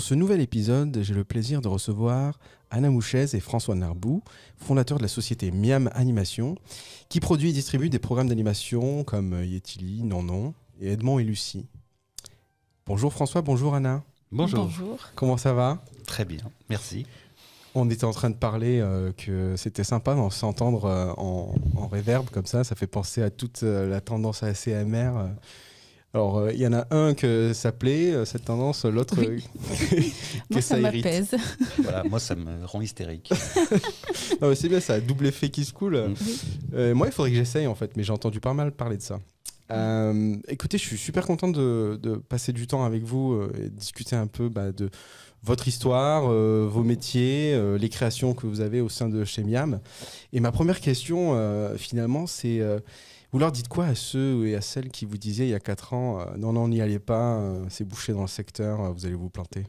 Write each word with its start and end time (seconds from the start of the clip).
Pour 0.00 0.06
ce 0.06 0.14
nouvel 0.14 0.40
épisode, 0.40 1.00
j'ai 1.02 1.12
le 1.12 1.24
plaisir 1.24 1.60
de 1.60 1.68
recevoir 1.68 2.40
Anna 2.70 2.88
Mouchez 2.88 3.26
et 3.36 3.38
François 3.38 3.74
Narbou, 3.74 4.22
fondateurs 4.56 4.96
de 4.96 5.02
la 5.02 5.08
société 5.08 5.50
Miam 5.50 5.90
Animation, 5.92 6.54
qui 7.10 7.20
produit 7.20 7.50
et 7.50 7.52
distribue 7.52 7.90
des 7.90 7.98
programmes 7.98 8.30
d'animation 8.30 9.04
comme 9.04 9.44
Yetili, 9.44 10.02
Non 10.02 10.22
Non 10.22 10.54
et 10.80 10.92
Edmond 10.92 11.18
et 11.18 11.24
Lucie. 11.24 11.66
Bonjour 12.86 13.12
François, 13.12 13.42
bonjour 13.42 13.74
Anna. 13.74 14.02
Bonjour. 14.32 14.64
Bonjour. 14.64 14.96
Comment 15.16 15.36
ça 15.36 15.52
va? 15.52 15.84
Très 16.06 16.24
bien, 16.24 16.40
merci. 16.70 17.04
On 17.74 17.90
était 17.90 18.04
en 18.04 18.12
train 18.12 18.30
de 18.30 18.36
parler 18.36 18.80
euh, 18.80 19.12
que 19.12 19.54
c'était 19.58 19.84
sympa 19.84 20.14
d'en 20.14 20.30
s'entendre 20.30 20.86
euh, 20.86 21.12
en, 21.18 21.54
en 21.76 21.88
réverb 21.88 22.30
comme 22.30 22.46
ça, 22.46 22.64
ça 22.64 22.74
fait 22.74 22.86
penser 22.86 23.20
à 23.22 23.28
toute 23.28 23.64
euh, 23.64 23.86
la 23.86 24.00
tendance 24.00 24.42
ASMR. 24.42 25.12
euh. 25.18 25.28
Alors, 26.12 26.38
euh, 26.38 26.52
il 26.52 26.58
y 26.60 26.66
en 26.66 26.72
a 26.72 26.86
un 26.90 27.14
que 27.14 27.52
ça 27.54 27.70
plaît, 27.70 28.12
euh, 28.12 28.24
cette 28.24 28.44
tendance, 28.46 28.84
l'autre 28.84 29.14
Oui. 29.18 29.26
euh, 29.26 29.86
que 30.48 30.54
Moi, 30.54 30.60
ça, 30.60 30.78
irrite. 30.80 31.04
m'apaise. 31.04 31.34
Voilà, 31.82 32.02
moi 32.04 32.18
ça 32.18 32.34
me 32.34 32.64
rend 32.64 32.80
hystérique. 32.80 33.30
Non, 34.40 34.48
mais 34.48 34.54
c'est 34.56 34.68
bien, 34.68 34.80
ça 34.80 34.94
a 34.94 35.00
double 35.00 35.26
effet 35.28 35.50
qui 35.50 35.64
se 35.64 35.72
coule. 35.72 35.96
Mm. 35.96 36.14
Euh, 36.74 36.94
moi, 36.94 37.06
il 37.06 37.12
faudrait 37.12 37.30
que 37.30 37.36
j'essaye 37.36 37.66
en 37.68 37.76
fait, 37.76 37.96
mais 37.96 38.02
j'ai 38.02 38.12
entendu 38.12 38.40
pas 38.40 38.54
mal 38.54 38.72
parler 38.72 38.96
de 38.96 39.02
ça. 39.02 39.20
Euh, 39.70 40.34
écoutez, 40.48 40.78
je 40.78 40.82
suis 40.84 40.98
super 40.98 41.24
content 41.24 41.46
de, 41.46 41.96
de 42.02 42.16
passer 42.16 42.52
du 42.52 42.66
temps 42.66 42.84
avec 42.84 43.04
vous 43.04 43.34
euh, 43.34 43.52
et 43.56 43.62
de 43.64 43.68
discuter 43.68 44.16
un 44.16 44.26
peu 44.26 44.48
bah, 44.48 44.72
de 44.72 44.90
votre 45.44 45.68
histoire, 45.68 46.24
euh, 46.28 46.66
vos 46.68 46.82
métiers, 46.82 47.54
euh, 47.54 47.78
les 47.78 47.88
créations 47.88 48.34
que 48.34 48.48
vous 48.48 48.60
avez 48.62 48.80
au 48.80 48.88
sein 48.88 49.08
de 49.08 49.24
chez 49.24 49.44
Miam. 49.44 49.78
Et 50.32 50.40
ma 50.40 50.50
première 50.50 50.80
question, 50.80 51.34
euh, 51.34 51.76
finalement, 51.76 52.26
c'est 52.26 52.58
euh, 52.60 52.80
vous 53.32 53.38
leur 53.38 53.52
dites 53.52 53.68
quoi 53.68 53.86
à 53.86 53.94
ceux 53.94 54.46
et 54.46 54.56
à 54.56 54.60
celles 54.60 54.90
qui 54.90 55.04
vous 55.04 55.18
disaient 55.18 55.46
il 55.46 55.50
y 55.50 55.54
a 55.54 55.60
4 55.60 55.94
ans 55.94 56.20
euh, 56.20 56.24
non, 56.36 56.52
non, 56.52 56.68
n'y 56.68 56.80
allez 56.80 56.98
pas, 56.98 57.36
euh, 57.36 57.64
c'est 57.68 57.84
bouché 57.84 58.12
dans 58.12 58.22
le 58.22 58.26
secteur, 58.28 58.80
euh, 58.80 58.90
vous 58.90 59.06
allez 59.06 59.14
vous 59.14 59.30
planter? 59.30 59.66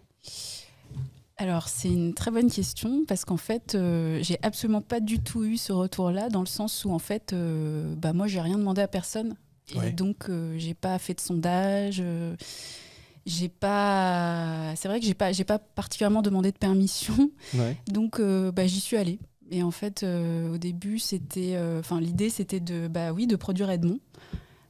Alors, 1.37 1.69
c'est 1.69 1.87
une 1.89 2.13
très 2.13 2.29
bonne 2.29 2.51
question 2.51 3.03
parce 3.07 3.25
qu'en 3.25 3.37
fait, 3.37 3.73
euh, 3.73 4.19
j'ai 4.21 4.37
absolument 4.43 4.81
pas 4.81 4.99
du 4.99 5.19
tout 5.19 5.43
eu 5.43 5.57
ce 5.57 5.71
retour-là 5.73 6.29
dans 6.29 6.41
le 6.41 6.45
sens 6.45 6.85
où, 6.85 6.91
en 6.91 6.99
fait, 6.99 7.33
bah, 7.97 8.13
moi, 8.13 8.27
j'ai 8.27 8.41
rien 8.41 8.59
demandé 8.59 8.81
à 8.81 8.87
personne. 8.87 9.35
Et 9.73 9.77
Ouais. 9.79 9.91
donc, 9.91 10.29
j'ai 10.57 10.73
pas 10.75 10.99
fait 10.99 11.15
de 11.15 11.19
sondage. 11.19 12.03
j'ai 13.25 13.49
pas. 13.49 14.73
C'est 14.75 14.87
vrai 14.87 14.99
que 14.99 15.05
j'ai 15.05 15.15
pas, 15.15 15.31
j'ai 15.31 15.43
pas 15.43 15.57
particulièrement 15.57 16.21
demandé 16.21 16.51
de 16.51 16.57
permission. 16.57 17.31
Ouais. 17.55 17.75
Donc, 17.87 18.21
bah, 18.21 18.67
j'y 18.67 18.79
suis 18.79 18.97
allée. 18.97 19.17
Et 19.51 19.63
en 19.63 19.71
fait, 19.71 20.03
euh, 20.03 20.53
au 20.53 20.57
début, 20.57 20.97
c'était, 20.97 21.55
euh, 21.55 21.81
enfin, 21.81 21.99
l'idée, 21.99 22.29
c'était 22.29 22.61
de, 22.61 22.87
bah 22.87 23.11
oui, 23.11 23.27
de 23.27 23.35
produire 23.35 23.69
Edmond. 23.69 23.99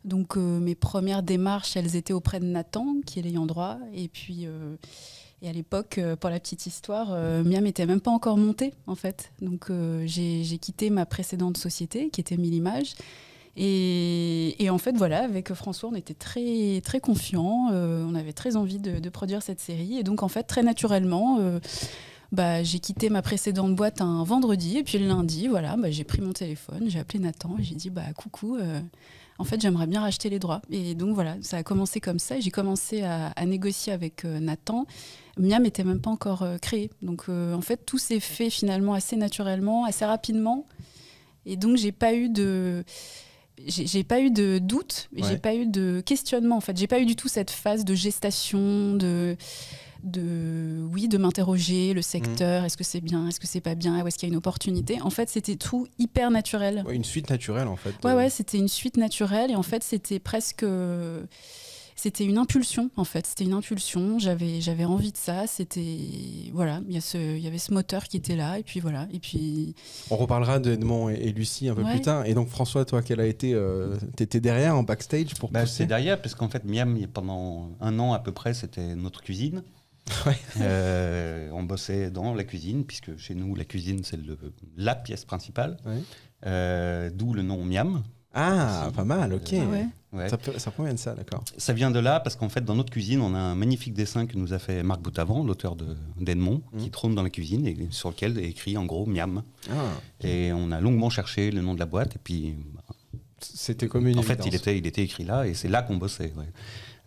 Donc, 0.06 0.36
euh, 0.36 0.60
mes 0.60 0.74
premières 0.74 1.22
démarches, 1.22 1.78
elles 1.78 1.96
étaient 1.96 2.14
auprès 2.14 2.40
de 2.40 2.46
Nathan, 2.46 2.96
qui 3.06 3.20
est 3.20 3.22
l'ayant 3.22 3.46
droit. 3.46 3.78
Et 3.94 4.08
puis, 4.08 4.48
et 5.44 5.50
à 5.50 5.54
l'époque, 5.54 6.00
pour 6.20 6.32
la 6.32 6.40
petite 6.40 6.66
histoire, 6.66 7.10
Miam 7.44 7.66
était 7.68 7.86
même 7.86 8.02
pas 8.02 8.10
encore 8.10 8.38
montée, 8.38 8.74
en 8.88 8.96
fait. 8.96 9.32
Donc, 9.42 9.72
j'ai 10.06 10.58
quitté 10.60 10.90
ma 10.90 11.06
précédente 11.06 11.58
société, 11.58 12.10
qui 12.10 12.20
était 12.20 12.38
Mille 12.38 12.56
Images. 12.56 12.96
Et, 13.58 14.64
et 14.64 14.70
en 14.70 14.78
fait, 14.80 14.96
voilà, 14.96 15.24
avec 15.24 15.54
François, 15.54 15.90
on 15.90 15.96
était 15.96 16.16
très, 16.16 16.82
très 16.84 17.00
confiants. 17.00 17.70
on 17.72 18.16
avait 18.16 18.34
très 18.34 18.56
envie 18.56 18.80
de, 18.80 19.10
produire 19.10 19.44
cette 19.44 19.60
série. 19.60 19.98
Et 19.98 20.04
donc, 20.04 20.24
en 20.24 20.28
fait, 20.28 20.44
très 20.44 20.64
naturellement, 20.64 21.38
bah, 22.32 22.64
j'ai 22.64 22.80
quitté 22.80 23.10
ma 23.10 23.22
précédente 23.22 23.76
boîte 23.76 24.02
un 24.02 24.24
vendredi. 24.24 24.78
Et 24.78 24.84
puis 24.84 24.98
le 24.98 25.08
lundi, 25.08 25.48
voilà, 25.48 25.76
bah, 25.78 25.92
j'ai 25.92 26.04
pris 26.04 26.22
mon 26.22 26.34
téléphone, 26.34 26.86
j'ai 26.88 27.00
appelé 27.00 27.20
Nathan 27.20 27.56
et 27.60 27.64
j'ai 27.64 27.76
dit 27.76 27.90
bah, 27.90 28.14
coucou, 28.16 28.56
euh, 28.58 28.80
en 29.38 29.44
fait, 29.44 29.60
j'aimerais 29.60 29.88
bien 29.88 30.02
racheter 30.02 30.30
les 30.30 30.40
droits. 30.40 30.62
Et 30.70 30.94
donc, 30.96 31.16
voilà, 31.16 31.36
ça 31.42 31.58
a 31.58 31.64
commencé 31.64 32.00
comme 32.00 32.20
ça. 32.20 32.38
Et 32.38 32.42
j'ai 32.42 32.52
commencé 32.52 33.02
à, 33.02 33.28
à 33.30 33.46
négocier 33.46 33.92
avec 33.92 34.24
euh, 34.24 34.40
Nathan. 34.40 34.86
Miam 35.38 35.64
n'était 35.64 35.84
même 35.84 36.00
pas 36.02 36.12
encore 36.12 36.44
euh, 36.44 36.58
créé. 36.58 36.92
Donc, 37.02 37.24
euh, 37.28 37.54
en 37.56 37.62
fait, 37.62 37.78
tout 37.86 37.98
s'est 37.98 38.20
fait 38.20 38.50
finalement 38.50 38.94
assez 38.94 39.16
naturellement, 39.16 39.86
assez 39.86 40.06
rapidement. 40.06 40.68
Et 41.48 41.56
donc, 41.58 41.78
j'ai 41.78 41.92
pas 41.92 42.14
eu 42.14 42.30
de 42.30 42.84
j'ai 43.68 43.86
j'ai 43.88 44.04
pas 44.04 44.22
eu 44.22 44.32
de 44.32 44.60
doute, 44.60 45.10
Ouais. 45.16 45.22
j'ai 45.28 45.38
pas 45.38 45.54
eu 45.56 45.66
de 45.68 46.02
questionnement 46.06 46.58
en 46.58 46.62
fait, 46.62 46.76
j'ai 46.78 46.88
pas 46.88 47.00
eu 47.00 47.06
du 47.06 47.16
tout 47.16 47.28
cette 47.28 47.52
phase 47.52 47.86
de 47.86 47.94
gestation, 47.94 48.96
de 48.96 49.36
de 50.04 50.86
oui, 50.92 51.08
de 51.08 51.18
m'interroger 51.18 51.94
le 51.94 52.02
secteur, 52.02 52.64
est-ce 52.66 52.78
que 52.78 52.84
c'est 52.84 53.02
bien, 53.02 53.28
est-ce 53.28 53.40
que 53.40 53.48
c'est 53.48 53.62
pas 53.62 53.76
bien, 53.76 54.04
où 54.04 54.08
est-ce 54.08 54.18
qu'il 54.18 54.28
y 54.28 54.32
a 54.32 54.34
une 54.34 54.38
opportunité. 54.38 55.02
En 55.02 55.10
fait, 55.10 55.30
c'était 55.30 55.56
tout 55.56 55.88
hyper 56.00 56.32
naturel. 56.32 56.84
Ouais, 56.88 56.96
Une 56.96 57.04
suite 57.04 57.30
naturelle 57.30 57.68
en 57.68 57.76
fait. 57.76 57.94
Ouais 58.04 58.12
euh, 58.12 58.16
ouais, 58.16 58.30
c'était 58.30 58.58
une 58.58 58.68
suite 58.68 58.98
naturelle 58.98 59.52
et 59.52 59.56
en 59.56 59.64
fait, 59.64 59.84
c'était 59.84 60.20
presque 60.20 60.66
c'était 61.96 62.24
une 62.26 62.40
impulsion 62.40 62.90
en 62.96 63.04
fait, 63.04 63.28
c'était 63.28 63.44
une 63.44 63.54
impulsion, 63.54 64.18
j'avais 64.18 64.60
j'avais 64.60 64.86
envie 64.86 65.12
de 65.12 65.18
ça, 65.18 65.46
c'était 65.46 65.98
voilà, 66.52 66.82
il 66.88 66.96
y 66.96 66.98
a 66.98 67.02
ce 67.02 67.18
il 67.18 67.44
y 67.44 67.48
avait 67.48 67.60
ce 67.60 67.72
moteur 67.74 68.06
qui 68.06 68.18
était 68.18 68.36
là 68.36 68.58
et 68.58 68.64
puis 68.64 68.80
voilà, 68.80 69.08
et 69.14 69.20
puis 69.20 69.76
On 70.10 70.16
reparlera 70.18 70.58
d'Edmond 70.60 71.10
et, 71.10 71.16
et 71.16 71.32
Lucie 71.32 71.70
un 71.70 71.76
peu 71.76 71.84
Ouais. 71.84 71.92
plus 71.92 72.02
tard. 72.02 72.26
Et 72.26 72.34
donc 72.34 72.48
François, 72.48 72.86
toi, 72.86 73.04
quelle 73.04 73.20
a 73.20 73.28
été 73.28 73.54
euh, 73.54 73.98
T'étais 74.16 74.40
derrière 74.40 74.76
en 74.76 74.84
backstage 74.84 75.36
pour 75.36 75.52
Bah, 75.52 75.62
pousser 75.62 75.74
c'est 75.80 75.86
derrière, 75.86 76.20
parce 76.20 76.34
qu'en 76.34 76.50
fait, 76.50 76.64
Miam, 76.66 76.98
pendant 77.14 77.70
un 77.82 78.00
an 78.00 78.14
à 78.14 78.20
peu 78.20 78.32
près, 78.32 78.54
c'était 78.56 78.96
notre 78.96 79.22
cuisine. 79.22 79.62
Ouais. 80.26 80.38
Euh, 80.60 81.50
on 81.54 81.64
bossait 81.64 82.12
dans 82.12 82.34
la 82.34 82.44
cuisine, 82.44 82.86
puisque 82.86 83.18
chez 83.18 83.34
nous, 83.36 83.56
la 83.56 83.64
cuisine, 83.66 84.04
c'est 84.04 84.20
la 84.78 84.96
pièce 84.96 85.26
principale. 85.26 85.78
Ouais. 85.86 86.02
Euh, 86.46 87.10
D'où 87.14 87.34
le 87.34 87.42
nom 87.44 87.64
Miam. 87.64 88.04
Ah, 88.34 88.90
pas 88.96 89.04
mal, 89.04 89.34
ok. 89.34 89.52
ouais. 89.52 89.86
Ouais. 90.14 90.30
Ça, 90.30 90.38
peut- 90.38 90.58
ça 90.58 90.72
provient 90.72 90.94
de 90.94 91.00
ça, 91.00 91.14
d'accord. 91.16 91.44
Ça 91.58 91.72
vient 91.74 91.90
de 91.92 92.00
là, 92.00 92.20
parce 92.20 92.36
qu'en 92.36 92.50
fait, 92.50 92.64
dans 92.64 92.76
notre 92.76 92.92
cuisine, 92.92 93.22
on 93.22 93.34
a 93.34 93.38
un 93.40 93.56
magnifique 93.56 93.94
dessin 93.94 94.26
que 94.26 94.38
nous 94.38 94.54
a 94.54 94.60
fait 94.60 94.84
Marc 94.84 95.02
Boutavant, 95.02 95.44
l'auteur 95.44 95.76
de- 95.76 95.96
d'Edmond, 96.20 96.62
Mhm. 96.74 96.80
qui 96.82 96.92
trône 96.92 97.16
dans 97.16 97.24
la 97.24 97.30
cuisine 97.30 97.66
et 97.68 97.78
sur 97.92 98.10
lequel 98.10 98.38
est 98.38 98.48
écrit 98.50 98.78
en 98.78 98.86
gros 98.86 99.06
Miam. 99.06 99.44
Ah, 99.70 99.74
Et 100.26 100.52
on 100.54 100.72
a 100.72 100.80
longuement 100.82 101.10
cherché 101.10 101.52
le 101.52 101.62
nom 101.62 101.74
de 101.74 101.80
la 101.80 101.86
boîte, 101.86 102.16
et 102.16 102.20
puis 102.24 102.56
c'était 103.40 103.88
comme 103.88 104.08
une 104.08 104.20
En 104.20 104.22
fait, 104.24 104.46
il 104.46 104.54
était, 104.56 104.78
il 104.78 104.86
était 104.86 105.02
écrit 105.04 105.24
là 105.24 105.48
et 105.48 105.54
c'est 105.54 105.70
là 105.70 105.82
qu'on 105.82 105.98
bossait. 105.98 106.34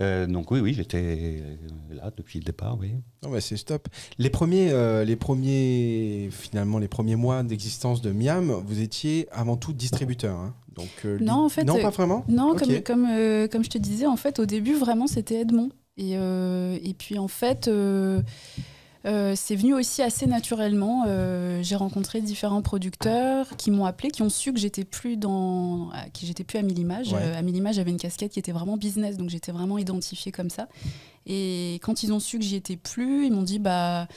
Euh, 0.00 0.26
donc 0.26 0.50
oui, 0.50 0.60
oui, 0.60 0.74
j'étais 0.74 1.40
euh, 1.40 1.56
là 1.94 2.10
depuis 2.16 2.40
le 2.40 2.44
départ, 2.44 2.76
oui. 2.80 2.92
Non, 3.22 3.30
mais 3.30 3.40
c'est 3.40 3.56
stop. 3.56 3.88
Les 4.18 4.30
premiers, 4.30 4.70
euh, 4.72 5.04
les 5.04 5.16
premiers, 5.16 6.28
finalement, 6.32 6.78
les 6.78 6.88
premiers 6.88 7.16
mois 7.16 7.42
d'existence 7.42 8.02
de 8.02 8.10
Miam, 8.10 8.50
vous 8.66 8.80
étiez 8.80 9.28
avant 9.30 9.56
tout 9.56 9.72
distributeur. 9.72 10.36
hein. 10.38 10.54
Donc, 10.74 10.88
euh, 11.04 11.18
Non, 11.20 11.44
en 11.44 11.48
fait, 11.48 11.62
non, 11.64 11.80
pas 11.80 11.90
vraiment. 11.90 12.24
Non, 12.28 12.54
comme, 12.56 12.80
comme, 12.82 13.06
euh, 13.08 13.46
comme 13.46 13.62
je 13.62 13.70
te 13.70 13.78
disais, 13.78 14.06
en 14.06 14.16
fait, 14.16 14.40
au 14.40 14.46
début, 14.46 14.74
vraiment, 14.74 15.06
c'était 15.06 15.40
Edmond. 15.42 15.70
Et, 15.96 16.16
euh, 16.16 16.76
et 16.82 16.92
puis, 16.94 17.18
en 17.18 17.28
fait, 17.28 17.70
c'est 19.36 19.54
venu 19.56 19.74
aussi 19.74 20.02
assez 20.02 20.26
naturellement. 20.26 21.04
Euh, 21.06 21.62
J'ai 21.62 21.76
rencontré 21.76 22.20
différents 22.22 22.62
producteurs 22.62 23.56
qui 23.56 23.70
m'ont 23.70 23.84
appelé, 23.84 24.10
qui 24.10 24.22
ont 24.22 24.30
su 24.30 24.52
que 24.52 24.58
j'étais 24.58 24.84
plus 24.84 25.16
dans, 25.16 25.90
ah, 25.92 26.04
que 26.08 26.20
j'étais 26.26 26.44
plus 26.44 26.58
à 26.58 26.62
Mille 26.62 26.78
Images. 26.78 27.12
Ouais. 27.12 27.18
Euh, 27.20 27.38
à 27.38 27.72
j'avais 27.72 27.90
une 27.90 27.98
casquette 27.98 28.32
qui 28.32 28.38
était 28.38 28.52
vraiment 28.52 28.76
business, 28.76 29.16
donc 29.16 29.28
j'étais 29.30 29.52
vraiment 29.52 29.76
identifiée 29.78 30.32
comme 30.32 30.50
ça. 30.50 30.68
Et 31.26 31.74
quand 31.82 32.02
ils 32.02 32.12
ont 32.12 32.20
su 32.20 32.38
que 32.38 32.44
j'y 32.44 32.56
étais 32.56 32.76
plus, 32.76 33.26
ils 33.26 33.32
m'ont 33.32 33.42
dit, 33.42 33.58
bah. 33.58 34.08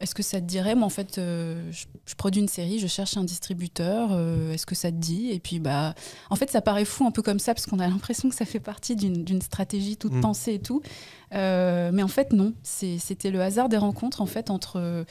Est-ce 0.00 0.14
que 0.14 0.24
ça 0.24 0.40
te 0.40 0.44
dirait? 0.44 0.74
Moi, 0.74 0.84
en 0.84 0.90
fait, 0.90 1.16
euh, 1.18 1.70
je, 1.70 1.86
je 2.04 2.14
produis 2.16 2.42
une 2.42 2.48
série, 2.48 2.80
je 2.80 2.88
cherche 2.88 3.16
un 3.16 3.22
distributeur. 3.22 4.10
euh, 4.12 4.52
Est-ce 4.52 4.66
que 4.66 4.74
ça 4.74 4.90
te 4.90 4.96
dit? 4.96 5.30
Et 5.30 5.38
puis, 5.38 5.60
bah, 5.60 5.94
en 6.30 6.36
fait, 6.36 6.50
ça 6.50 6.60
paraît 6.60 6.84
fou 6.84 7.06
un 7.06 7.12
peu 7.12 7.22
comme 7.22 7.38
ça 7.38 7.54
parce 7.54 7.64
qu'on 7.64 7.78
a 7.78 7.86
l'impression 7.88 8.28
que 8.28 8.34
ça 8.34 8.44
fait 8.44 8.58
partie 8.60 8.96
d'une 8.96 9.22
d'une 9.24 9.40
stratégie 9.40 9.96
toute 9.96 10.12
Mm. 10.12 10.20
pensée 10.20 10.54
et 10.54 10.58
tout. 10.58 10.82
Euh, 11.34 11.90
mais 11.92 12.02
en 12.02 12.08
fait, 12.08 12.32
non. 12.32 12.52
C'était 12.62 13.30
le 13.30 13.40
hasard 13.42 13.68
des 13.68 13.76
rencontres 13.76 14.20
en 14.20 14.26
fait 14.26 14.50
entre 14.50 14.76
euh, 14.78 15.04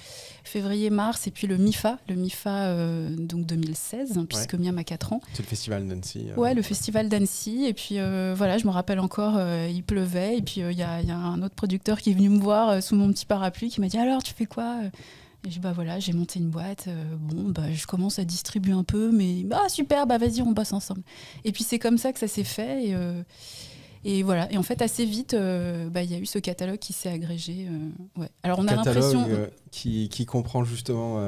février-mars 0.44 1.28
et 1.28 1.32
puis 1.32 1.48
le 1.48 1.58
MIFA, 1.58 1.98
le 2.08 2.16
MIFA 2.16 2.50
euh, 2.68 3.10
donc 3.16 3.46
2016, 3.46 4.18
hein, 4.18 4.26
puisque 4.28 4.56
Miam 4.56 4.78
a 4.78 4.84
4 4.84 5.14
ans. 5.14 5.22
C'est 5.34 5.44
le 5.44 5.48
festival 5.48 5.84
Nancy. 5.84 6.28
euh. 6.30 6.36
Ouais, 6.36 6.54
le 6.54 6.62
festival 6.62 7.10
d'Annecy. 7.10 7.66
Et 7.66 7.74
puis 7.74 7.98
voilà, 8.36 8.58
je 8.58 8.66
me 8.66 8.72
rappelle 8.72 9.00
encore, 9.00 9.40
il 9.70 9.84
pleuvait. 9.84 10.38
Et 10.38 10.42
puis 10.42 10.62
il 10.62 10.78
y, 10.78 10.84
a, 10.84 11.02
il 11.02 11.08
y 11.08 11.12
a 11.12 11.18
un 11.18 11.42
autre 11.42 11.56
producteur 11.56 12.00
qui 12.02 12.12
est 12.12 12.14
venu 12.14 12.30
me 12.30 12.40
voir 12.40 12.82
sous 12.82 12.96
mon 12.96 13.12
petit 13.12 13.26
parapluie 13.26 13.70
qui 13.70 13.82
m'a 13.82 13.88
dit 13.88 13.98
Alors, 13.98 14.24
tu 14.24 14.34
fais 14.34 14.46
quoi 14.46 14.78
et 15.46 15.50
je 15.50 15.56
dis, 15.56 15.60
bah 15.60 15.74
voilà, 15.74 16.00
j'ai 16.00 16.14
monté 16.14 16.40
une 16.40 16.50
boîte. 16.50 16.86
euh, 16.88 17.04
bon, 17.20 17.50
bah 17.50 17.64
je 17.74 17.86
commence 17.86 18.18
à 18.18 18.24
distribuer 18.24 18.72
un 18.72 18.86
peu, 18.86 19.12
mais 19.12 19.46
ah 19.52 19.68
super, 19.68 20.08
bah 20.08 20.18
vas-y, 20.18 20.42
on 20.42 20.54
bosse 20.54 20.72
ensemble. 20.72 21.02
Et 21.44 21.52
puis 21.52 21.66
c'est 21.66 21.80
comme 21.80 21.98
ça 21.98 22.14
que 22.14 22.20
ça 22.20 22.30
s'est 22.30 22.46
fait. 22.46 22.86
Et, 22.88 22.96
euh, 22.96 23.22
et 24.06 24.24
voilà. 24.24 24.52
Et 24.52 24.58
en 24.58 24.64
fait, 24.64 24.82
assez 24.82 25.06
vite, 25.06 25.34
euh, 25.34 25.90
bah, 25.90 26.04
il 26.04 26.12
y 26.12 26.16
a 26.16 26.20
eu 26.20 26.26
ce 26.26 26.40
catalogue 26.40 26.80
qui 26.80 26.94
s'est 26.94 27.10
agrégé. 27.10 27.68
euh, 27.70 28.22
ouais. 28.22 28.30
Alors 28.44 28.60
on 28.60 28.68
a 28.68 28.76
l'impression. 28.76 29.26
euh, 29.30 29.48
qui, 29.72 30.10
qui 30.10 30.26
comprend 30.26 30.64
justement 30.64 31.20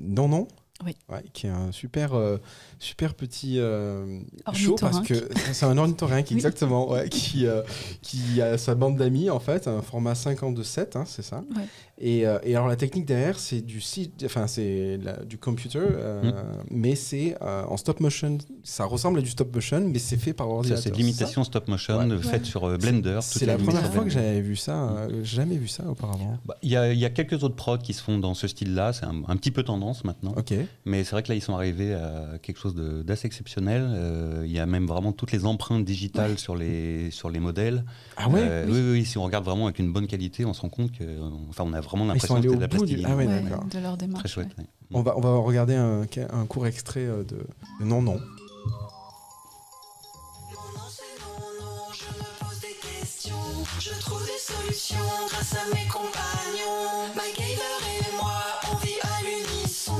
non 0.00 0.28
non 0.28 0.48
Oui. 0.84 0.96
Ouais, 1.08 1.22
qui 1.32 1.46
est 1.46 1.50
un 1.50 1.72
super, 1.72 2.14
euh, 2.14 2.38
super 2.78 3.14
petit 3.14 3.58
euh, 3.58 4.20
show 4.54 4.76
parce 4.80 5.00
que 5.00 5.14
c'est 5.52 5.66
un 5.66 5.76
ornithorynque 5.76 6.32
exactement, 6.32 6.90
ouais, 6.90 7.08
qui, 7.08 7.46
euh, 7.46 7.62
qui 8.02 8.40
a 8.40 8.56
sa 8.58 8.74
bande 8.74 8.96
d'amis 8.96 9.28
en 9.30 9.40
fait, 9.40 9.68
un 9.68 9.82
format 9.82 10.14
52-7, 10.14 10.96
hein, 10.98 11.04
c'est 11.06 11.22
ça. 11.22 11.44
Ouais. 11.56 11.64
Et, 12.02 12.26
euh, 12.26 12.38
et 12.44 12.54
alors 12.56 12.66
la 12.68 12.76
technique 12.76 13.04
derrière, 13.04 13.38
c'est 13.38 13.60
du 13.60 13.80
site, 13.80 14.22
enfin 14.24 14.46
c'est 14.46 14.98
du 15.26 15.36
computer, 15.36 15.78
euh, 15.80 16.32
mais 16.70 16.94
c'est 16.94 17.36
euh, 17.42 17.62
en 17.68 17.76
stop 17.76 18.00
motion. 18.00 18.38
Ça 18.64 18.86
ressemble 18.86 19.18
à 19.18 19.22
du 19.22 19.28
stop 19.28 19.54
motion, 19.54 19.82
mais 19.86 19.98
c'est 19.98 20.16
fait 20.16 20.32
par 20.32 20.48
ordinateur. 20.48 20.82
c'est 20.82 20.90
de 20.90 20.96
l'imitation 20.96 21.44
stop 21.44 21.68
motion 21.68 21.98
Ouais. 21.98 22.18
faite 22.22 22.42
Ouais. 22.42 22.46
sur 22.48 22.78
Blender. 22.78 23.18
C'est 23.22 23.42
est 23.42 23.46
la 23.46 23.58
première 23.58 23.92
fois 23.92 24.04
que 24.04 24.10
j'avais 24.10 24.40
vu 24.40 24.56
ça. 24.56 24.90
euh, 24.90 25.22
jamais 25.24 25.56
vu 25.56 25.68
ça 25.68 25.84
auparavant. 25.88 26.38
Bah, 26.46 26.56
Il 26.62 26.70
y, 26.70 26.76
a- 26.76 26.90
il 26.92 26.98
y 26.98 27.04
a 27.04 27.10
quelques 27.10 27.42
autres 27.44 27.54
prods 27.56 27.76
qui 27.78 27.92
se 27.92 28.02
font 28.02 28.18
dans 28.18 28.32
ce 28.34 28.48
style-là, 28.48 28.92
c'est 28.94 29.04
un, 29.04 29.22
un 29.28 29.36
petit 29.36 29.50
peu 29.50 29.62
tendance 29.62 30.04
maintenant. 30.04 30.32
Ok. 30.38 30.54
Mais 30.86 31.04
c'est 31.04 31.10
vrai 31.12 31.22
que 31.22 31.28
là, 31.28 31.34
ils 31.34 31.42
sont 31.42 31.54
arrivés 31.54 31.92
à 31.92 32.38
quelque 32.40 32.58
chose 32.58 32.74
de- 32.74 33.02
d'assez 33.02 33.26
exceptionnel. 33.26 33.82
Euh, 33.86 34.42
il 34.46 34.52
y 34.52 34.58
a 34.58 34.64
même 34.66 34.86
vraiment 34.86 35.12
toutes 35.12 35.32
les 35.32 35.44
empreintes 35.44 35.84
digitales 35.84 36.38
sur, 36.38 36.56
les, 36.56 37.10
sur 37.10 37.28
les 37.28 37.40
modèles. 37.40 37.84
Ah 38.16 38.28
ouais? 38.30 38.40
Euh, 38.42 38.64
Oui. 38.66 38.72
oui. 38.72 38.80
oui, 38.80 38.90
oui, 39.00 39.04
si 39.04 39.18
on 39.18 39.22
regarde 39.24 39.44
vraiment 39.44 39.66
avec 39.66 39.78
une 39.78 39.92
bonne 39.92 40.06
qualité, 40.06 40.44
on 40.46 40.54
se 40.54 40.62
rend 40.62 40.70
compte 40.70 40.92
que, 40.92 41.04
enfin, 41.50 41.64
on 41.66 41.72
a 41.74 41.80
vraiment 41.90 42.12
Ils 42.14 42.20
sont 42.20 42.34
l'impression 42.34 42.40
que 42.42 42.48
au 42.48 42.56
de 42.56 42.60
la 42.60 42.66
bout 42.68 42.84
du. 42.86 43.02
Ah 43.04 43.16
ouais, 43.16 43.26
Ouais, 43.26 43.42
de 43.70 43.78
leur 43.78 43.96
démarche. 43.96 44.22
Très 44.24 44.28
chouette. 44.32 44.48
ouais. 44.58 44.64
ouais. 44.64 44.70
On 44.92 45.02
va, 45.02 45.16
on 45.16 45.20
va 45.20 45.36
regarder 45.36 45.74
un, 45.76 46.02
un 46.32 46.46
court 46.46 46.66
extrait 46.66 47.00
euh, 47.06 47.22
de, 47.24 47.36
de 47.80 47.84
Non 47.84 48.02
Non. 48.02 48.18
Je 53.78 53.98
trouve 54.00 54.24
des 54.24 54.38
solutions 54.38 54.96
grâce 55.28 55.54
à 55.54 55.64
mes 55.74 55.86
compagnons. 55.88 57.08
MacGyver 57.16 57.78
et 57.98 58.16
moi, 58.16 58.42
on 58.70 58.76
vit 58.76 58.98
à 59.02 59.22
l'unisson. 59.22 59.92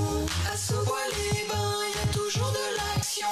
À 0.52 0.56
ce 0.56 0.75
bois 0.84 0.98
les 1.12 1.48
bains, 1.48 1.78
il 1.88 1.96
y 1.96 2.02
a 2.08 2.12
toujours 2.12 2.50
de 2.52 2.76
l'action. 2.76 3.26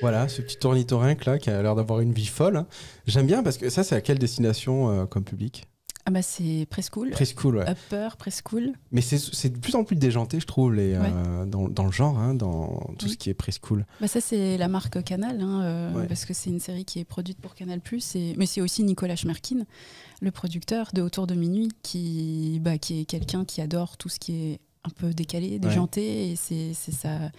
Voilà, 0.00 0.28
ce 0.28 0.42
petit 0.42 0.58
ornithorynque 0.64 1.24
là 1.24 1.38
qui 1.38 1.50
a 1.50 1.62
l'air 1.62 1.74
d'avoir 1.74 2.00
une 2.00 2.12
vie 2.12 2.26
folle. 2.26 2.56
hein. 2.56 2.66
J'aime 3.06 3.26
bien 3.26 3.42
parce 3.42 3.58
que 3.58 3.68
ça, 3.70 3.84
c'est 3.84 3.94
à 3.94 4.00
quelle 4.00 4.18
destination 4.18 4.90
euh, 4.90 5.06
comme 5.06 5.24
public? 5.24 5.64
Ah 6.06 6.10
bah 6.10 6.22
c'est 6.22 6.66
preschool. 6.70 7.10
Preschool, 7.10 7.58
ouais. 7.58 7.70
Upper, 7.70 8.08
preschool. 8.18 8.72
Mais 8.90 9.02
c'est- 9.02 9.48
de 9.52 9.58
plus 9.58 9.74
en 9.74 9.84
plus 9.84 9.96
déjanté, 9.96 10.40
je 10.40 10.46
trouve, 10.46 10.72
les, 10.74 10.94
euh, 10.94 11.44
dans, 11.44 11.68
dans 11.68 11.84
le 11.84 11.92
genre, 11.92 12.18
hein, 12.18 12.32
dans 12.34 12.68
tout 12.98 13.04
Oui. 13.06 13.12
ce 13.12 13.16
qui 13.18 13.28
est 13.28 13.34
preschool. 13.34 13.84
Bah 14.00 14.08
ça 14.08 14.20
c'est 14.22 14.56
la 14.56 14.68
marque 14.68 15.02
Canal, 15.04 15.38
hein, 15.42 15.60
euh, 15.62 15.92
Ouais. 15.92 16.06
parce 16.06 16.24
que 16.24 16.32
c'est 16.32 16.48
une 16.48 16.58
série 16.58 16.86
qui 16.86 17.00
est 17.00 17.04
produite 17.04 17.38
pour 17.38 17.54
Canal+. 17.54 17.80
Et... 18.14 18.34
Mais 18.38 18.46
c'est 18.46 18.62
aussi 18.62 18.82
Nicolas 18.82 19.14
Schmerkin, 19.14 19.64
le 20.22 20.30
producteur 20.30 20.88
de 20.94 21.02
Autour 21.02 21.26
de 21.26 21.34
minuit, 21.34 21.68
qui, 21.82 22.60
bah, 22.62 22.78
qui 22.78 23.02
est 23.02 23.04
quelqu'un 23.04 23.44
qui 23.44 23.60
adore 23.60 23.98
tout 23.98 24.08
ce 24.08 24.18
qui 24.18 24.32
est 24.32 24.60
un 24.84 24.90
peu 24.90 25.12
décalé, 25.12 25.58
déjanté, 25.58 26.30
et 26.30 26.36
c'est 26.36 26.72
sa, 26.72 27.30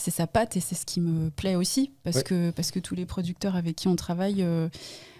c'est 0.00 0.10
sa 0.10 0.26
patte, 0.26 0.56
et 0.56 0.60
c'est 0.60 0.74
ce 0.74 0.86
qui 0.86 1.00
me 1.00 1.30
plaît 1.30 1.54
aussi, 1.56 1.92
parce, 2.04 2.16
Ouais. 2.18 2.22
que, 2.24 2.50
parce 2.50 2.70
que 2.70 2.80
tous 2.80 2.94
les 2.94 3.06
producteurs 3.06 3.56
avec 3.56 3.76
qui 3.76 3.88
on 3.88 3.96
travaille... 3.96 4.42
euh, 4.42 4.68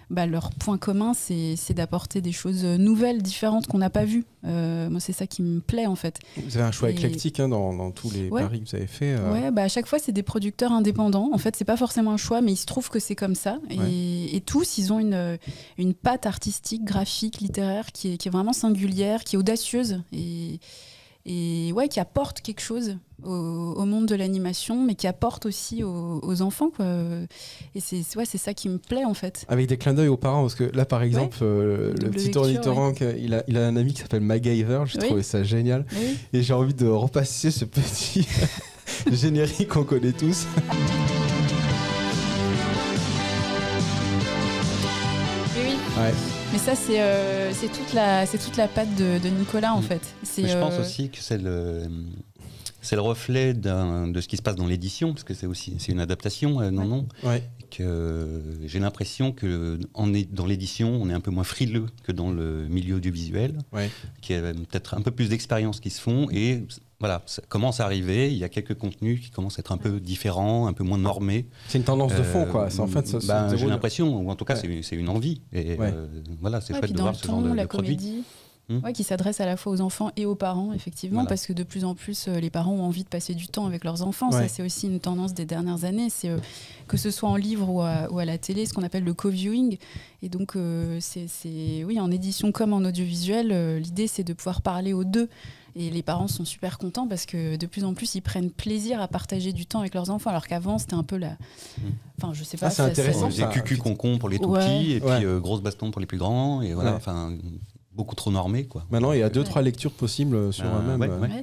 bah, 0.09 0.25
leur 0.25 0.51
point 0.51 0.77
commun, 0.77 1.13
c'est 1.13 1.55
d'apporter 1.73 2.19
des 2.19 2.33
choses 2.33 2.65
nouvelles, 2.65 3.21
différentes 3.21 3.67
qu'on 3.67 3.77
n'a 3.77 3.89
pas 3.89 4.03
vues. 4.03 4.25
Euh, 4.43 4.89
moi, 4.89 4.99
c'est 4.99 5.13
ça 5.13 5.25
qui 5.25 5.41
me 5.41 5.61
plaît 5.61 5.85
en 5.85 5.95
fait. 5.95 6.19
Vous 6.35 6.57
avez 6.57 6.65
un 6.67 6.71
choix 6.73 6.89
Et- 6.89 6.91
éclectique 6.91 7.39
hein, 7.39 7.47
dans, 7.47 7.73
dans 7.73 7.91
tous 7.91 8.11
les 8.11 8.27
Ouais. 8.29 8.41
paris 8.41 8.61
que 8.61 8.69
vous 8.69 8.75
avez 8.75 8.87
fait. 8.87 9.13
euh. 9.17 9.31
Ouais, 9.31 9.51
bah 9.51 9.61
à 9.63 9.67
chaque 9.69 9.87
fois, 9.87 9.99
c'est 9.99 10.11
des 10.11 10.21
producteurs 10.21 10.73
indépendants. 10.73 11.29
En 11.31 11.37
fait, 11.37 11.55
c'est 11.55 11.63
pas 11.63 11.77
forcément 11.77 12.11
un 12.11 12.17
choix, 12.17 12.41
mais 12.41 12.51
il 12.51 12.57
se 12.57 12.65
trouve 12.65 12.89
que 12.89 12.99
c'est 12.99 13.15
comme 13.15 13.35
ça. 13.35 13.59
Et 13.69 14.43
tous, 14.45 14.77
ils 14.77 14.91
ont 14.91 14.99
une, 14.99 15.37
une 15.77 15.93
patte 15.93 16.25
artistique, 16.25 16.83
graphique, 16.83 17.39
littéraire 17.39 17.93
qui 17.93 18.11
est, 18.11 18.17
qui 18.17 18.27
est 18.27 18.31
vraiment 18.31 18.51
singulière, 18.51 19.23
qui 19.23 19.37
est 19.37 19.39
audacieuse 19.39 20.01
et, 20.11 20.59
et 21.25 21.71
ouais, 21.73 21.87
qui 21.87 21.99
apporte 21.99 22.41
quelque 22.41 22.61
chose 22.61 22.97
au, 23.23 23.29
au 23.31 23.85
monde 23.85 24.07
de 24.07 24.15
l'animation, 24.15 24.83
mais 24.83 24.95
qui 24.95 25.05
apporte 25.05 25.45
aussi 25.45 25.83
aux, 25.83 26.19
aux 26.23 26.41
enfants. 26.41 26.71
Quoi. 26.75 26.85
Et 27.75 27.79
c'est 27.79 27.97
ouais, 28.15 28.25
c'est 28.25 28.39
ça 28.39 28.53
qui 28.55 28.67
me 28.69 28.77
plaît 28.79 29.05
en 29.05 29.13
fait. 29.13 29.45
Avec 29.47 29.67
des 29.67 29.77
clins 29.77 29.93
d'œil 29.93 30.07
aux 30.07 30.17
parents, 30.17 30.41
parce 30.41 30.55
que 30.55 30.63
là, 30.75 30.85
par 30.85 31.03
exemple, 31.03 31.37
euh, 31.43 31.89
le 31.91 31.93
Double 31.99 32.11
petit 32.11 32.35
ornithorynque, 32.37 33.03
il, 33.19 33.35
a, 33.35 33.43
il 33.47 33.57
a 33.57 33.67
un 33.67 33.75
ami 33.75 33.93
qui 33.93 34.01
s'appelle 34.01 34.21
MacGyver, 34.21 34.83
j'ai 34.87 34.99
Oui. 34.99 35.05
trouvé 35.07 35.23
ça 35.23 35.43
génial. 35.43 35.85
Oui. 35.93 36.17
Et 36.33 36.41
j'ai 36.41 36.53
envie 36.53 36.73
de 36.73 36.87
repasser 36.87 37.51
ce 37.51 37.65
petit 37.65 38.27
générique 39.11 39.67
qu'on 39.69 39.83
connaît 39.83 40.13
tous. 40.13 40.47
Oui, 45.55 45.61
oui. 45.63 46.01
Ouais. 46.01 46.40
Mais 46.51 46.57
ça, 46.57 46.75
c'est 46.75 47.01
euh, 47.01 47.51
toute, 47.53 47.93
la- 47.93 48.25
c'est 48.25 48.37
toute 48.37 48.57
la 48.57 48.67
patte 48.67 48.93
de, 48.95 49.19
de 49.19 49.29
Nicolas 49.29 49.73
en 49.73 49.79
Mm. 49.79 49.83
fait. 49.83 50.01
Mais 50.39 50.49
je 50.49 50.57
pense 50.57 50.73
euh, 50.73 50.81
aussi 50.81 51.09
que 51.09 51.19
c'est 51.19 51.37
le, 51.37 51.83
c'est 52.81 52.95
le 52.95 53.01
reflet 53.01 53.53
de 53.53 54.19
ce 54.19 54.27
qui 54.27 54.37
se 54.37 54.41
passe 54.41 54.55
dans 54.55 54.67
l'édition, 54.67 55.13
parce 55.13 55.23
que 55.23 55.33
c'est 55.33 55.47
aussi 55.47 55.75
c'est 55.79 55.91
une 55.91 55.99
adaptation, 56.01 56.59
euh, 56.61 56.69
non, 56.71 56.85
non. 56.85 57.07
Ouais. 57.23 57.43
Que 57.71 57.83
euh, 57.83 58.41
j'ai 58.67 58.79
l'impression 58.79 59.31
que 59.31 59.79
en 59.93 60.13
est, 60.13 60.31
dans 60.31 60.45
l'édition, 60.45 60.99
on 61.01 61.09
est 61.09 61.13
un 61.13 61.21
peu 61.21 61.31
moins 61.31 61.45
frileux 61.45 61.85
que 62.03 62.11
dans 62.11 62.29
le 62.29 62.67
milieu 62.67 62.95
audiovisuel, 62.97 63.57
Ouais. 63.71 63.89
qui 64.21 64.33
a 64.33 64.41
peut-être 64.41 64.93
un 64.93 65.01
peu 65.01 65.11
plus 65.11 65.29
d'expériences 65.29 65.79
qui 65.79 65.89
se 65.89 66.01
font 66.01 66.27
et 66.31 66.65
voilà, 66.99 67.23
ça 67.25 67.41
commence 67.47 67.79
à 67.79 67.85
arriver. 67.85 68.29
Il 68.31 68.37
y 68.37 68.43
a 68.43 68.49
quelques 68.49 68.75
contenus 68.75 69.21
qui 69.21 69.29
commencent 69.31 69.57
à 69.57 69.61
être 69.61 69.71
un 69.71 69.77
peu 69.77 69.99
différents, 70.01 70.67
un 70.67 70.73
peu 70.73 70.83
moins 70.83 70.97
normés. 70.99 71.47
C'est 71.69 71.77
une 71.77 71.83
tendance 71.85 72.13
de 72.15 72.21
fond, 72.23 72.41
Euh, 72.41 72.51
quoi. 72.51 72.69
C'est 72.69 72.81
en 72.81 72.87
fait, 72.87 73.09
ben, 73.25 73.55
J'ai 73.55 73.65
l'impression, 73.67 74.19
ou 74.21 74.29
en 74.29 74.35
tout 74.35 74.45
cas, 74.45 74.55
Ouais. 74.55 74.61
c'est- 74.61 74.81
c'est 74.83 74.95
une 74.97 75.09
envie. 75.09 75.41
Et 75.53 75.77
Ouais. 75.77 75.91
euh, 75.93 76.05
voilà, 76.41 76.59
c'est 76.61 76.73
Ouais, 76.73 76.79
chouette 76.79 76.91
de 76.93 76.99
voir 76.99 77.13
le 77.13 77.17
ce 77.17 77.23
ton, 77.23 77.39
genre 77.39 77.41
de, 77.49 77.53
la 77.53 77.63
de 77.63 77.67
produit. 77.69 78.23
Hmm. 78.69 78.77
ouais, 78.85 78.93
qui 78.93 79.03
s'adresse 79.03 79.41
à 79.41 79.45
la 79.45 79.57
fois 79.57 79.73
aux 79.73 79.81
enfants 79.81 80.11
et 80.15 80.25
aux 80.25 80.35
parents, 80.35 80.71
effectivement, 80.71 81.15
Voilà. 81.21 81.29
parce 81.29 81.45
que 81.45 81.51
de 81.51 81.63
plus 81.63 81.83
en 81.83 81.93
plus, 81.93 82.27
euh, 82.27 82.39
les 82.39 82.49
parents 82.49 82.71
ont 82.73 82.83
envie 82.83 83.03
de 83.03 83.09
passer 83.09 83.33
du 83.33 83.47
temps 83.47 83.65
avec 83.65 83.83
leurs 83.83 84.01
enfants. 84.03 84.29
Ouais. 84.31 84.43
Ça, 84.43 84.47
c'est 84.47 84.63
aussi 84.63 84.87
une 84.87 84.99
tendance 85.01 85.33
des 85.33 85.45
dernières 85.45 85.83
années. 85.83 86.09
C'est 86.09 86.29
euh, 86.29 86.37
que 86.87 86.95
ce 86.95 87.11
soit 87.11 87.27
en 87.27 87.35
livre 87.35 87.69
ou 87.69 87.81
à, 87.81 88.09
ou 88.11 88.19
à 88.19 88.23
la 88.25 88.37
télé, 88.37 88.65
ce 88.65 88.73
qu'on 88.73 88.83
appelle 88.83 89.03
le 89.03 89.13
co-viewing. 89.13 89.77
Et 90.21 90.29
donc, 90.29 90.55
euh, 90.55 90.97
c'est, 91.01 91.27
c'est- 91.27 91.83
oui, 91.83 91.99
en 91.99 92.11
édition 92.11 92.51
comme 92.53 92.71
en 92.71 92.77
audiovisuel, 92.77 93.51
euh, 93.51 93.79
l'idée, 93.79 94.07
c'est 94.07 94.23
de 94.23 94.31
pouvoir 94.33 94.61
parler 94.61 94.93
aux 94.93 95.03
deux. 95.03 95.27
Et 95.75 95.89
les 95.89 96.03
parents 96.03 96.27
sont 96.27 96.43
super 96.45 96.77
contents 96.77 97.07
parce 97.07 97.25
que 97.25 97.55
de 97.55 97.65
plus 97.65 97.83
en 97.83 97.93
plus, 97.93 98.15
ils 98.15 98.21
prennent 98.21 98.51
plaisir 98.51 99.01
à 99.01 99.07
partager 99.07 99.53
du 99.53 99.65
temps 99.65 99.79
avec 99.79 99.95
leurs 99.95 100.09
enfants, 100.11 100.29
alors 100.29 100.45
qu'avant, 100.47 100.77
c'était 100.77 100.93
un 100.95 101.03
peu 101.03 101.17
la. 101.17 101.37
Enfin, 102.21 102.33
je 102.33 102.43
sais 102.43 102.57
pas. 102.57 102.67
Ah, 102.67 102.69
c'est 102.69 102.75
ça- 102.77 102.85
intéressant, 102.85 103.31
ça. 103.31 103.47
cucu 103.47 103.77
concon 103.77 104.17
pour 104.17 104.29
les 104.29 104.37
tout 104.37 104.49
Ouais. 104.49 104.59
petits, 104.59 104.91
et 104.93 105.01
Ouais. 105.01 105.17
puis 105.17 105.25
euh, 105.25 105.39
grosse 105.39 105.61
baston 105.61 105.89
pour 105.91 105.99
les 106.01 106.07
plus 106.07 106.17
grands, 106.17 106.61
et 106.61 106.73
voilà, 106.73 106.91
Ouais. 106.91 106.95
enfin, 106.97 107.33
beaucoup 107.93 108.15
trop 108.15 108.31
normé, 108.31 108.65
quoi. 108.65 108.85
Maintenant, 108.91 109.11
il 109.11 109.19
y 109.19 109.23
a 109.23 109.29
deux, 109.29 109.41
Ouais. 109.41 109.45
trois 109.45 109.61
lectures 109.61 109.91
possibles 109.93 110.51
sur 110.53 110.65
Ah, 110.65 110.77
un 110.77 110.97
même. 110.97 111.01
ouais, 111.01 111.09
euh. 111.09 111.41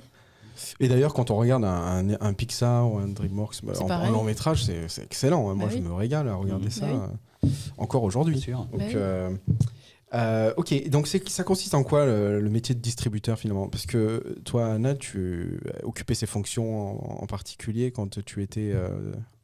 Et 0.80 0.88
d'ailleurs, 0.88 1.14
quand 1.14 1.30
on 1.30 1.36
regarde 1.36 1.64
un, 1.64 2.10
un- 2.10 2.16
un 2.20 2.32
Pixar 2.32 2.90
ou 2.92 2.98
un 2.98 3.06
DreamWorks 3.08 3.64
bah, 3.64 3.74
en, 3.80 4.10
long 4.10 4.24
métrage, 4.24 4.64
c'est 4.64 4.88
c'est 4.88 5.04
excellent. 5.04 5.42
Moi, 5.54 5.66
Bah 5.66 5.70
je 5.70 5.76
oui. 5.76 5.82
me 5.82 5.92
régale 5.92 6.28
à 6.28 6.34
regarder 6.34 6.70
ça 6.70 6.86
Bah 6.86 7.10
euh, 7.44 7.48
encore 7.76 8.02
aujourd'hui. 8.02 8.34
Bien 8.34 8.42
sûr. 8.42 8.58
Donc, 8.72 8.80
Bah 8.80 8.84
oui. 8.88 8.92
euh, 8.96 9.30
euh, 10.14 10.52
ok, 10.56 10.88
donc 10.88 11.06
c'est- 11.06 11.28
ça 11.28 11.44
consiste 11.44 11.74
en 11.74 11.84
quoi 11.84 12.06
le, 12.06 12.40
le 12.40 12.50
métier 12.50 12.74
de 12.74 12.80
distributeur 12.80 13.38
finalement? 13.38 13.68
Parce 13.68 13.86
que 13.86 14.36
toi, 14.44 14.66
Anna, 14.72 14.94
tu 14.96 15.60
occupais 15.84 16.14
ces 16.14 16.26
fonctions 16.26 17.20
en, 17.20 17.22
en 17.22 17.26
particulier 17.26 17.92
quand 17.92 18.18
tu 18.24 18.42
étais 18.42 18.72
euh, 18.74 18.88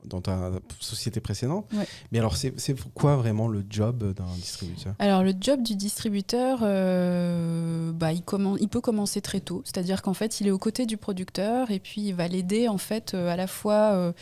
dans 0.05 0.21
ta 0.21 0.51
société 0.81 1.21
précédente. 1.21 1.67
Ouais. 1.73 1.87
Mais 2.13 2.19
alors, 2.19 2.37
c'est 2.37 2.55
quoi 2.95 3.17
vraiment 3.17 3.49
le 3.49 3.65
job 3.69 4.13
d'un 4.13 4.25
distributeur? 4.37 4.95
Alors 4.99 5.23
le 5.23 5.35
job 5.39 5.63
du 5.63 5.75
distributeur, 5.75 6.61
euh, 6.63 7.93
bah, 7.93 8.13
il 8.13 8.23
peut 8.69 8.81
commencer 8.81 9.21
très 9.21 9.41
tôt, 9.41 9.63
c'est-à-dire 9.65 10.03
qu'en 10.03 10.15
fait 10.15 10.41
il 10.41 10.47
est 10.47 10.51
aux 10.51 10.59
côtés 10.59 10.87
du 10.87 10.97
producteur 10.97 11.71
et 11.71 11.79
puis 11.79 12.03
il 12.03 12.15
va 12.15 12.29
l'aider 12.29 12.69
en 12.69 12.79
fait 12.79 13.15
euh, 13.15 13.29
à 13.29 13.37
la 13.37 13.47
fois 13.47 13.93
euh, 13.93 14.13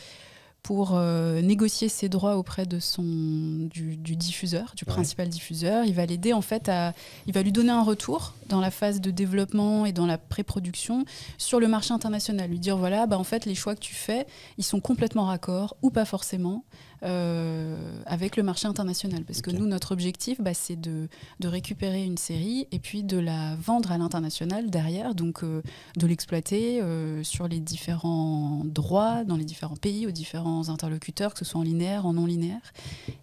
pour 0.63 0.91
euh, 0.95 1.41
négocier 1.41 1.89
ses 1.89 2.07
droits 2.07 2.37
auprès 2.37 2.65
de 2.65 2.79
son 2.79 3.03
du, 3.03 3.97
du 3.97 4.15
diffuseur, 4.15 4.73
du 4.77 4.85
Ouais. 4.87 4.93
principal 4.93 5.27
diffuseur. 5.27 5.83
Il 5.85 5.93
va 5.93 6.05
l'aider 6.05 6.31
en 6.31 6.41
fait 6.41 6.69
à, 6.69 6.93
il 7.27 7.33
va 7.33 7.43
lui 7.43 7.51
donner 7.51 7.71
un 7.71 7.83
retour 7.83 8.33
dans 8.47 8.61
la 8.61 8.71
phase 8.71 9.01
de 9.01 9.11
développement 9.11 9.85
et 9.85 9.91
dans 9.91 10.05
la 10.05 10.17
pré-production 10.17 11.03
sur 11.37 11.59
le 11.59 11.67
marché 11.67 11.93
international, 11.93 12.49
lui 12.49 12.59
dire 12.59 12.77
voilà 12.77 13.05
bah 13.07 13.17
en 13.19 13.23
fait 13.25 13.45
les 13.45 13.55
choix 13.55 13.75
que 13.75 13.81
tu 13.81 13.93
fais 13.93 14.25
ils 14.57 14.63
sont 14.63 14.79
complètement 14.79 15.25
raccords 15.25 15.75
ou 15.81 15.89
pas 15.89 16.05
forcément. 16.05 16.63
Euh, 17.03 17.75
avec 18.05 18.37
le 18.37 18.43
marché 18.43 18.67
international. 18.67 19.23
Parce 19.25 19.41
que 19.41 19.51
nous, 19.51 19.65
notre 19.65 19.91
objectif, 19.91 20.41
bah, 20.41 20.53
c'est 20.53 20.79
de, 20.79 21.07
de 21.39 21.47
récupérer 21.47 22.03
une 22.03 22.17
série 22.17 22.67
et 22.71 22.79
puis 22.79 23.03
de 23.03 23.17
la 23.17 23.55
vendre 23.55 23.91
à 23.91 23.97
l'international 23.97 24.69
derrière, 24.69 25.15
donc 25.15 25.43
euh, 25.43 25.61
de 25.97 26.07
l'exploiter 26.07 26.81
euh, 26.81 27.23
sur 27.23 27.47
les 27.47 27.59
différents 27.59 28.61
droits, 28.65 29.23
dans 29.23 29.35
les 29.35 29.45
différents 29.45 29.75
pays, 29.75 30.07
aux 30.07 30.11
différents 30.11 30.69
interlocuteurs, 30.69 31.33
que 31.33 31.39
ce 31.39 31.45
soit 31.45 31.59
en 31.59 31.63
linéaire, 31.63 32.05
en 32.05 32.13
non 32.13 32.25
linéaire. 32.25 32.73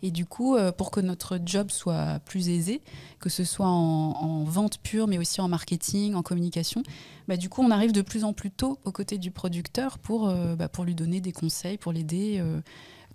Et 0.03 0.11
du 0.11 0.27
coup, 0.27 0.57
pour 0.77 0.91
que 0.91 1.01
notre 1.01 1.39
job 1.45 1.71
soit 1.71 2.21
plus 2.25 2.49
aisé, 2.49 2.81
que 3.19 3.29
ce 3.29 3.45
soit 3.45 3.67
en, 3.69 4.13
en 4.13 4.45
vente 4.45 4.79
pure, 4.79 5.07
mais 5.07 5.19
aussi 5.19 5.41
en 5.41 5.49
marketing, 5.49 6.15
en 6.15 6.23
communication, 6.23 6.83
bah, 7.29 7.37
du 7.37 7.49
coup, 7.49 7.63
on 7.63 7.71
arrive 7.71 7.93
de 7.93 8.03
plus 8.03 8.25
en 8.25 8.33
plus 8.33 8.51
tôt 8.51 8.79
aux 8.85 8.93
côtés 8.93 9.17
du 9.19 9.31
producteur 9.31 9.99
pour, 9.99 10.29
euh, 10.29 10.57
bah, 10.57 10.69
pour 10.69 10.85
lui 10.85 10.95
donner 10.95 11.21
des 11.21 11.33
conseils, 11.33 11.79
pour 11.79 11.93
l'aider. 11.93 12.39
euh, 12.41 12.61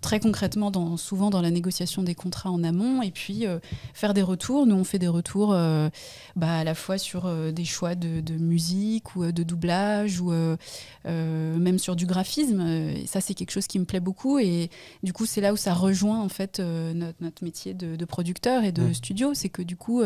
Très 0.02 0.20
concrètement, 0.20 0.70
dans, 0.70 0.96
souvent 0.96 1.30
dans 1.30 1.40
la 1.40 1.50
négociation 1.50 2.02
des 2.02 2.14
contrats 2.14 2.50
en 2.50 2.62
amont, 2.62 3.02
et 3.02 3.10
puis 3.10 3.46
euh, 3.46 3.58
faire 3.94 4.12
des 4.14 4.22
retours. 4.22 4.66
Nous, 4.66 4.74
on 4.74 4.84
fait 4.84 4.98
des 4.98 5.08
retours 5.08 5.52
euh, 5.52 5.88
bah, 6.36 6.58
à 6.58 6.64
la 6.64 6.74
fois 6.74 6.98
sur 6.98 7.26
euh, 7.26 7.50
des 7.50 7.64
choix 7.64 7.94
de, 7.94 8.20
de 8.20 8.34
musique 8.34 9.16
ou 9.16 9.32
de 9.32 9.42
doublage, 9.42 10.20
ou 10.20 10.32
même 11.04 11.78
sur 11.78 11.96
du 11.96 12.06
graphisme. 12.06 12.60
Et 12.60 13.06
ça, 13.06 13.20
c'est 13.20 13.34
quelque 13.34 13.50
chose 13.50 13.66
qui 13.66 13.78
me 13.78 13.84
plaît 13.84 14.00
beaucoup. 14.00 14.38
Et 14.38 14.70
du 15.02 15.12
coup, 15.12 15.26
c'est 15.26 15.40
là 15.40 15.52
où 15.52 15.56
ça 15.56 15.74
rejoint 15.74 16.20
en 16.20 16.28
fait 16.28 16.60
notre, 16.60 17.22
notre 17.22 17.42
métier 17.42 17.74
de, 17.74 17.96
de 17.96 18.04
producteur 18.04 18.64
et 18.64 18.72
de 18.72 18.82
Mm. 18.82 18.94
studio. 18.94 19.34
C'est 19.34 19.48
que 19.48 19.62
du 19.62 19.76
coup, 19.76 20.02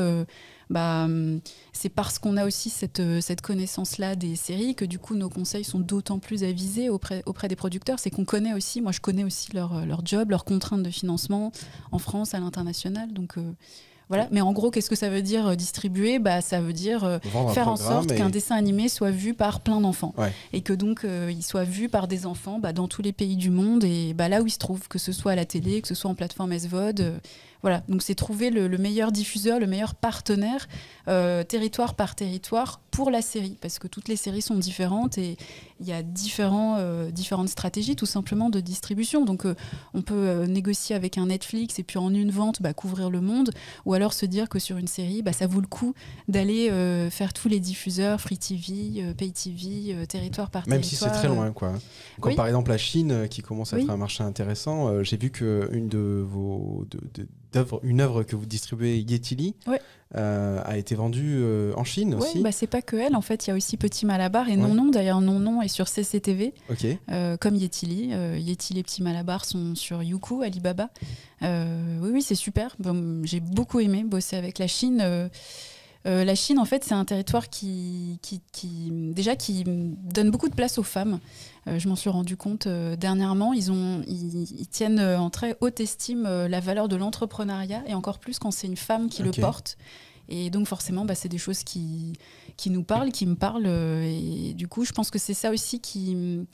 bah, 0.71 1.05
hum, 1.05 1.41
c'est 1.73 1.89
parce 1.89 2.19
qu'on 2.19 2.37
a 2.37 2.47
aussi 2.47 2.71
cette, 2.71 3.01
euh, 3.01 3.21
cette 3.21 3.41
connaissance-là 3.43 4.15
des 4.17 4.37
séries 4.37 4.75
que 4.75 4.85
du 4.85 4.99
coup 4.99 5.15
nos 5.17 5.29
conseils 5.29 5.65
sont 5.65 5.81
d'autant 5.81 6.19
plus 6.19 6.45
avisés 6.45 6.89
auprès, 6.89 7.23
auprès 7.27 7.49
des 7.49 7.57
producteurs. 7.57 7.99
C'est 7.99 8.11
qu'on 8.11 8.25
connaît 8.25 8.55
aussi, 8.55 8.81
moi 8.81 8.93
je 8.93 9.01
connais 9.01 9.25
aussi 9.25 9.53
leur, 9.53 9.77
euh, 9.77 9.85
leur 9.85 10.07
job, 10.07 10.31
leurs 10.31 10.45
contraintes 10.45 10.83
de 10.83 10.91
financement 10.91 11.53
en 11.93 11.99
France, 11.99 12.35
à 12.35 12.41
l'international. 12.41 13.13
Donc 13.13 13.37
euh, 13.37 13.53
voilà. 14.09 14.27
Mais 14.33 14.41
en 14.41 14.53
gros, 14.53 14.73
qu'est-ce 14.73 14.91
que 14.91 14.97
ça 14.97 15.09
veut 15.09 15.23
dire 15.23 15.57
distribuer? 15.57 16.19
Bah, 16.19 16.41
Ça 16.41 16.61
veut 16.61 16.73
dire 16.73 17.05
euh, 17.05 17.19
faire 17.55 17.69
en 17.69 17.77
sorte 17.77 18.11
et- 18.11 18.17
qu'un 18.17 18.29
dessin 18.29 18.57
animé 18.57 18.89
soit 18.89 19.13
vu 19.13 19.35
par 19.35 19.61
plein 19.61 19.81
d'enfants 19.81 20.15
Ouais. 20.19 20.33
et 20.53 20.63
que 20.63 20.73
donc 20.73 21.05
euh, 21.05 21.31
il 21.33 21.45
soit 21.45 21.63
vu 21.63 21.89
par 21.89 22.09
des 22.09 22.27
enfants 22.27 22.59
bah, 22.59 22.73
dans 22.73 22.89
tous 22.89 23.03
les 23.03 23.13
pays 23.13 23.37
du 23.37 23.51
monde 23.51 23.85
et 23.85 24.13
bah, 24.15 24.29
là 24.29 24.43
où 24.43 24.47
il 24.47 24.51
se 24.51 24.59
trouve, 24.59 24.89
que 24.89 24.99
ce 24.99 25.13
soit 25.13 25.33
à 25.33 25.37
la 25.37 25.45
télé, 25.45 25.81
que 25.81 25.87
ce 25.89 25.95
soit 25.95 26.11
en 26.11 26.15
plateforme 26.17 26.53
SVOD. 26.59 27.21
Voilà, 27.63 27.83
donc 27.89 28.03
c'est 28.03 28.15
trouver 28.15 28.51
le, 28.51 28.69
le 28.69 28.79
meilleur 28.79 29.13
diffuseur, 29.13 29.59
le 29.61 29.67
meilleur 29.67 29.95
partenaire, 29.95 30.67
euh, 31.09 31.43
territoire 31.45 31.95
par 31.95 32.15
territoire, 32.15 32.81
pour 32.91 33.11
la 33.11 33.23
série, 33.23 33.57
parce 33.61 33.79
que 33.79 33.87
toutes 33.87 34.09
les 34.09 34.17
séries 34.17 34.43
sont 34.43 34.57
différentes 34.57 35.17
et 35.17 35.37
il 35.81 35.87
y 35.87 35.93
a 35.93 36.03
différents, 36.03 36.77
euh, 36.79 37.11
différentes 37.11 37.49
stratégies 37.49 37.97
tout 37.97 38.05
simplement 38.07 38.51
de 38.51 38.61
distribution. 38.61 39.25
Donc 39.25 39.47
euh, 39.47 39.55
on 39.95 40.03
peut 40.03 40.45
négocier 40.47 40.97
avec 40.97 41.17
un 41.17 41.27
Netflix 41.27 41.79
et 41.79 41.83
puis 41.83 41.99
en 41.99 42.13
une 42.13 42.31
vente 42.31 42.61
bah, 42.61 42.75
couvrir 42.75 43.09
le 43.11 43.21
monde, 43.21 43.51
ou 43.87 43.95
alors 43.95 44.13
se 44.13 44.27
dire 44.27 44.49
que 44.49 44.59
sur 44.59 44.77
une 44.77 44.89
série, 44.89 45.23
bah, 45.23 45.33
ça 45.33 45.47
vaut 45.47 45.61
le 45.61 45.67
coup 45.67 45.95
d'aller 46.29 46.71
faire 47.11 47.33
tous 47.33 47.49
les 47.49 47.61
diffuseurs, 47.61 48.21
Free 48.21 48.39
TV, 48.39 49.15
Pay 49.17 49.33
TV, 49.33 50.07
territoire 50.07 50.51
par 50.51 50.69
Même 50.69 50.83
si 50.83 50.91
territoire. 50.91 51.15
c'est 51.15 51.19
très 51.21 51.29
loin, 51.29 51.53
quoi. 51.53 51.73
Comme 52.21 52.31
Oui. 52.33 52.37
par 52.37 52.47
exemple 52.47 52.71
la 52.71 52.79
Chine, 52.79 53.29
qui 53.29 53.43
commence 53.43 53.73
à 53.73 53.79
être 53.79 53.85
Oui. 53.87 53.91
un 53.91 53.97
marché 53.97 54.23
intéressant. 54.25 55.03
J'ai 55.05 55.17
vu 55.17 55.31
que 55.31 55.69
une 55.73 55.89
de 55.89 56.25
vos, 56.29 56.85
de- 56.91 57.01
de- 57.15 57.29
une 57.83 58.01
œuvre 58.01 58.23
que 58.23 58.37
vous 58.37 58.47
distribuez, 58.47 58.99
Yetili, 59.01 59.55
Ouais. 59.67 59.81
euh, 60.17 60.61
a 60.65 60.77
été 60.79 60.95
vendue 60.95 61.39
euh, 61.41 61.73
en 61.77 61.85
Chine 61.85 62.15
Oui, 62.15 62.21
aussi. 62.23 62.41
bah, 62.41 62.53
c'est 62.53 62.67
pas 62.67 62.83
que 62.83 62.97
elle. 62.97 63.17
En 63.17 63.21
fait, 63.21 63.47
il 63.47 63.51
y 63.51 63.53
a 63.53 63.57
aussi 63.57 63.77
Petit 63.77 64.07
Malabar 64.07 64.49
et 64.49 64.53
Ouais. 64.53 64.57
Non 64.57 64.75
Non. 64.75 64.91
D'ailleurs, 64.91 65.21
Non 65.21 65.39
Non 65.39 65.63
est 65.63 65.69
sur 65.69 65.89
CCTV, 65.89 66.53
euh, 67.11 67.37
comme 67.37 67.55
Yetili. 67.57 68.11
Yetili 68.41 68.81
et 68.81 68.83
Petit 68.83 69.03
Malabar 69.03 69.45
sont 69.45 69.75
sur 69.75 70.03
Youku, 70.03 70.43
Alibaba. 70.43 70.91
Oui, 71.43 72.11
oui, 72.13 72.23
c'est 72.23 72.35
super. 72.35 72.77
Bon, 72.79 73.23
J'ai 73.25 73.41
beaucoup 73.41 73.81
aimé 73.81 74.05
bosser 74.05 74.37
avec 74.37 74.59
la 74.59 74.67
Chine. 74.67 75.29
Euh, 76.07 76.25
la 76.25 76.35
Chine, 76.35 76.59
en 76.59 76.65
fait, 76.65 76.83
c'est 76.83 76.95
un 76.95 77.05
territoire 77.05 77.51
qui, 77.51 78.19
qui, 78.23 78.41
qui- 78.53 78.89
déjà 79.13 79.37
qui 79.37 79.65
donne 79.67 80.31
beaucoup 80.31 80.49
de 80.49 80.55
place 80.55 80.79
aux 80.79 80.83
femmes. 80.83 81.19
Euh, 81.69 81.79
je 81.79 81.89
m'en 81.89 81.97
suis 81.97 82.11
rendu 82.11 82.37
compte 82.37 82.67
euh, 82.67 82.97
dernièrement. 82.97 83.53
Ils, 83.53 83.71
ont, 83.71 84.03
ils, 84.07 84.61
ils 84.61 84.67
tiennent 84.67 84.99
euh, 84.99 85.19
en 85.19 85.31
très 85.31 85.57
haute 85.61 85.81
estime 85.81 86.23
la 86.23 86.61
valeur 86.61 86.89
de 86.89 86.97
l'entrepreneuriat 86.97 87.83
et 87.87 87.95
encore 87.95 88.19
plus 88.19 88.39
quand 88.39 88.51
c'est 88.51 88.67
une 88.67 88.77
femme 88.77 89.09
qui 89.09 89.23
le 89.23 89.31
porte. 89.31 89.77
Et 90.29 90.49
donc 90.51 90.67
forcément, 90.67 91.05
bah, 91.05 91.15
c'est 91.15 91.29
des 91.29 91.39
choses 91.39 91.65
qui, 91.65 92.13
qui 92.57 92.71
nous 92.71 92.85
parlent, 92.85 93.11
qui 93.11 93.27
me 93.27 93.35
parlent. 93.35 93.67
et 93.67 94.55
du 94.55 94.69
coup, 94.69 94.85
je 94.85 94.93
pense 94.93 95.11
que 95.11 95.19
c'est 95.19 95.35
ça 95.35 95.51
aussi 95.51 95.81
qui... 95.81 96.47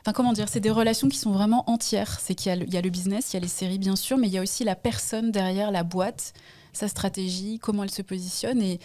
Enfin, 0.00 0.12
comment 0.12 0.32
dire 0.32 0.48
C'est 0.48 0.60
des 0.60 0.70
relations 0.70 1.08
qui 1.08 1.18
sont 1.18 1.32
vraiment 1.32 1.68
entières. 1.68 2.18
C'est 2.20 2.34
qu'il 2.34 2.48
y 2.48 2.52
a, 2.52 2.56
le, 2.56 2.66
il 2.66 2.72
y 2.72 2.78
a 2.78 2.80
le 2.80 2.88
business, 2.88 3.32
il 3.32 3.34
y 3.34 3.36
a 3.36 3.40
les 3.40 3.48
séries, 3.48 3.78
bien 3.78 3.96
sûr, 3.96 4.16
mais 4.16 4.28
il 4.28 4.32
y 4.32 4.38
a 4.38 4.42
aussi 4.42 4.64
la 4.64 4.76
personne 4.76 5.30
derrière 5.30 5.70
la 5.70 5.82
boîte, 5.82 6.32
sa 6.72 6.88
stratégie, 6.88 7.58
comment 7.58 7.82
elle 7.82 7.90
se 7.90 8.02
positionne. 8.02 8.62
Et 8.62 8.80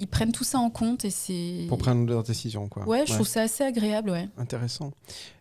ils 0.00 0.06
prennent 0.06 0.32
tout 0.32 0.44
ça 0.44 0.58
en 0.58 0.70
compte. 0.70 1.04
Et 1.04 1.10
c'est... 1.10 1.66
Pour 1.68 1.78
prendre 1.78 2.06
leurs 2.06 2.22
décisions, 2.22 2.68
quoi. 2.68 2.86
Ouais, 2.88 3.04
je 3.06 3.12
trouve 3.12 3.26
ça 3.28 3.42
assez 3.42 3.64
agréable, 3.64 4.10
ouais. 4.10 4.28
Intéressant. 4.38 4.92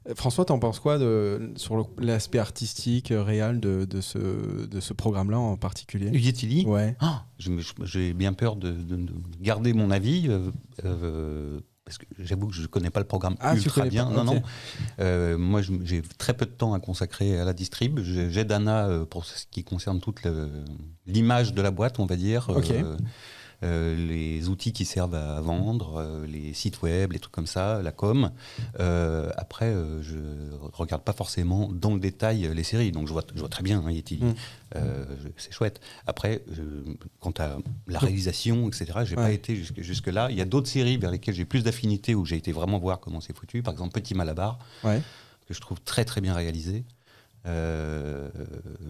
Euh, 0.10 0.16
François, 0.16 0.46
t'en 0.46 0.60
penses 0.60 0.80
quoi 0.80 0.98
de, 0.98 1.52
sur 1.56 1.90
l'aspect 1.98 2.40
artistique, 2.40 3.12
euh, 3.12 3.24
réel 3.24 3.60
de, 3.60 3.86
de 3.86 4.02
ce, 4.02 4.18
de 4.66 4.80
ce 4.80 4.94
programme-là 4.94 5.40
en 5.40 5.58
particulier? 5.58 6.10
Yetili 6.18 6.66
Ouais. 6.66 6.96
Ah, 7.00 7.26
je- 7.40 7.52
J'ai 7.84 8.14
bien 8.14 8.34
peur 8.34 8.56
de, 8.56 8.72
de- 8.72 8.96
de 8.96 9.14
garder 9.42 9.74
mon 9.74 9.92
avis. 9.92 10.26
euh, 10.28 10.52
euh, 10.86 11.60
parce 11.86 12.00
que 12.00 12.06
j'avoue 12.20 12.48
que 12.48 12.54
je 12.54 12.64
ne 12.64 12.68
connais 12.68 12.90
pas 12.90 13.00
le 13.00 13.06
programme 13.08 13.38
Ah, 13.40 13.56
ultra 13.56 13.86
bien. 13.86 14.08
pas, 14.08 14.12
Non, 14.12 14.26
non. 14.26 14.42
Euh, 15.00 15.38
moi, 15.38 15.62
j'ai 15.62 16.02
très 16.18 16.34
peu 16.34 16.46
de 16.46 16.52
temps 16.52 16.74
à 16.74 16.82
consacrer 16.82 17.40
à 17.40 17.46
la 17.46 17.54
distrib. 17.54 18.02
J'ai- 18.02 18.30
J'aide 18.30 18.52
Anna 18.52 19.06
pour 19.10 19.24
ce 19.24 19.46
qui 19.50 19.64
concerne 19.64 20.02
toute 20.02 20.20
l'image 21.06 21.54
de 21.54 21.62
la 21.62 21.72
boîte, 21.72 22.00
on 22.00 22.06
va 22.06 22.18
dire. 22.18 22.50
Ok. 22.54 22.72
Euh, 22.72 22.98
les 23.62 24.50
outils 24.50 24.72
qui 24.74 24.86
servent 24.86 25.16
à 25.16 25.42
vendre, 25.42 25.98
euh, 25.98 26.28
les 26.28 26.54
sites 26.54 26.82
web, 26.82 27.12
les 27.14 27.20
trucs 27.20 27.34
comme 27.34 27.48
ça, 27.48 27.82
la 27.82 27.92
com. 27.92 28.32
Euh, 28.80 29.32
après, 29.38 29.66
euh, 29.66 30.02
je 30.04 30.18
regarde 30.74 31.04
pas 31.04 31.14
forcément 31.14 31.70
dans 31.72 31.94
le 31.94 32.00
détail 32.00 32.46
euh, 32.46 32.54
les 32.54 32.64
séries, 32.64 32.92
donc 32.92 33.08
je 33.08 33.14
vois, 33.14 33.24
je 33.34 33.40
vois 33.40 33.50
très 33.50 33.64
bien 33.64 33.84
hein, 33.86 33.92
Yeti. 33.92 34.20
Mm. 34.22 34.34
Euh, 34.76 35.06
c'est 35.38 35.52
chouette. 35.52 35.80
Après, 36.06 36.44
euh, 36.60 36.84
quant 37.20 37.34
à 37.40 37.58
la 37.88 38.00
réalisation, 38.00 38.68
etc., 38.68 38.86
j'ai 39.06 39.16
pas 39.16 39.24
Ouais. 39.26 39.36
été 39.36 39.56
jusque, 39.56 39.82
jusque 39.82 40.08
là. 40.08 40.28
Il 40.30 40.38
y 40.38 40.42
a 40.42 40.46
d'autres 40.46 40.70
séries 40.70 40.98
vers 40.98 41.10
lesquelles 41.12 41.36
j'ai 41.36 41.46
plus 41.46 41.64
d'affinité 41.64 42.14
où 42.16 42.26
j'ai 42.26 42.36
été 42.38 42.52
vraiment 42.52 42.78
voir 42.78 43.00
comment 43.00 43.22
c'est 43.22 43.36
foutu. 43.36 43.64
Par 43.64 43.74
exemple, 43.74 43.94
Petit 43.94 44.14
Malabar, 44.14 44.60
Ouais. 44.84 45.02
que 45.48 45.54
je 45.54 45.62
trouve 45.62 45.80
très 45.82 46.06
très 46.06 46.22
bien 46.22 46.34
réalisé. 46.34 46.84
Euh, 47.48 48.30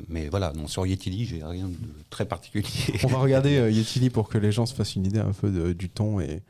mais 0.08 0.30
voilà, 0.30 0.52
non, 0.54 0.68
sur 0.68 0.86
Yetili, 0.86 1.26
j'ai 1.26 1.44
rien 1.44 1.68
de 1.68 1.76
très 2.10 2.26
particulier. 2.26 2.68
On 3.04 3.08
va 3.08 3.20
regarder 3.20 3.58
euh, 3.58 3.70
Yetili 3.72 4.10
pour 4.10 4.30
que 4.30 4.38
les 4.38 4.52
gens 4.52 4.66
se 4.66 4.74
fassent 4.74 4.96
une 4.96 5.06
idée 5.06 5.20
un 5.20 5.32
peu 5.32 5.50
de- 5.52 5.74
du 5.74 5.90
ton 5.90 6.20
et, 6.20 6.42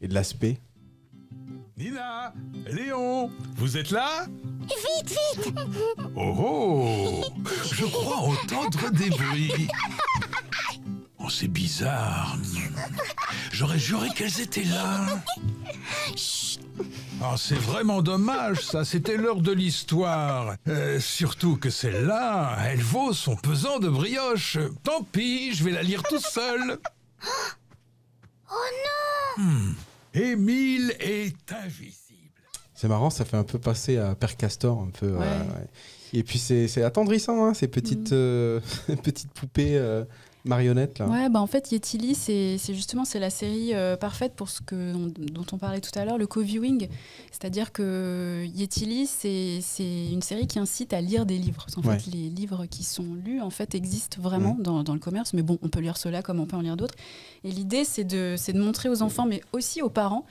et 0.00 0.08
de 0.08 0.14
l'aspect. 0.14 0.58
Nina, 1.76 2.34
Léon, 2.72 3.30
vous 3.54 3.76
êtes 3.76 3.90
là? 3.92 4.26
Vite, 4.62 5.16
vite 5.36 5.54
Oh 6.16 6.34
oh 6.36 7.24
Je 7.72 7.84
crois 7.84 8.16
entendre 8.16 8.90
des 8.90 9.10
bruits. 9.10 9.68
Oh, 11.20 11.30
c'est 11.30 11.46
bizarre. 11.46 12.36
J'aurais 13.52 13.78
juré 13.78 14.08
qu'elles 14.16 14.40
étaient 14.40 14.64
là. 14.64 15.06
Oh, 17.20 17.34
c'est 17.36 17.56
vraiment 17.58 18.00
dommage, 18.00 18.64
ça. 18.64 18.84
C'était 18.84 19.16
l'heure 19.16 19.40
de 19.40 19.50
l'histoire. 19.52 20.54
Euh, 20.68 21.00
surtout 21.00 21.56
que 21.56 21.68
celle-là, 21.68 22.56
elle 22.64 22.80
vaut 22.80 23.12
son 23.12 23.34
pesant 23.34 23.78
de 23.80 23.88
brioche. 23.88 24.56
Tant 24.84 25.02
pis, 25.02 25.52
je 25.54 25.64
vais 25.64 25.72
la 25.72 25.82
lire 25.82 26.02
tout 26.04 26.20
seul. 26.20 26.78
Oh 28.50 28.54
non 29.36 29.44
Émile 30.14 30.94
est 31.00 31.52
invisible. 31.52 32.30
C'est 32.74 32.88
marrant, 32.88 33.10
ça 33.10 33.26
fait 33.26 33.36
un 33.36 33.44
peu 33.44 33.58
passer 33.58 33.98
à 33.98 34.14
Père 34.14 34.38
Castor, 34.38 34.80
un 34.80 34.88
peu. 34.88 35.04
euh, 35.06 35.18
Ouais. 35.18 35.66
Et 36.14 36.22
puis 36.22 36.38
c'est 36.38 36.66
c'est 36.66 36.82
attendrissant, 36.82 37.44
hein, 37.44 37.52
ces 37.52 37.68
petites, 37.68 38.12
euh, 38.12 38.58
petites 39.02 39.30
poupées 39.34 39.76
euh, 39.76 40.02
marionnettes 40.48 40.98
là. 40.98 41.06
Ouais, 41.06 41.28
bah 41.28 41.40
en 41.40 41.46
fait, 41.46 41.70
Yetili, 41.70 42.14
c'est 42.14 42.56
c'est 42.58 42.74
justement 42.74 43.04
c'est 43.04 43.18
la 43.20 43.30
série 43.30 43.74
euh, 43.74 43.96
parfaite 43.96 44.32
pour 44.34 44.48
ce 44.48 44.60
que, 44.60 44.92
dont 45.30 45.44
on 45.52 45.58
parlait 45.58 45.80
tout 45.80 45.96
à 45.98 46.04
l'heure, 46.04 46.18
le 46.18 46.26
co-viewing. 46.26 46.88
C'est-à-dire 47.30 47.70
que 47.72 48.44
Yetili, 48.54 49.06
c'est 49.06 49.60
c'est 49.62 50.08
une 50.10 50.22
série 50.22 50.46
qui 50.46 50.58
incite 50.58 50.92
à 50.92 51.00
lire 51.00 51.26
des 51.26 51.38
livres. 51.38 51.66
En 51.76 51.82
Ouais. 51.82 51.98
fait, 51.98 52.10
les 52.10 52.28
livres 52.30 52.66
qui 52.66 52.82
sont 52.82 53.14
lus, 53.24 53.40
en 53.40 53.50
fait, 53.50 53.74
existent 53.74 54.20
vraiment 54.20 54.56
dans, 54.58 54.82
dans 54.82 54.94
le 54.94 55.00
commerce. 55.00 55.32
Mais 55.34 55.42
bon, 55.42 55.58
on 55.62 55.68
peut 55.68 55.80
lire 55.80 55.96
cela 55.96 56.22
comme 56.22 56.40
on 56.40 56.46
peut 56.46 56.56
en 56.56 56.62
lire 56.62 56.76
d'autres. 56.76 56.94
Et 57.44 57.50
l'idée, 57.52 57.84
c'est 57.84 58.04
de, 58.04 58.34
c'est 58.36 58.52
de 58.52 58.60
montrer 58.60 58.88
aux 58.88 59.02
enfants, 59.02 59.26
mais 59.26 59.42
aussi 59.52 59.82
aux 59.82 59.90
parents, 59.90 60.24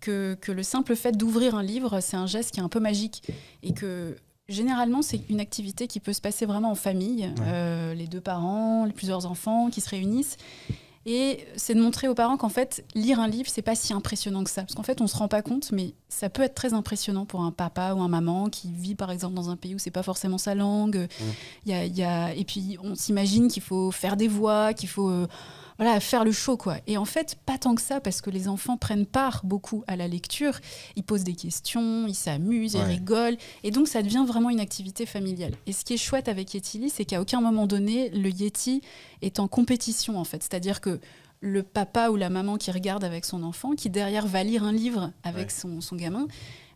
que, 0.00 0.36
que 0.40 0.52
le 0.52 0.62
simple 0.62 0.96
fait 0.96 1.12
d'ouvrir 1.16 1.54
un 1.54 1.62
livre, 1.62 2.00
c'est 2.00 2.16
un 2.16 2.26
geste 2.26 2.52
qui 2.52 2.60
est 2.60 2.62
un 2.62 2.68
peu 2.68 2.80
magique. 2.80 3.22
Et 3.62 3.72
que 3.72 4.16
généralement, 4.48 5.02
c'est 5.02 5.20
une 5.30 5.40
activité 5.40 5.86
qui 5.86 6.00
peut 6.00 6.12
se 6.12 6.20
passer 6.20 6.46
vraiment 6.46 6.70
en 6.70 6.74
famille. 6.74 7.30
Euh, 7.42 7.94
les 7.94 8.06
deux 8.06 8.20
parents, 8.20 8.84
les 8.84 8.92
plusieurs 8.92 9.26
enfants 9.26 9.70
qui 9.70 9.80
se 9.80 9.90
réunissent. 9.90 10.36
Et 11.06 11.46
c'est 11.56 11.74
de 11.74 11.82
montrer 11.82 12.08
aux 12.08 12.14
parents 12.14 12.38
qu'en 12.38 12.48
fait, 12.48 12.82
lire 12.94 13.20
un 13.20 13.28
livre, 13.28 13.46
c'est 13.52 13.60
pas 13.60 13.74
si 13.74 13.92
impressionnant 13.92 14.42
que 14.42 14.48
ça. 14.48 14.62
Parce 14.62 14.74
qu'en 14.74 14.82
fait, 14.82 15.02
on 15.02 15.06
se 15.06 15.14
rend 15.16 15.28
pas 15.28 15.42
compte, 15.42 15.70
mais 15.70 15.92
ça 16.08 16.30
peut 16.30 16.40
être 16.40 16.54
très 16.54 16.72
impressionnant 16.72 17.26
pour 17.26 17.42
un 17.42 17.50
papa 17.52 17.92
ou 17.92 18.00
un 18.00 18.08
maman 18.08 18.48
qui 18.48 18.72
vit, 18.72 18.94
par 18.94 19.10
exemple, 19.10 19.34
dans 19.34 19.50
un 19.50 19.56
pays 19.56 19.74
où 19.74 19.78
c'est 19.78 19.90
pas 19.90 20.02
forcément 20.02 20.38
sa 20.38 20.54
langue. 20.54 21.06
Y 21.66 21.72
a- 21.74 21.84
il 21.84 21.94
y 21.94 22.02
a- 22.02 22.34
Et 22.34 22.44
puis, 22.44 22.78
on 22.82 22.94
s'imagine 22.94 23.48
qu'il 23.48 23.62
faut 23.62 23.90
faire 23.90 24.16
des 24.16 24.28
voix, 24.28 24.72
qu'il 24.72 24.88
faut. 24.88 25.26
Voilà, 25.78 25.98
faire 26.00 26.24
le 26.24 26.32
show, 26.32 26.56
quoi. 26.56 26.76
Et 26.86 26.96
en 26.96 27.04
fait, 27.04 27.36
pas 27.46 27.58
tant 27.58 27.74
que 27.74 27.82
ça, 27.82 28.00
parce 28.00 28.20
que 28.20 28.30
les 28.30 28.46
enfants 28.48 28.76
prennent 28.76 29.06
part 29.06 29.40
beaucoup 29.44 29.82
à 29.86 29.96
la 29.96 30.06
lecture. 30.08 30.60
Ils 30.96 31.02
posent 31.02 31.24
des 31.24 31.34
questions, 31.34 32.06
ils 32.06 32.14
s'amusent, 32.14 32.74
ils 32.74 32.80
rigolent. 32.82 33.36
Et 33.62 33.70
donc, 33.70 33.88
ça 33.88 34.02
devient 34.02 34.24
vraiment 34.26 34.50
une 34.50 34.60
activité 34.60 35.06
familiale. 35.06 35.54
Et 35.66 35.72
ce 35.72 35.84
qui 35.84 35.94
est 35.94 35.98
chouette 35.98 36.28
avec 36.28 36.54
Yetili, 36.54 36.90
c'est 36.90 37.04
qu'à 37.04 37.20
aucun 37.20 37.40
moment 37.40 37.66
donné, 37.66 38.10
le 38.10 38.30
Yeti 38.30 38.82
est 39.22 39.40
en 39.40 39.48
compétition, 39.48 40.18
en 40.18 40.24
fait. 40.24 40.42
C'est-à-dire 40.42 40.80
que 40.80 41.00
le 41.40 41.62
papa 41.62 42.08
ou 42.08 42.16
la 42.16 42.30
maman 42.30 42.56
qui 42.56 42.70
regarde 42.70 43.04
avec 43.04 43.24
son 43.24 43.42
enfant, 43.42 43.72
qui 43.74 43.90
derrière 43.90 44.26
va 44.26 44.42
lire 44.44 44.64
un 44.64 44.72
livre 44.72 45.10
avec 45.24 45.48
Ouais. 45.48 45.54
son, 45.54 45.80
son 45.80 45.96
gamin, 45.96 46.26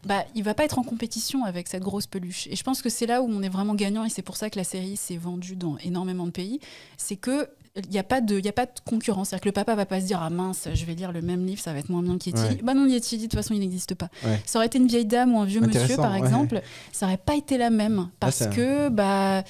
bah, 0.05 0.25
il 0.35 0.43
va 0.45 0.55
pas 0.55 0.65
être 0.65 0.79
en 0.79 0.83
compétition 0.85 1.45
avec 1.45 1.69
cette 1.69 1.83
grosse 1.83 2.07
peluche. 2.07 2.47
Et 2.49 2.57
je 2.57 2.63
pense 2.63 2.83
que 2.83 2.89
c'est 2.91 3.07
là 3.07 3.23
où 3.23 3.29
on 3.31 3.43
est 3.43 3.49
vraiment 3.49 3.75
gagnant, 3.75 4.05
et 4.05 4.11
c'est 4.11 4.23
pour 4.23 4.37
ça 4.37 4.51
que 4.51 4.59
la 4.59 4.65
série 4.65 4.97
s'est 4.97 5.17
vendue 5.17 5.57
dans 5.57 5.77
énormément 5.79 6.27
de 6.27 6.31
pays. 6.31 6.61
C'est 6.99 7.17
que 7.17 7.49
il 7.85 7.91
n'y 7.91 7.99
a, 7.99 8.03
pas 8.03 8.21
de- 8.21 8.39
il 8.39 8.45
y 8.45 8.49
a 8.49 8.53
pas 8.53 8.67
de 8.67 8.73
concurrence. 8.85 9.29
C'est-à-dire 9.29 9.43
que 9.43 9.49
le 9.49 9.53
papa 9.53 9.75
va 9.75 9.87
pas 9.87 10.01
se 10.01 10.07
dire 10.07 10.21
Ah 10.23 10.31
mince, 10.31 10.69
je 10.75 10.85
vais 10.85 10.95
lire 10.95 11.13
le 11.13 11.23
même 11.23 11.45
livre, 11.47 11.61
ça 11.61 11.73
va 11.73 11.79
être 11.79 11.89
moins 11.89 12.03
bien 12.03 12.19
qu'Yeti. 12.19 12.41
Ouais. 12.41 12.59
Bah 12.63 12.75
non, 12.75 12.87
Yeti, 12.87 13.17
de 13.19 13.23
toute 13.23 13.35
façon, 13.35 13.55
il 13.55 13.61
n'existe 13.61 13.95
pas. 13.95 14.09
Ouais. 14.25 14.41
Ça 14.47 14.59
aurait 14.59 14.67
été 14.67 14.79
une 14.79 14.87
vieille 14.87 15.07
dame 15.07 15.35
ou 15.35 15.41
un 15.41 15.45
vieux 15.45 15.61
monsieur, 15.61 15.97
par 15.97 16.15
exemple, 16.15 16.61
ça 16.93 17.07
aurait 17.07 17.17
pas 17.17 17.37
été 17.37 17.59
la 17.59 17.71
même. 17.71 18.09
Parce 18.21 18.37
ça- 18.37 18.47
que, 18.47 18.89
bah, 18.89 19.43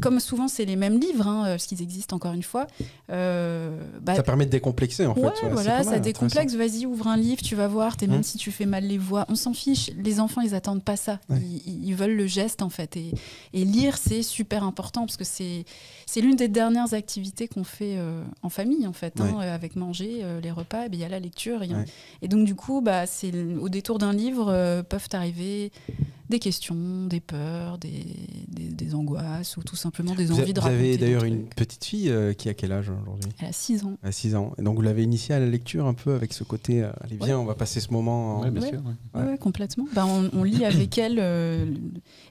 comme 0.00 0.20
souvent, 0.20 0.48
c'est 0.48 0.64
les 0.64 0.76
mêmes 0.76 0.98
livres, 0.98 1.26
hein, 1.26 1.44
parce 1.44 1.66
qu'ils 1.66 1.82
existent 1.82 2.16
encore 2.16 2.32
une 2.32 2.42
fois. 2.42 2.66
euh, 3.10 3.78
bah, 4.00 4.14
Ça 4.14 4.22
permet 4.22 4.46
de 4.46 4.50
décomplexer 4.50 5.06
en 5.06 5.14
fait. 5.14 5.20
Ouais, 5.20 5.30
voilà, 5.52 5.82
ça 5.84 5.98
décomplexe. 5.98 6.54
Vas-y, 6.54 6.86
ouvre 6.86 7.06
un 7.08 7.16
livre, 7.16 7.42
tu 7.42 7.54
vas 7.56 7.68
voir. 7.68 7.96
Et 8.02 8.06
même 8.06 8.20
Hmm. 8.20 8.22
si 8.22 8.38
tu 8.38 8.50
fais 8.50 8.66
mal 8.66 8.84
les 8.84 8.98
voix, 8.98 9.26
on 9.28 9.34
s'en 9.34 9.52
fiche. 9.52 9.90
Les 9.96 10.20
enfants, 10.20 10.40
ils 10.40 10.54
attendent 10.54 10.82
pas 10.84 10.96
ça. 10.96 11.20
Ouais. 11.28 11.38
Ils, 11.66 11.84
ils 11.88 11.94
veulent 11.94 12.16
le 12.16 12.26
geste, 12.26 12.62
en 12.62 12.70
fait. 12.70 12.96
Et, 12.96 13.12
et 13.52 13.64
lire, 13.64 13.96
c'est 13.98 14.22
super 14.22 14.64
important 14.64 15.02
parce 15.06 15.16
que 15.16 15.24
c'est 15.24 15.64
c'est 16.06 16.20
l'une 16.20 16.36
des 16.36 16.48
dernières 16.48 16.92
activités 16.94 17.46
qu'on 17.46 17.62
fait 17.64 17.94
euh, 17.96 18.22
en 18.42 18.48
famille, 18.48 18.86
en 18.86 18.92
fait, 18.92 19.20
hein, 19.20 19.36
euh, 19.40 19.54
avec 19.54 19.76
manger, 19.76 20.20
euh, 20.22 20.40
les 20.40 20.50
repas. 20.50 20.86
Et 20.86 20.88
Il 20.92 20.98
y 20.98 21.04
a 21.04 21.08
la 21.08 21.20
lecture. 21.20 21.60
Ouais. 21.60 21.68
Et 22.22 22.28
donc, 22.28 22.44
du 22.44 22.54
coup, 22.54 22.80
bah, 22.80 23.06
c'est 23.06 23.32
au 23.60 23.68
détour 23.68 23.98
d'un 23.98 24.12
livre 24.12 24.48
euh, 24.48 24.82
peuvent 24.82 25.08
arriver 25.12 25.70
des 26.30 26.38
questions, 26.38 27.06
des 27.06 27.20
peurs, 27.20 27.76
des, 27.78 28.04
des, 28.48 28.68
des 28.68 28.94
angoisses 28.94 29.56
ou 29.56 29.62
tout 29.62 29.76
simplement 29.76 30.14
des 30.14 30.26
Vous, 30.26 30.38
a- 30.38 30.42
envies 30.42 30.52
de 30.54 30.60
vous 30.60 30.66
avez 30.66 30.76
raconter 30.76 30.96
d'ailleurs 30.98 31.24
une 31.24 31.44
petite 31.44 31.84
fille 31.84 32.08
euh, 32.10 32.32
qui 32.32 32.48
a 32.48 32.54
quel 32.54 32.72
âge 32.72 32.88
aujourd'hui? 32.88 33.30
Elle 33.40 33.48
a 33.48 33.52
6 33.52 33.84
ans. 33.84 33.96
À 34.02 34.12
6 34.12 34.34
ans. 34.36 34.52
Et 34.58 34.62
donc 34.62 34.76
vous 34.76 34.82
l'avez 34.82 35.02
initiée 35.02 35.34
à 35.34 35.40
la 35.40 35.46
lecture 35.46 35.86
un 35.86 35.94
peu 35.94 36.14
avec 36.14 36.32
ce 36.32 36.44
côté 36.44 36.82
euh, 36.82 36.90
allez, 37.02 37.18
viens, 37.22 37.38
on 37.38 37.44
va 37.44 37.54
passer 37.54 37.80
ce 37.80 37.92
moment. 37.92 38.38
en- 38.38 38.42
Ouais, 38.44 38.50
bien 38.50 38.62
Ouais. 38.62 38.68
sûr. 38.70 38.78
ouais. 38.78 38.92
Ouais. 39.14 39.26
Ouais, 39.26 39.30
ouais, 39.32 39.38
complètement. 39.38 39.86
Bah, 39.94 40.06
on, 40.06 40.30
on 40.32 40.44
lit 40.44 40.64
avec 40.64 40.96
elle 40.98 41.18
euh, 41.18 41.66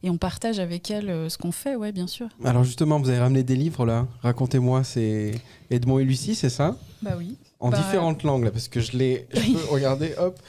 et 0.02 0.10
on 0.10 0.18
partage 0.18 0.60
avec 0.60 0.90
elle 0.90 1.10
euh, 1.10 1.30
ce 1.30 1.38
qu'on 1.38 1.52
fait, 1.52 1.76
ouais, 1.76 1.92
bien 1.92 2.08
sûr. 2.08 2.28
Alors 2.44 2.64
justement, 2.64 3.00
vous 3.00 3.10
avez 3.10 3.20
ramené 3.20 3.44
des 3.44 3.56
livres 3.56 3.86
là. 3.86 4.08
Racontez-moi, 4.22 4.84
c'est 4.84 5.34
Edmond 5.70 6.00
et 6.00 6.06
Lucie, 6.06 6.36
c'est 6.36 6.50
ça? 6.50 6.78
Bah 7.02 7.16
oui. 7.18 7.36
En 7.60 7.70
Bah, 7.72 7.78
différentes 7.78 8.24
langues 8.24 8.46
là, 8.46 8.52
parce 8.52 8.70
que 8.70 8.80
je 8.80 8.96
l'ai. 8.98 9.28
Je 9.34 9.40
Oui. 9.42 9.54
peux 9.68 9.74
regarder, 9.74 10.14
hop, 10.18 10.40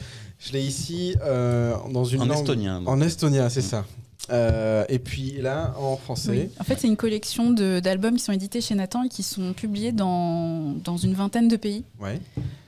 je 0.41 0.53
l'ai 0.53 0.65
ici 0.65 1.15
euh, 1.23 1.77
dans 1.93 2.05
une 2.05 2.23
En 2.23 2.27
langue. 2.27 2.39
estonien. 2.39 2.81
donc. 2.81 2.89
En 2.89 3.01
estonien, 3.01 3.49
c'est 3.49 3.61
ça. 3.63 3.85
Euh, 4.31 4.85
et 4.89 4.99
puis 4.99 5.41
là, 5.41 5.75
en 5.79 5.97
français. 5.97 6.31
Oui. 6.31 6.51
En 6.61 6.65
fait, 6.65 6.77
c'est 6.79 6.89
une 6.89 6.97
collection 6.97 7.51
de- 7.51 7.81
d'albums 7.81 8.17
qui 8.17 8.23
sont 8.25 8.33
édités 8.33 8.61
chez 8.61 8.75
Nathan 8.75 9.03
et 9.05 9.09
qui 9.09 9.23
sont 9.23 9.53
publiés 9.53 9.93
dans, 9.93 10.75
dans 10.85 10.97
une 10.97 11.15
vingtaine 11.15 11.49
de 11.49 11.57
pays. 11.57 11.85
Ouais. 12.01 12.21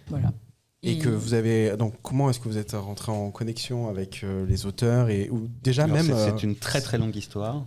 Voilà. 0.09 0.33
Et, 0.85 0.99
que 0.99 1.09
vous 1.09 1.35
avez 1.35 1.77
donc 1.77 1.95
comment 2.03 2.29
est-ce 2.31 2.41
que 2.41 2.49
vous 2.49 2.59
êtes 2.59 2.73
rentré 2.73 3.13
en 3.13 3.31
connexion 3.31 3.89
avec 3.89 4.23
euh, 4.25 4.45
les 4.47 4.67
auteurs 4.67 5.11
et 5.11 5.31
ou 5.31 5.49
déjà 5.63 5.85
Alors, 5.85 5.97
même 5.97 6.07
c'est- 6.07 6.13
euh, 6.13 6.37
une 6.43 6.57
très 6.57 6.81
très 6.81 6.99
longue 6.99 7.15
histoire. 7.15 7.65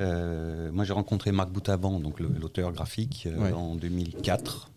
Euh, 0.00 0.70
moi, 0.72 0.84
j'ai 0.84 0.92
rencontré 0.92 1.30
Marc 1.32 1.50
Boutaban, 1.50 2.00
donc 2.00 2.20
l'auteur 2.20 2.72
graphique, 2.72 3.26
euh, 3.30 3.38
Ouais. 3.38 3.52
en 3.52 3.76
2004. 3.76 4.70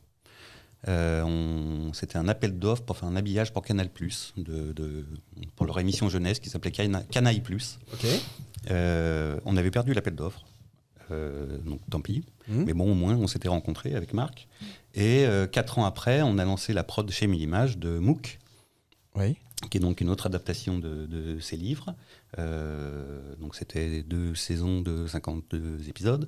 Euh, 0.88 1.90
C'était 1.94 2.18
un 2.18 2.28
appel 2.28 2.58
d'offres 2.60 2.84
pour 2.84 2.98
faire 2.98 3.10
un 3.10 3.16
habillage 3.16 3.52
pour 3.54 3.64
Canal+, 3.64 3.90
de, 4.38 4.72
de- 4.74 5.06
pour 5.56 5.66
leur 5.66 5.80
émission 5.80 6.08
jeunesse 6.10 6.40
qui 6.40 6.50
s'appelait 6.50 6.72
Cana- 6.72 7.04
Canaille+. 7.04 7.42
Ok. 7.94 8.06
Euh, 8.70 9.40
on 9.46 9.58
avait 9.58 9.72
perdu 9.72 9.94
l'appel 9.94 10.16
d'offres, 10.16 10.46
euh, 11.12 11.58
donc 11.60 11.80
tant 11.90 12.02
pis. 12.02 12.24
Hmm. 12.48 12.64
Mais 12.66 12.74
bon, 12.74 12.92
au 12.92 12.96
moins, 12.96 13.16
on 13.16 13.28
s'était 13.28 13.48
rencontrés 13.48 13.96
avec 13.96 14.14
Marc. 14.14 14.48
Et 14.94 15.26
quatre 15.52 15.78
ans 15.80 15.86
après, 15.86 16.22
on 16.24 16.38
a 16.40 16.46
lancé 16.46 16.74
la 16.74 16.84
prod 16.84 17.10
chez 17.12 17.28
Millimage 17.28 17.78
de 17.78 18.00
MOOC, 18.00 18.40
Oui. 19.16 19.36
qui 19.70 19.78
est 19.78 19.82
donc 19.82 20.02
une 20.02 20.10
autre 20.10 20.26
adaptation 20.26 20.80
de, 20.80 21.06
de 21.06 21.40
ses 21.40 21.56
livres. 21.56 21.94
Euh, 22.40 23.36
donc 23.40 23.56
c'était 23.56 24.02
deux 24.04 24.34
saisons 24.36 24.82
de 24.82 25.06
52 25.08 25.88
épisodes. 25.88 26.28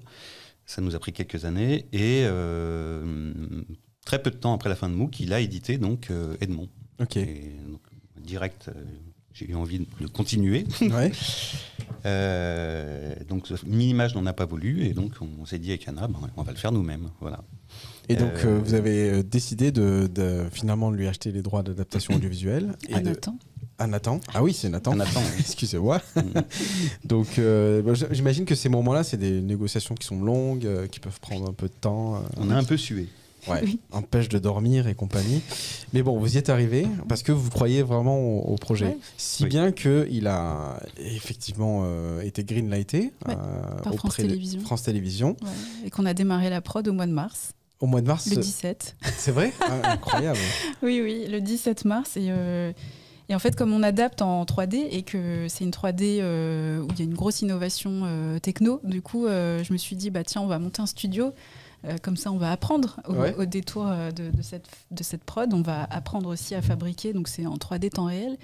Ça 0.68 0.82
nous 0.82 0.96
a 0.96 1.00
pris 1.00 1.14
quelques 1.14 1.46
années. 1.46 1.88
Et 1.94 2.24
euh, 2.26 3.64
très 4.10 4.22
peu 4.24 4.32
de 4.32 4.38
temps 4.38 4.54
après 4.56 4.70
la 4.70 4.76
fin 4.76 4.90
de 4.90 4.96
MOOC, 4.96 5.20
il 5.20 5.34
a 5.34 5.40
édité 5.40 5.78
donc 5.78 6.08
euh, 6.10 6.36
Edmond. 6.42 6.68
Ok. 7.00 7.18
Et 7.18 7.52
donc, 7.70 7.82
direct, 8.20 8.66
euh, 8.70 8.74
j'ai 9.34 9.48
eu 9.52 9.54
envie 9.54 9.78
de 10.02 10.08
continuer. 10.08 10.66
ouais. 10.82 11.12
Euh, 12.06 13.14
donc 13.28 13.48
Minimage 13.66 14.16
n'en 14.16 14.26
a 14.26 14.34
pas 14.34 14.46
voulu 14.46 14.84
et 14.86 14.94
donc 14.94 15.12
on 15.22 15.46
s'est 15.46 15.60
dit 15.60 15.70
avec 15.70 15.88
Anna, 15.88 16.08
ben, 16.08 16.20
on 16.38 16.42
va 16.44 16.52
le 16.52 16.58
faire 16.58 16.72
nous-mêmes. 16.72 17.10
Voilà. 17.22 17.44
Et 18.08 18.16
donc 18.16 18.32
Euh, 18.46 18.60
vous 18.66 18.74
avez 18.74 19.22
décidé 19.22 19.72
de, 19.72 20.10
de 20.12 20.46
finalement 20.52 20.90
lui 20.90 21.08
acheter 21.08 21.32
les 21.32 21.44
droits 21.44 21.62
d'adaptation 21.62 22.14
audiovisuelle 22.18 22.76
et 22.88 22.94
Ah, 22.96 23.00
de- 23.02 23.10
Nathan. 23.10 23.38
à 23.78 23.86
Nathan. 23.86 24.20
Ah 24.34 24.42
oui, 24.44 24.54
c'est 24.54 24.70
Nathan. 24.70 24.96
Nathan, 24.96 25.20
oui. 25.36 25.36
Excusez-moi. 25.42 26.02
Mm. 26.16 26.22
Donc 27.06 27.38
euh, 27.38 27.84
bah, 27.84 27.94
j'imagine 28.12 28.46
que 28.46 28.56
ces 28.56 28.70
moments-là, 28.70 29.04
c'est 29.04 29.18
des 29.18 29.42
négociations 29.42 29.94
qui 29.94 30.08
sont 30.08 30.22
longues, 30.22 30.66
euh, 30.66 30.88
qui 30.88 31.00
peuvent 31.00 31.20
prendre 31.20 31.48
un 31.48 31.54
peu 31.54 31.68
de 31.68 31.74
temps. 31.80 32.16
euh, 32.16 32.20
on 32.38 32.50
a 32.50 32.56
un 32.56 32.64
peu 32.64 32.78
sué. 32.78 33.08
Ouais, 33.50 33.62
Oui. 33.64 33.80
empêche 33.92 34.30
de 34.30 34.40
dormir 34.40 34.88
et 34.88 34.96
compagnie. 34.96 35.42
Mais 35.94 36.02
bon, 36.04 36.18
vous 36.18 36.36
y 36.36 36.38
êtes 36.38 36.50
arrivé 36.50 36.88
parce 37.08 37.24
que 37.24 37.32
vous 37.32 37.50
croyez 37.50 37.82
vraiment 37.84 38.18
au, 38.20 38.40
au 38.54 38.56
projet. 38.56 38.86
Ouais. 38.88 38.98
Si 39.18 39.44
Oui. 39.44 39.50
bien 39.50 39.72
qu'il 39.72 40.28
a 40.28 40.80
effectivement 40.98 41.82
euh, 41.86 42.22
été 42.22 42.44
greenlighté 42.44 43.12
Ouais, 43.28 43.36
euh, 43.36 43.82
par 43.84 43.94
France 43.96 44.16
Télévisions. 44.18 44.62
France 44.62 44.84
Télévisions. 44.84 45.36
Ouais. 45.42 45.88
Et 45.88 45.90
qu'on 45.90 46.06
a 46.06 46.14
démarré 46.14 46.50
la 46.50 46.62
prod 46.62 46.88
au 46.88 46.94
mois 46.94 47.08
de 47.08 47.12
mars, 47.12 47.54
Au 47.80 47.86
mois 47.88 48.02
de 48.02 48.08
mars, 48.08 48.28
le 48.30 48.38
17. 48.38 48.96
c'est 49.18 49.32
vrai? 49.32 49.52
Ah, 49.62 49.92
Incroyable. 49.94 50.40
Oui, 50.84 51.02
oui, 51.04 51.26
le 51.30 51.40
17 51.42 51.86
mars. 51.86 52.18
Et, 52.18 52.28
euh, 52.30 52.72
et 53.30 53.36
en 53.36 53.40
fait, 53.40 53.56
comme 53.56 53.72
on 53.74 53.84
adapte 53.84 54.22
en 54.22 54.44
3D 54.44 54.88
et 54.92 55.04
que 55.04 55.46
c'est 55.50 55.64
une 55.64 55.70
3D 55.72 56.20
euh, 56.20 56.80
où 56.82 56.88
il 56.94 57.00
y 57.00 57.02
a 57.02 57.06
une 57.06 57.14
grosse 57.14 57.42
innovation 57.42 58.02
euh, 58.06 58.40
techno, 58.40 58.80
du 58.84 59.02
coup, 59.02 59.28
euh, 59.28 59.64
je 59.64 59.72
me 59.72 59.78
suis 59.78 59.96
dit, 59.96 60.10
bah, 60.10 60.24
tiens, 60.24 60.42
on 60.42 60.48
va 60.48 60.58
monter 60.60 60.82
un 60.82 60.86
studio. 60.88 61.32
Euh, 61.86 61.98
comme 62.02 62.18
ça, 62.18 62.32
on 62.32 62.38
va 62.38 62.52
apprendre 62.52 63.00
au, 63.08 63.14
Ouais. 63.14 63.34
au 63.38 63.46
détour 63.46 63.88
euh, 63.88 64.12
de, 64.12 64.30
de 64.32 64.42
cette, 64.42 64.68
de 64.92 65.04
cette 65.04 65.24
prod. 65.24 65.54
On 65.54 65.62
va 65.62 65.84
apprendre 65.86 66.30
aussi 66.30 66.54
à 66.56 66.62
fabriquer. 66.62 67.14
Donc, 67.14 67.28
c'est 67.28 67.46
en 67.46 67.56
3D 67.56 67.90
temps 67.90 68.06
réel. 68.06 68.38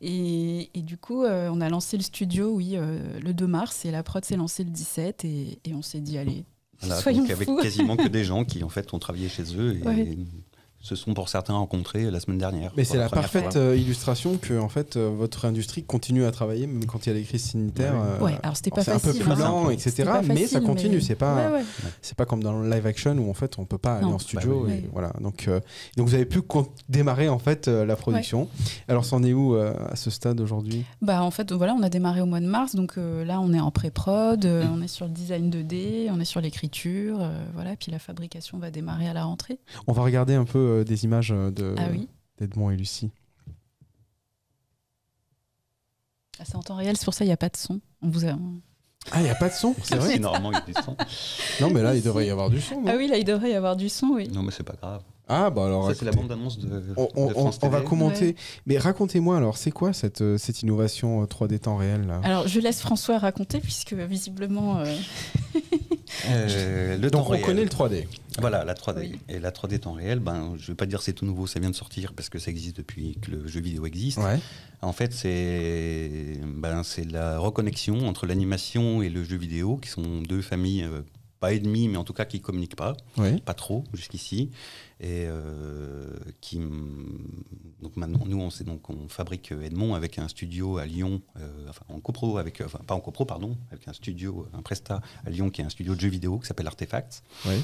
Et, 0.00 0.70
et 0.78 0.82
du 0.82 0.96
coup, 0.96 1.24
euh, 1.24 1.50
on 1.52 1.60
a 1.60 1.68
lancé 1.68 1.96
le 1.96 2.02
studio, 2.02 2.50
oui, 2.54 2.72
euh, 2.76 3.18
le 3.20 3.34
2 3.34 3.46
mars. 3.46 3.84
Et 3.84 3.90
la 3.90 4.02
prod 4.02 4.24
s'est 4.24 4.36
lancée 4.36 4.64
le 4.64 4.70
17. 4.70 5.24
Et, 5.24 5.58
et 5.64 5.74
on 5.74 5.82
s'est 5.82 6.00
dit, 6.00 6.16
allez, 6.18 6.44
Voilà, 6.80 7.00
Soyons 7.00 7.22
donc 7.22 7.30
avec 7.30 7.46
fous. 7.48 7.58
quasiment 7.60 7.96
que 7.96 8.08
des 8.08 8.24
gens 8.24 8.44
qui 8.44 8.62
en 8.64 8.68
fait 8.68 8.94
ont 8.94 8.98
travaillé 8.98 9.28
chez 9.28 9.42
eux 9.56 9.76
et 9.76 9.82
Ouais. 9.82 10.16
Se 10.80 10.94
sont 10.94 11.12
pour 11.12 11.28
certains 11.28 11.54
rencontrés 11.54 12.10
la 12.10 12.20
semaine 12.20 12.38
dernière. 12.38 12.72
Mais 12.76 12.84
c'est 12.84 12.96
la 12.98 13.08
parfaite 13.08 13.52
fois. 13.54 13.60
euh, 13.62 13.76
illustration 13.76 14.36
que 14.38 14.58
en 14.58 14.68
fait 14.68 14.96
euh, 14.96 15.10
votre 15.14 15.44
industrie 15.44 15.82
continue 15.82 16.24
à 16.24 16.30
travailler 16.30 16.66
même 16.68 16.84
quand 16.86 17.04
il 17.04 17.08
y 17.10 17.12
a 17.12 17.14
les 17.18 17.24
crises 17.24 17.44
sanitaires. 17.50 17.94
Ouais. 17.94 18.00
euh, 18.20 18.24
ouais, 18.24 18.38
alors 18.42 18.56
c'était 18.56 18.70
pas 18.70 18.84
c'est 18.84 18.92
un 18.92 18.98
peu 19.00 19.12
plus 19.12 19.30
hein. 19.32 19.36
lent, 19.36 19.70
etc. 19.70 20.04
mais 20.24 20.46
ça 20.46 20.60
continue. 20.60 20.96
mais- 20.96 21.00
C'est 21.00 21.14
pas, 21.16 21.50
Ouais, 21.50 21.58
ouais. 21.58 21.64
c'est 22.00 22.16
pas 22.16 22.24
comme 22.26 22.42
dans 22.42 22.60
le 22.60 22.70
live 22.70 22.86
action 22.86 23.12
où 23.18 23.28
en 23.28 23.34
fait 23.34 23.58
on 23.58 23.64
peut 23.64 23.76
pas 23.78 23.96
aller 23.96 24.04
en 24.06 24.18
studio. 24.18 24.64
Bah 24.66 24.72
et 24.72 24.76
oui. 24.82 24.88
voilà. 24.92 25.12
Donc, 25.20 25.48
euh, 25.48 25.60
donc 25.96 26.06
vous 26.08 26.14
avez 26.14 26.26
pu 26.26 26.40
démarrer 26.88 27.28
en 27.28 27.38
fait 27.38 27.66
euh, 27.68 27.84
la 27.84 27.96
production. 27.96 28.48
Alors 28.88 29.04
c'en 29.04 29.22
est 29.24 29.32
où 29.32 29.54
euh, 29.56 29.74
à 29.90 29.96
ce 29.96 30.10
stade 30.10 30.40
aujourd'hui? 30.40 30.84
Bah 31.02 31.22
en 31.22 31.30
fait 31.30 31.50
voilà, 31.52 31.74
on 31.74 31.82
a 31.82 31.88
démarré 31.88 32.20
au 32.20 32.26
mois 32.26 32.40
de 32.40 32.46
mars, 32.46 32.74
donc 32.76 32.98
euh, 32.98 33.24
là 33.24 33.40
on 33.40 33.52
est 33.52 33.60
en 33.60 33.70
pré-prod, 33.70 34.44
euh, 34.44 34.64
on 34.72 34.80
est 34.82 34.88
sur 34.88 35.06
le 35.06 35.12
design 35.12 35.50
2D, 35.50 36.08
on 36.12 36.20
est 36.20 36.24
sur 36.24 36.40
l'écriture, 36.40 37.18
euh, 37.20 37.30
voilà, 37.54 37.74
puis 37.76 37.90
la 37.90 37.98
fabrication 37.98 38.58
va 38.58 38.70
démarrer 38.70 39.08
à 39.08 39.12
la 39.12 39.24
rentrée. 39.24 39.58
On 39.88 39.92
va 39.92 40.02
regarder 40.02 40.34
un 40.34 40.44
peu 40.44 40.67
euh, 40.68 40.84
des 40.84 41.04
images 41.04 41.32
euh, 41.32 41.50
de 41.50 41.74
ah 41.78 41.88
oui, 41.90 42.08
d'Edmond 42.38 42.70
et 42.70 42.76
Lucie. 42.76 43.10
Ah, 46.38 46.44
c'est 46.44 46.56
en 46.56 46.62
temps 46.62 46.76
réel, 46.76 46.96
c'est 46.96 47.04
pour 47.04 47.14
ça 47.14 47.24
il 47.24 47.28
n'y 47.28 47.32
a 47.32 47.36
pas 47.36 47.48
de 47.48 47.56
son. 47.56 47.80
On 48.02 48.08
vous 48.08 48.26
a... 48.26 48.36
Ah, 49.10 49.20
il 49.20 49.24
n'y 49.24 49.30
a 49.30 49.34
pas 49.34 49.48
de 49.48 49.54
son, 49.54 49.74
c'est 49.82 49.96
vrai 49.98 50.18
normalement, 50.18 50.52
il 50.52 50.54
y 50.54 50.58
a 50.58 50.60
du 50.60 50.72
son. 50.74 50.96
Non, 51.60 51.70
mais 51.70 51.82
là, 51.82 51.94
il 51.94 52.02
devrait 52.02 52.26
y 52.26 52.30
avoir 52.30 52.50
du 52.50 52.60
son. 52.60 52.80
non 52.80 52.92
Ah 52.92 52.96
oui, 52.96 53.08
là 53.08 53.16
il 53.16 53.24
devrait 53.24 53.50
y 53.50 53.54
avoir 53.54 53.76
du 53.76 53.88
son, 53.88 54.08
oui. 54.08 54.28
Non, 54.28 54.42
mais 54.42 54.52
c'est 54.52 54.62
pas 54.62 54.76
grave. 54.80 55.02
Ah, 55.28 55.50
bah 55.50 55.66
alors. 55.66 55.86
Ça, 55.88 55.94
c'est 55.94 56.04
la 56.04 56.10
écoutez, 56.12 56.26
bande-annonce 56.28 56.58
de, 56.58 56.82
on, 56.96 57.08
on- 57.14 57.26
de 57.28 57.32
France 57.32 57.58
on 57.62 57.68
va 57.68 57.80
commenter. 57.82 58.26
Ouais. 58.28 58.34
Mais 58.66 58.78
racontez-moi 58.78 59.36
alors, 59.36 59.56
c'est 59.58 59.70
quoi 59.70 59.92
cette, 59.92 60.22
euh, 60.22 60.38
cette 60.38 60.62
innovation 60.62 61.22
euh, 61.22 61.26
3D 61.26 61.58
temps 61.58 61.76
réel 61.76 62.06
là? 62.06 62.20
Alors 62.24 62.48
je 62.48 62.58
laisse 62.60 62.80
François 62.80 63.18
raconter 63.18 63.60
puisque 63.60 63.92
visiblement 63.92 64.78
euh, 64.78 64.84
Euh, 66.26 66.96
le 66.96 67.10
Donc 67.10 67.22
temps 67.22 67.26
on 67.28 67.32
réel. 67.32 67.44
connaît 67.44 67.62
le 67.64 67.68
3D. 67.68 68.06
Voilà, 68.40 68.64
la 68.64 68.72
3D. 68.74 68.98
Oui. 69.00 69.18
Et 69.28 69.38
la 69.38 69.50
3D 69.50 69.78
temps 69.80 69.92
réel, 69.92 70.20
ben, 70.20 70.54
je 70.56 70.62
ne 70.62 70.66
vais 70.68 70.74
pas 70.74 70.86
dire 70.86 71.02
c'est 71.02 71.12
tout 71.12 71.26
nouveau, 71.26 71.46
ça 71.46 71.60
vient 71.60 71.68
de 71.70 71.74
sortir 71.74 72.14
parce 72.14 72.28
que 72.30 72.38
ça 72.38 72.50
existe 72.50 72.78
depuis 72.78 73.18
que 73.20 73.30
le 73.30 73.46
jeu 73.46 73.60
vidéo 73.60 73.84
existe. 73.86 74.18
Ouais. 74.18 74.38
En 74.80 74.92
fait, 74.92 75.12
c'est 75.12 76.40
ben, 76.46 76.82
c'est 76.82 77.04
la 77.10 77.38
reconnexion 77.38 78.08
entre 78.08 78.26
l'animation 78.26 79.02
et 79.02 79.10
le 79.10 79.22
jeu 79.22 79.36
vidéo, 79.36 79.76
qui 79.76 79.90
sont 79.90 80.22
deux 80.22 80.40
familles, 80.40 80.84
euh, 80.84 81.02
pas 81.40 81.52
ennemies, 81.52 81.88
mais 81.88 81.98
en 81.98 82.04
tout 82.04 82.14
cas 82.14 82.24
qui 82.24 82.38
ne 82.38 82.42
communiquent 82.42 82.76
pas, 82.76 82.96
Oui. 83.18 83.40
pas 83.42 83.54
trop 83.54 83.84
jusqu'ici. 83.92 84.50
Et 85.00 85.26
euh, 85.28 86.12
qui. 86.40 86.58
Donc 87.82 87.96
maintenant, 87.96 88.24
nous, 88.26 88.40
on, 88.40 88.48
donc, 88.64 88.90
on 88.90 89.08
fabrique 89.08 89.52
Edmond 89.52 89.94
avec 89.94 90.18
un 90.18 90.26
studio 90.26 90.78
à 90.78 90.86
Lyon, 90.86 91.22
euh, 91.36 91.66
enfin 91.68 91.84
en 91.88 92.00
copro, 92.00 92.38
avec, 92.38 92.60
enfin 92.64 92.80
pas 92.86 92.94
en 92.94 93.00
copro, 93.00 93.24
pardon, 93.24 93.56
avec 93.70 93.86
un 93.86 93.92
studio, 93.92 94.46
un 94.54 94.62
Presta 94.62 95.00
à 95.24 95.30
Lyon 95.30 95.50
qui 95.50 95.60
est 95.60 95.64
un 95.64 95.68
studio 95.70 95.94
de 95.94 96.00
jeux 96.00 96.08
vidéo 96.08 96.38
qui 96.40 96.46
s'appelle 96.48 96.66
Artefacts. 96.66 97.22
Oui. 97.46 97.54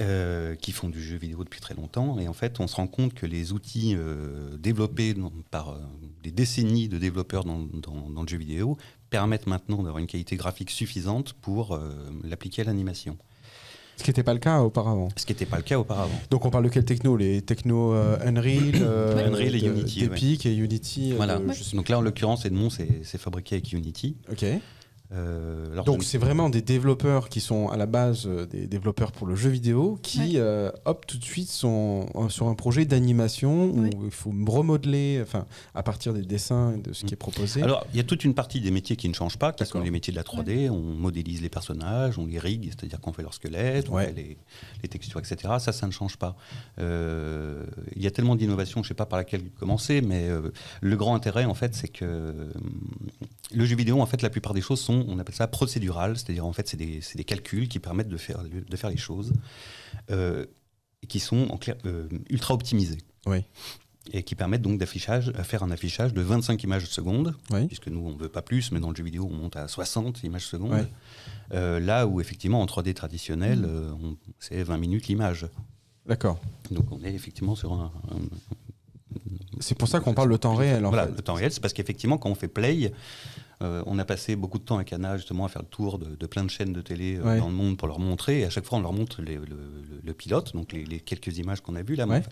euh, 0.00 0.54
qui 0.54 0.70
font 0.70 0.88
du 0.88 1.02
jeu 1.02 1.16
vidéo 1.16 1.42
depuis 1.42 1.60
très 1.60 1.74
longtemps. 1.74 2.20
Et 2.20 2.28
en 2.28 2.32
fait, 2.32 2.60
on 2.60 2.68
se 2.68 2.76
rend 2.76 2.86
compte 2.86 3.14
que 3.14 3.26
les 3.26 3.52
outils 3.52 3.94
euh, 3.96 4.56
développés 4.56 5.12
dans- 5.14 5.32
par 5.50 5.70
euh, 5.70 5.78
des 6.22 6.30
décennies 6.30 6.88
de 6.88 6.98
développeurs 6.98 7.42
dans, 7.44 7.58
dans- 7.58 8.08
dans 8.08 8.22
le 8.22 8.28
jeu 8.28 8.36
vidéo 8.38 8.76
permettent 9.10 9.48
maintenant 9.48 9.78
d'avoir 9.78 9.98
une 9.98 10.06
qualité 10.06 10.36
graphique 10.36 10.70
suffisante 10.70 11.32
pour 11.32 11.72
euh, 11.74 12.10
l'appliquer 12.22 12.62
à 12.62 12.66
l'animation. 12.66 13.16
Ce 13.98 14.04
qui 14.04 14.10
n'était 14.10 14.22
pas 14.22 14.32
le 14.32 14.38
cas 14.38 14.60
auparavant. 14.60 15.08
Ce 15.16 15.26
qui 15.26 15.32
n'était 15.32 15.44
pas 15.44 15.56
le 15.56 15.62
cas 15.64 15.78
auparavant. 15.78 16.18
Donc 16.30 16.44
on 16.44 16.50
parle 16.50 16.64
de 16.64 16.68
quelle 16.70 16.84
techno? 16.84 17.16
Les 17.16 17.42
techno 17.42 17.92
euh, 17.94 18.16
Unreal, 18.24 18.70
euh. 18.80 19.26
Unreal 19.28 19.56
et 19.56 19.60
de- 19.60 19.66
Unity, 19.72 20.00
d'Epic 20.00 20.46
et 20.46 20.54
Unity. 20.54 21.12
euh, 21.12 21.16
Voilà. 21.16 21.40
Donc 21.74 21.88
là, 21.88 21.98
en 21.98 22.00
l'occurrence, 22.00 22.46
Edmond, 22.46 22.70
c'est 22.70 22.88
c'est 23.02 23.18
fabriqué 23.20 23.56
avec 23.56 23.72
Unity. 23.72 24.16
Ok. 24.30 24.44
Euh, 25.10 25.82
Donc 25.84 26.02
je- 26.02 26.06
c'est 26.06 26.18
vraiment 26.18 26.50
des 26.50 26.60
développeurs 26.60 27.30
qui 27.30 27.40
sont 27.40 27.68
à 27.70 27.78
la 27.78 27.86
base 27.86 28.26
euh, 28.26 28.44
des 28.44 28.66
développeurs 28.66 29.10
pour 29.10 29.26
le 29.26 29.34
jeu 29.36 29.48
vidéo 29.48 29.98
qui, 30.02 30.18
Ouais. 30.20 30.30
euh, 30.36 30.70
hop, 30.84 31.06
tout 31.06 31.16
de 31.16 31.24
suite 31.24 31.48
sont 31.48 32.06
euh, 32.14 32.28
sur 32.28 32.46
un 32.48 32.54
projet 32.54 32.84
d'animation 32.84 33.70
Ouais. 33.72 33.90
où 33.96 34.04
il 34.04 34.10
faut 34.10 34.30
remodeler, 34.46 35.20
enfin, 35.22 35.46
à 35.74 35.82
partir 35.82 36.12
des 36.12 36.20
dessins 36.20 36.74
et 36.74 36.78
de 36.78 36.92
ce 36.92 37.06
qui 37.06 37.14
est 37.14 37.16
proposé. 37.16 37.62
Alors, 37.62 37.86
il 37.92 37.96
y 37.96 38.00
a 38.00 38.04
toute 38.04 38.22
une 38.24 38.34
partie 38.34 38.60
des 38.60 38.70
métiers 38.70 38.96
qui 38.96 39.08
ne 39.08 39.14
changent 39.14 39.38
pas, 39.38 39.52
qui 39.52 39.64
sont 39.64 39.80
les 39.80 39.90
métiers 39.90 40.10
de 40.12 40.18
la 40.18 40.24
3D. 40.24 40.68
On 40.68 40.78
modélise 40.82 41.40
les 41.40 41.48
personnages, 41.48 42.18
on 42.18 42.26
les 42.26 42.38
rigue, 42.38 42.66
c'est-à-dire 42.66 43.00
qu'on 43.00 43.14
fait 43.14 43.22
leur 43.22 43.32
squelette, 43.32 43.88
on 43.90 43.96
fait 43.98 44.12
les, 44.12 44.36
les 44.82 44.88
textures, 44.90 45.20
etc. 45.20 45.54
Ça, 45.58 45.72
ça 45.72 45.86
ne 45.86 45.92
change 45.92 46.18
pas. 46.18 46.36
Euh, 46.78 47.64
Il 47.96 48.02
y 48.02 48.06
a 48.06 48.10
tellement 48.10 48.36
d'innovations, 48.36 48.82
je 48.82 48.86
ne 48.86 48.88
sais 48.88 48.94
pas 48.94 49.06
par 49.06 49.18
laquelle 49.18 49.42
commencer, 49.58 50.02
mais 50.02 50.28
euh, 50.28 50.50
le 50.82 50.96
grand 50.96 51.14
intérêt, 51.14 51.46
en 51.46 51.54
fait, 51.54 51.74
c'est 51.74 51.88
que 51.88 52.04
euh, 52.04 52.52
le 53.54 53.64
jeu 53.64 53.76
vidéo, 53.76 54.00
en 54.00 54.06
fait, 54.06 54.20
la 54.22 54.30
plupart 54.30 54.52
des 54.54 54.60
choses 54.60 54.80
sont, 54.80 54.97
on 55.08 55.18
appelle 55.18 55.34
ça 55.34 55.46
procédural, 55.46 56.16
c'est-à-dire, 56.16 56.44
en 56.46 56.52
fait, 56.52 56.68
c'est 56.68 56.76
des, 56.76 57.00
des 57.14 57.24
calculs 57.24 57.68
qui 57.68 57.78
permettent 57.78 58.08
de 58.08 58.16
faire, 58.16 58.42
de 58.44 58.76
faire 58.76 58.90
les 58.90 58.96
choses, 58.96 59.32
euh, 60.10 60.46
qui 61.08 61.20
sont 61.20 61.48
en 61.50 61.56
clair, 61.56 61.76
euh, 61.86 62.08
ultra 62.30 62.54
optimisés 62.54 62.98
Oui. 63.26 63.44
et 64.12 64.22
qui 64.22 64.34
permettent 64.34 64.62
donc 64.62 64.78
d'affichage, 64.78 65.32
à 65.36 65.44
faire 65.44 65.62
un 65.62 65.70
affichage 65.70 66.12
de 66.14 66.20
25 66.22 66.62
images 66.64 66.86
seconde, 66.86 67.34
Oui. 67.50 67.66
puisque 67.66 67.86
nous 67.88 68.00
on 68.00 68.10
ne 68.14 68.18
veut 68.18 68.28
pas 68.28 68.42
plus, 68.42 68.72
mais 68.72 68.80
dans 68.80 68.90
le 68.90 68.96
jeu 68.96 69.04
vidéo 69.04 69.28
on 69.30 69.34
monte 69.34 69.56
à 69.56 69.68
60 69.68 70.22
images 70.24 70.46
seconde. 70.46 70.72
Ouais. 70.72 70.88
Euh, 71.52 71.78
là 71.80 72.06
où 72.06 72.20
effectivement 72.20 72.60
en 72.60 72.66
3D 72.66 72.90
Mm. 72.90 72.94
traditionnel, 72.94 73.64
euh, 73.66 73.92
c'est 74.40 74.62
20 74.62 74.76
minutes 74.78 75.06
l'image. 75.08 75.46
D'accord. 76.06 76.40
Donc 76.70 76.90
on 76.90 77.02
est 77.04 77.12
effectivement 77.14 77.54
sur 77.54 77.72
un, 77.72 77.92
un- 78.10 79.16
C'est 79.60 79.76
pour 79.76 79.88
ça 79.88 80.00
qu'on 80.00 80.14
parle 80.14 80.30
de 80.30 80.36
temps 80.36 80.54
réel. 80.54 80.84
En 80.86 80.90
voilà, 80.90 81.06
fait. 81.06 81.12
le 81.16 81.22
temps 81.22 81.34
réel, 81.34 81.52
c'est 81.52 81.60
parce 81.60 81.72
qu'effectivement 81.74 82.16
quand 82.18 82.30
on 82.30 82.34
fait 82.34 82.48
play, 82.48 82.92
euh, 83.62 83.82
on 83.86 83.98
a 83.98 84.04
passé 84.04 84.36
beaucoup 84.36 84.58
de 84.58 84.62
temps 84.64 84.76
avec 84.76 84.92
Anna 84.92 85.16
justement 85.16 85.44
à 85.44 85.48
faire 85.48 85.62
le 85.62 85.68
tour 85.68 85.98
de, 85.98 86.14
de 86.14 86.26
plein 86.26 86.44
de 86.44 86.50
chaînes 86.50 86.72
de 86.72 86.80
télé 86.80 87.16
euh, 87.16 87.22
Ouais. 87.24 87.38
dans 87.38 87.48
le 87.48 87.54
monde 87.54 87.76
pour 87.76 87.88
leur 87.88 87.98
montrer. 87.98 88.40
Et 88.40 88.44
à 88.44 88.50
chaque 88.50 88.64
fois, 88.64 88.78
on 88.78 88.82
leur 88.82 88.92
montre 88.92 89.20
les- 89.22 89.34
le, 89.36 89.44
le- 89.46 90.00
le 90.02 90.14
pilote, 90.14 90.52
donc 90.54 90.72
les, 90.72 90.84
les 90.84 91.00
quelques 91.00 91.38
images 91.38 91.60
qu'on 91.60 91.74
a 91.74 91.82
vues 91.82 91.96
là. 91.96 92.06
Ouais. 92.06 92.22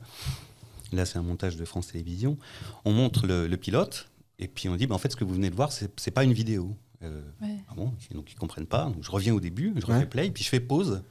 Là, 0.92 1.04
c'est 1.04 1.18
un 1.18 1.22
montage 1.22 1.56
de 1.56 1.64
France 1.64 1.88
Télévisions. 1.88 2.38
On 2.84 2.92
montre 2.92 3.26
le, 3.26 3.48
le 3.48 3.56
pilote 3.56 4.08
et 4.38 4.46
puis 4.48 4.68
on 4.68 4.76
dit, 4.76 4.86
bah, 4.86 4.94
en 4.94 4.98
fait, 4.98 5.10
ce 5.10 5.16
que 5.16 5.24
vous 5.24 5.34
venez 5.34 5.50
de 5.50 5.56
voir, 5.56 5.72
c'est 5.72 6.10
pas 6.12 6.22
une 6.24 6.32
vidéo. 6.32 6.76
Euh, 7.02 7.20
Ouais. 7.42 7.56
ah 7.68 7.74
bon 7.74 7.92
Donc 8.12 8.30
ils 8.32 8.36
comprennent 8.36 8.66
pas. 8.66 8.84
Donc, 8.84 9.02
je 9.02 9.10
reviens 9.10 9.34
au 9.34 9.40
début, 9.40 9.72
je 9.76 9.84
refais 9.84 9.98
Ouais. 9.98 10.06
play, 10.06 10.30
puis 10.30 10.44
je 10.44 10.48
fais 10.48 10.60
pause. 10.60 11.02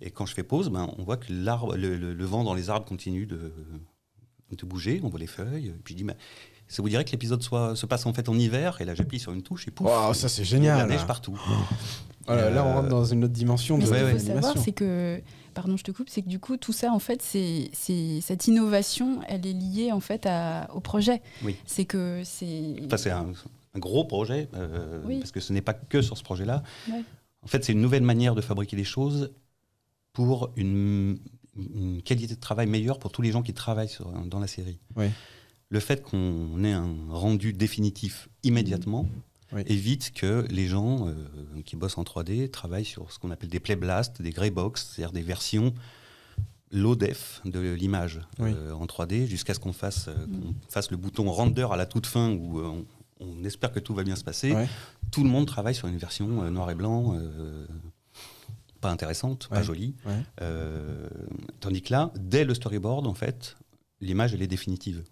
Et 0.00 0.10
quand 0.10 0.26
je 0.26 0.34
fais 0.34 0.42
pause, 0.42 0.68
ben, 0.68 0.92
on 0.98 1.04
voit 1.04 1.16
que 1.16 1.32
l'arbre, 1.32 1.74
le, 1.76 1.96
le- 1.96 2.12
le 2.12 2.24
vent 2.24 2.44
dans 2.44 2.52
les 2.54 2.68
arbres 2.68 2.84
continue 2.86 3.24
de, 3.26 3.52
de 4.50 4.66
bouger, 4.66 5.00
on 5.02 5.08
voit 5.08 5.18
les 5.18 5.26
feuilles. 5.26 5.68
Et 5.68 5.80
puis 5.82 5.94
je 5.94 5.98
dis, 5.98 6.04
mais 6.04 6.16
ça 6.68 6.82
vous 6.82 6.88
dirait 6.88 7.04
que 7.04 7.10
l'épisode 7.12 7.42
soit, 7.42 7.76
se 7.76 7.86
passe 7.86 8.06
en 8.06 8.12
fait 8.14 8.28
en 8.28 8.38
hiver 8.38 8.78
Et 8.80 8.84
là, 8.84 8.94
j'appuie 8.94 9.18
sur 9.20 9.32
une 9.32 9.42
touche 9.42 9.68
et 9.68 9.70
pouf, 9.70 9.86
Waouh, 9.86 10.14
ça 10.14 10.28
c'est 10.28 10.42
il 10.42 10.44
y 10.44 10.48
a 10.48 10.50
génial. 10.50 10.76
de 10.76 10.82
la 10.82 10.96
neige 10.96 11.06
partout. 11.06 11.38
Voilà, 12.26 12.48
là, 12.50 12.64
on 12.64 12.72
rentre 12.74 12.88
dans 12.88 13.04
une 13.04 13.24
autre 13.24 13.32
dimension 13.34 13.76
Mais 13.76 13.84
de 13.84 13.88
ce 13.88 13.94
qu'il 13.94 14.18
faut 14.18 14.26
savoir, 14.26 14.56
c'est 14.58 14.72
que, 14.72 15.20
pardon, 15.52 15.76
je 15.76 15.84
te 15.84 15.90
coupe, 15.90 16.08
c'est 16.08 16.22
que 16.22 16.28
du 16.28 16.38
coup, 16.38 16.56
tout 16.56 16.72
ça, 16.72 16.90
en 16.90 16.98
fait, 16.98 17.20
c'est, 17.20 17.68
c'est 17.74 18.20
cette 18.22 18.46
innovation, 18.48 19.20
elle 19.28 19.46
est 19.46 19.52
liée 19.52 19.92
en 19.92 20.00
fait 20.00 20.24
à- 20.26 20.68
au 20.74 20.80
projet. 20.80 21.20
Oui. 21.44 21.56
C'est 21.66 21.84
que 21.84 22.22
c'est. 22.24 22.76
Enfin, 22.86 22.96
c'est 22.96 23.10
un, 23.10 23.26
un 23.74 23.78
gros 23.78 24.04
projet, 24.06 24.48
euh, 24.54 25.02
Oui. 25.04 25.18
parce 25.18 25.32
que 25.32 25.40
ce 25.40 25.52
n'est 25.52 25.60
pas 25.60 25.74
que 25.74 26.00
sur 26.00 26.16
ce 26.16 26.22
projet-là. 26.22 26.62
Ouais. 26.90 27.02
En 27.42 27.46
fait, 27.46 27.62
c'est 27.62 27.72
une 27.72 27.82
nouvelle 27.82 28.02
manière 28.04 28.34
de 28.34 28.40
fabriquer 28.40 28.74
des 28.76 28.84
choses 28.84 29.30
pour 30.14 30.50
une, 30.56 31.18
une 31.58 32.00
qualité 32.02 32.34
de 32.34 32.40
travail 32.40 32.66
meilleure 32.68 32.98
pour 32.98 33.12
tous 33.12 33.20
les 33.20 33.32
gens 33.32 33.42
qui 33.42 33.52
travaillent 33.52 33.88
sur- 33.90 34.10
dans 34.10 34.40
la 34.40 34.46
série. 34.46 34.78
Oui. 34.96 35.08
Le 35.74 35.80
fait 35.80 36.04
qu'on 36.04 36.62
ait 36.62 36.70
un 36.72 36.94
rendu 37.10 37.52
définitif 37.52 38.28
immédiatement 38.44 39.08
Oui. 39.52 39.62
évite 39.66 40.12
que 40.12 40.46
les 40.48 40.68
gens 40.68 41.08
euh, 41.08 41.14
qui 41.64 41.74
bossent 41.74 41.98
en 41.98 42.04
3D 42.04 42.48
travaillent 42.48 42.84
sur 42.84 43.10
ce 43.10 43.18
qu'on 43.18 43.32
appelle 43.32 43.48
des 43.48 43.58
playblasts, 43.58 44.22
des 44.22 44.30
greybox, 44.30 44.92
c'est-à-dire 44.94 45.10
des 45.12 45.22
versions 45.22 45.74
low 46.70 46.94
def 46.94 47.40
de 47.44 47.58
l'image 47.72 48.20
Oui. 48.38 48.52
euh, 48.54 48.70
en 48.70 48.86
3D 48.86 49.26
jusqu'à 49.26 49.52
ce 49.52 49.58
qu'on 49.58 49.72
fasse, 49.72 50.06
euh, 50.06 50.14
qu'on 50.14 50.54
fasse 50.68 50.92
le 50.92 50.96
bouton 50.96 51.28
render 51.28 51.66
à 51.68 51.74
la 51.76 51.86
toute 51.86 52.06
fin 52.06 52.30
où 52.30 52.60
on, 52.60 52.84
on 53.18 53.42
espère 53.42 53.72
que 53.72 53.80
tout 53.80 53.94
va 53.94 54.04
bien 54.04 54.14
se 54.14 54.22
passer. 54.22 54.52
Ouais. 54.52 54.68
Tout 55.10 55.24
le 55.24 55.28
monde 55.30 55.46
travaille 55.46 55.74
sur 55.74 55.88
une 55.88 55.98
version 55.98 56.28
noir 56.52 56.70
et 56.70 56.76
blanc, 56.76 57.18
pas 58.80 58.90
intéressante, 58.92 59.48
pas 59.48 59.62
jolie. 59.64 59.96
Ouais. 60.06 60.22
Tandis 61.58 61.82
que 61.82 61.92
là, 61.92 62.12
dès 62.16 62.44
le 62.44 62.54
storyboard, 62.54 63.08
en 63.08 63.14
fait, 63.14 63.56
l'image, 64.00 64.34
elle 64.34 64.42
est 64.42 64.46
définitive. 64.46 65.02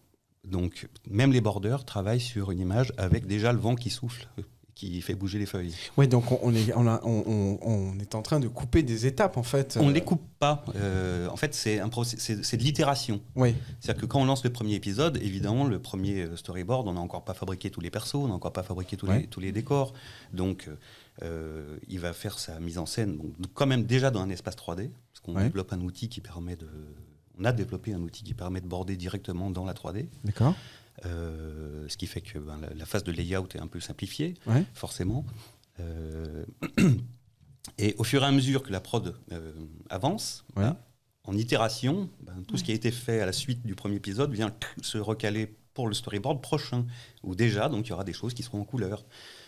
Donc, 0.44 0.88
même 1.08 1.32
les 1.32 1.40
bordeurs 1.40 1.84
travaillent 1.84 2.20
sur 2.20 2.50
une 2.50 2.60
image 2.60 2.92
avec 2.98 3.26
déjà 3.26 3.52
le 3.52 3.58
vent 3.58 3.74
qui 3.76 3.90
souffle, 3.90 4.26
euh, 4.38 4.42
qui 4.74 5.00
fait 5.00 5.14
bouger 5.14 5.38
les 5.38 5.46
feuilles. 5.46 5.72
Oui, 5.96 6.08
donc 6.08 6.32
on, 6.32 6.40
on 6.42 6.52
est, 6.52 6.74
on, 6.74 6.86
a- 6.88 7.00
on- 7.04 7.22
on- 7.26 7.58
on 7.62 7.98
est 8.00 8.16
en 8.16 8.22
train 8.22 8.40
de 8.40 8.48
couper 8.48 8.82
des 8.82 9.06
étapes 9.06 9.36
en 9.36 9.44
fait. 9.44 9.76
On 9.80 9.84
Euh, 9.84 9.88
ne 9.90 9.92
les 9.92 10.00
coupe 10.00 10.22
pas. 10.40 10.64
Euh, 10.74 11.28
en 11.28 11.36
fait, 11.36 11.54
c'est 11.54 11.76
de 11.78 12.62
l'itération. 12.62 13.20
Oui, 13.36 13.54
C'est-à-dire 13.78 14.00
que 14.02 14.06
quand 14.06 14.20
on 14.20 14.24
lance 14.24 14.42
le 14.42 14.50
premier 14.50 14.74
épisode, 14.74 15.18
évidemment, 15.18 15.64
le 15.64 15.78
premier 15.78 16.22
euh, 16.22 16.36
storyboard, 16.36 16.88
on 16.88 16.94
n'a 16.94 17.00
encore 17.00 17.24
pas 17.24 17.34
fabriqué 17.34 17.70
tous 17.70 17.80
les 17.80 17.90
persos, 17.90 18.14
on 18.16 18.26
n'a 18.28 18.34
encore 18.34 18.52
pas 18.52 18.64
fabriqué 18.64 18.96
tous, 18.96 19.06
Ouais. 19.06 19.20
les, 19.20 19.26
tous 19.28 19.38
les 19.40 19.52
décors. 19.52 19.92
Donc, 20.32 20.68
euh, 21.22 21.76
il 21.86 22.00
va 22.00 22.12
faire 22.12 22.40
sa 22.40 22.58
mise 22.58 22.78
en 22.78 22.86
scène, 22.86 23.16
donc, 23.18 23.52
quand 23.54 23.66
même 23.66 23.84
déjà 23.84 24.10
dans 24.10 24.20
un 24.22 24.30
espace 24.30 24.56
3D, 24.56 24.90
parce 25.12 25.20
qu'on 25.22 25.36
Ouais. 25.36 25.44
développe 25.44 25.72
un 25.72 25.80
outil 25.82 26.08
qui 26.08 26.20
permet 26.20 26.56
de. 26.56 26.66
On 27.38 27.44
a 27.44 27.52
développé 27.52 27.92
un 27.94 28.00
outil 28.02 28.22
qui 28.24 28.34
permet 28.34 28.60
de 28.60 28.66
border 28.66 28.96
directement 28.96 29.50
dans 29.50 29.64
la 29.64 29.72
3D, 29.74 30.06
d'accord. 30.24 30.54
euh, 31.06 31.86
ce 31.88 31.96
qui 31.96 32.06
fait 32.06 32.20
que 32.20 32.38
ben, 32.38 32.58
la, 32.60 32.72
la 32.74 32.84
phase 32.86 33.04
de 33.04 33.12
layout 33.12 33.48
est 33.54 33.60
un 33.60 33.66
peu 33.66 33.80
simplifiée, 33.80 34.34
Ouais. 34.46 34.64
forcément. 34.74 35.24
Euh, 35.80 36.44
et 37.78 37.94
au 37.98 38.04
fur 38.04 38.22
et 38.22 38.26
à 38.26 38.32
mesure 38.32 38.62
que 38.62 38.70
la 38.72 38.80
prod 38.80 39.14
euh, 39.32 39.52
avance, 39.88 40.44
Ouais. 40.56 40.64
ben, 40.64 40.76
en 41.24 41.36
itération, 41.36 42.08
ben, 42.22 42.42
tout 42.48 42.56
ce 42.56 42.64
qui 42.64 42.72
a 42.72 42.74
été 42.74 42.90
fait 42.90 43.20
à 43.20 43.26
la 43.26 43.32
suite 43.32 43.64
du 43.64 43.74
premier 43.74 43.96
épisode 43.96 44.32
vient 44.32 44.52
se 44.82 44.98
recaler 44.98 45.54
pour 45.74 45.88
le 45.88 45.94
storyboard 45.94 46.42
prochain, 46.42 46.84
où 47.22 47.34
déjà, 47.34 47.68
donc, 47.68 47.86
il 47.86 47.90
y 47.90 47.92
aura 47.92 48.04
des 48.04 48.12
choses 48.12 48.34
qui 48.34 48.42
seront 48.42 48.60
en 48.60 48.64
couleur, 48.64 49.04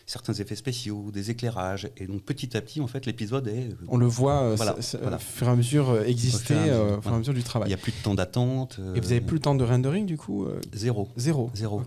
certains 0.07 0.35
effets 0.35 0.57
spéciaux, 0.57 1.11
des 1.13 1.31
éclairages, 1.31 1.89
et 1.97 2.07
donc 2.07 2.23
petit 2.23 2.57
à 2.57 2.61
petit, 2.61 2.81
en 2.81 2.87
fait, 2.87 3.07
l'épisode 3.07 3.49
est... 3.49 3.71
euh, 3.71 3.77
On 3.89 3.97
le 3.97 4.07
voit 4.07 4.43
euh, 4.43 4.55
Voilà, 4.55 4.77
voilà. 5.01 5.17
au 5.17 5.21
fur 5.21 5.47
et 5.47 5.51
à 5.51 5.57
mesure 5.57 5.91
euh, 5.91 6.05
exister 6.05 6.55
Au 6.55 7.01
fur 7.01 7.13
et 7.13 7.15
à 7.15 7.19
mesure, 7.19 7.31
à 7.31 7.35
du 7.35 7.41
il 7.41 7.45
travail. 7.45 7.69
n'y 7.69 7.75
a 7.75 7.79
plus 7.79 7.93
de 7.93 8.03
temps 8.03 8.15
d'attente. 8.15 8.79
Et 8.95 9.01
vous 9.01 9.13
avez 9.13 9.21
plus 9.21 9.35
le 9.37 9.41
temps 9.41 9.55
de 9.55 9.65
rendering 9.65 10.05
du 10.07 10.17
coup 10.19 10.47
Zéro. 10.75 11.09
Zéro. 11.17 11.51
Zéro. 11.55 11.83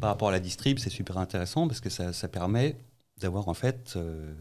Par 0.00 0.10
rapport 0.10 0.28
à 0.28 0.32
la 0.32 0.40
distrib, 0.40 0.78
c'est 0.78 0.90
super 0.90 1.18
intéressant 1.18 1.66
parce 1.68 1.80
que 1.80 1.90
ça, 1.90 2.12
ça 2.12 2.28
permet 2.28 2.76
d'avoir 3.20 3.48
en 3.48 3.54
fait, 3.54 3.94
euh, 3.96 4.34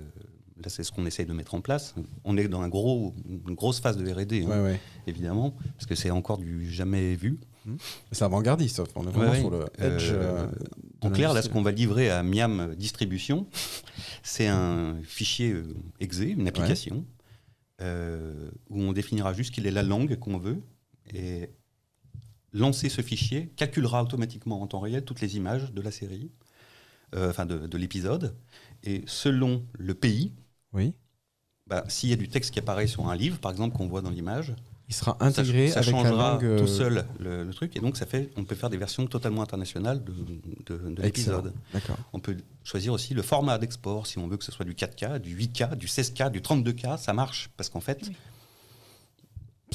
là 0.62 0.68
c'est 0.70 0.84
ce 0.84 0.92
qu'on 0.92 1.06
essaye 1.06 1.26
de 1.26 1.32
mettre 1.34 1.56
en 1.56 1.62
place. 1.62 1.96
On 2.26 2.36
est 2.38 2.48
dans 2.50 2.62
un 2.62 2.68
gros, 2.68 3.14
une 3.48 3.56
grosse 3.56 3.80
phase 3.80 3.96
de 3.98 4.12
R&D, 4.12 4.46
hein, 4.50 4.64
ouais. 4.64 4.80
évidemment, 5.08 5.54
parce 5.78 5.86
que 5.86 5.96
c'est 5.96 6.12
encore 6.12 6.38
du 6.38 6.70
jamais 6.70 7.16
vu. 7.16 7.40
C'est 8.12 8.24
avant-gardiste. 8.24 8.82
On 8.96 9.08
est 9.08 9.12
vraiment 9.12 9.32
Ouais, 9.32 9.40
sur 9.40 9.50
le 9.50 9.66
edge. 9.80 10.12
Euh, 10.12 10.46
euh, 10.46 10.48
en 11.02 11.10
clair, 11.10 11.34
là, 11.34 11.42
ce 11.42 11.50
qu'on 11.50 11.62
va 11.62 11.72
livrer 11.72 12.10
à 12.10 12.24
Miam 12.24 12.76
Distribution, 12.76 13.48
c'est 14.24 14.48
un 14.48 14.98
fichier 15.04 15.52
euh, 15.52 15.76
exe, 16.00 16.20
une 16.20 16.48
application, 16.48 17.06
euh, 17.82 18.50
où 18.70 18.82
on 18.82 18.94
définira 18.94 19.34
juste 19.34 19.54
quelle 19.54 19.68
est 19.68 19.72
la 19.72 19.84
langue 19.84 20.18
qu'on 20.18 20.38
veut, 20.38 20.62
et 21.14 21.50
lancer 22.54 22.90
ce 22.90 23.02
fichier 23.02 23.52
calculera 23.56 24.02
automatiquement 24.04 24.62
en 24.62 24.68
temps 24.68 24.80
réel 24.80 25.04
toutes 25.04 25.22
les 25.22 25.36
images 25.36 25.74
de 25.74 25.82
la 25.82 25.92
série, 25.92 26.32
euh, 27.16 27.30
enfin 27.30 27.46
de, 27.46 27.68
de 27.68 27.78
l'épisode, 27.78 28.36
et 28.84 29.04
selon 29.08 29.66
le 29.74 29.94
pays, 29.94 30.34
Oui. 30.74 30.94
bah, 31.68 31.84
s'il 31.88 32.10
y 32.10 32.14
a 32.14 32.16
du 32.16 32.30
texte 32.30 32.52
qui 32.52 32.60
apparaît 32.60 32.88
sur 32.88 33.08
un 33.10 33.16
livre, 33.16 33.40
par 33.40 33.52
exemple, 33.52 33.76
qu'on 33.76 33.88
voit 33.88 34.02
dans 34.02 34.10
l'image, 34.10 34.56
Il 34.88 34.94
sera 34.94 35.18
intégré 35.20 35.70
ça 35.70 35.80
avec 35.80 35.92
la 35.94 36.00
changera 36.04 36.34
langue. 36.34 36.44
euh, 36.44 36.60
tout 36.60 36.68
seul 36.68 37.06
le, 37.20 37.44
le 37.44 37.54
truc. 37.54 37.76
Et 37.76 37.80
donc, 37.80 37.98
ça 37.98 38.06
fait, 38.06 38.30
on 38.38 38.44
peut 38.44 38.54
faire 38.56 38.70
des 38.70 38.78
versions 38.78 39.08
totalement 39.08 39.42
internationales 39.42 40.04
de, 40.04 40.12
de- 40.12 40.90
de 40.92 41.04
excellent. 41.04 41.42
l'épisode. 41.42 41.54
On 42.14 42.20
peut 42.20 42.38
choisir 42.64 42.94
aussi 42.94 43.14
le 43.16 43.24
format 43.24 43.58
d'export, 43.58 44.06
si 44.06 44.20
on 44.20 44.28
veut 44.28 44.38
que 44.38 44.44
ce 44.44 44.52
soit 44.52 44.66
du 44.66 44.74
4K, 44.74 45.18
du 45.20 45.36
8K, 45.36 45.76
du 45.76 45.88
16K, 45.88 46.30
du 46.30 46.40
32K, 46.42 46.98
ça 47.00 47.14
marche. 47.14 47.50
Parce 47.58 47.70
qu'en 47.70 47.80
fait, 47.82 48.00
Oui. 48.08 48.16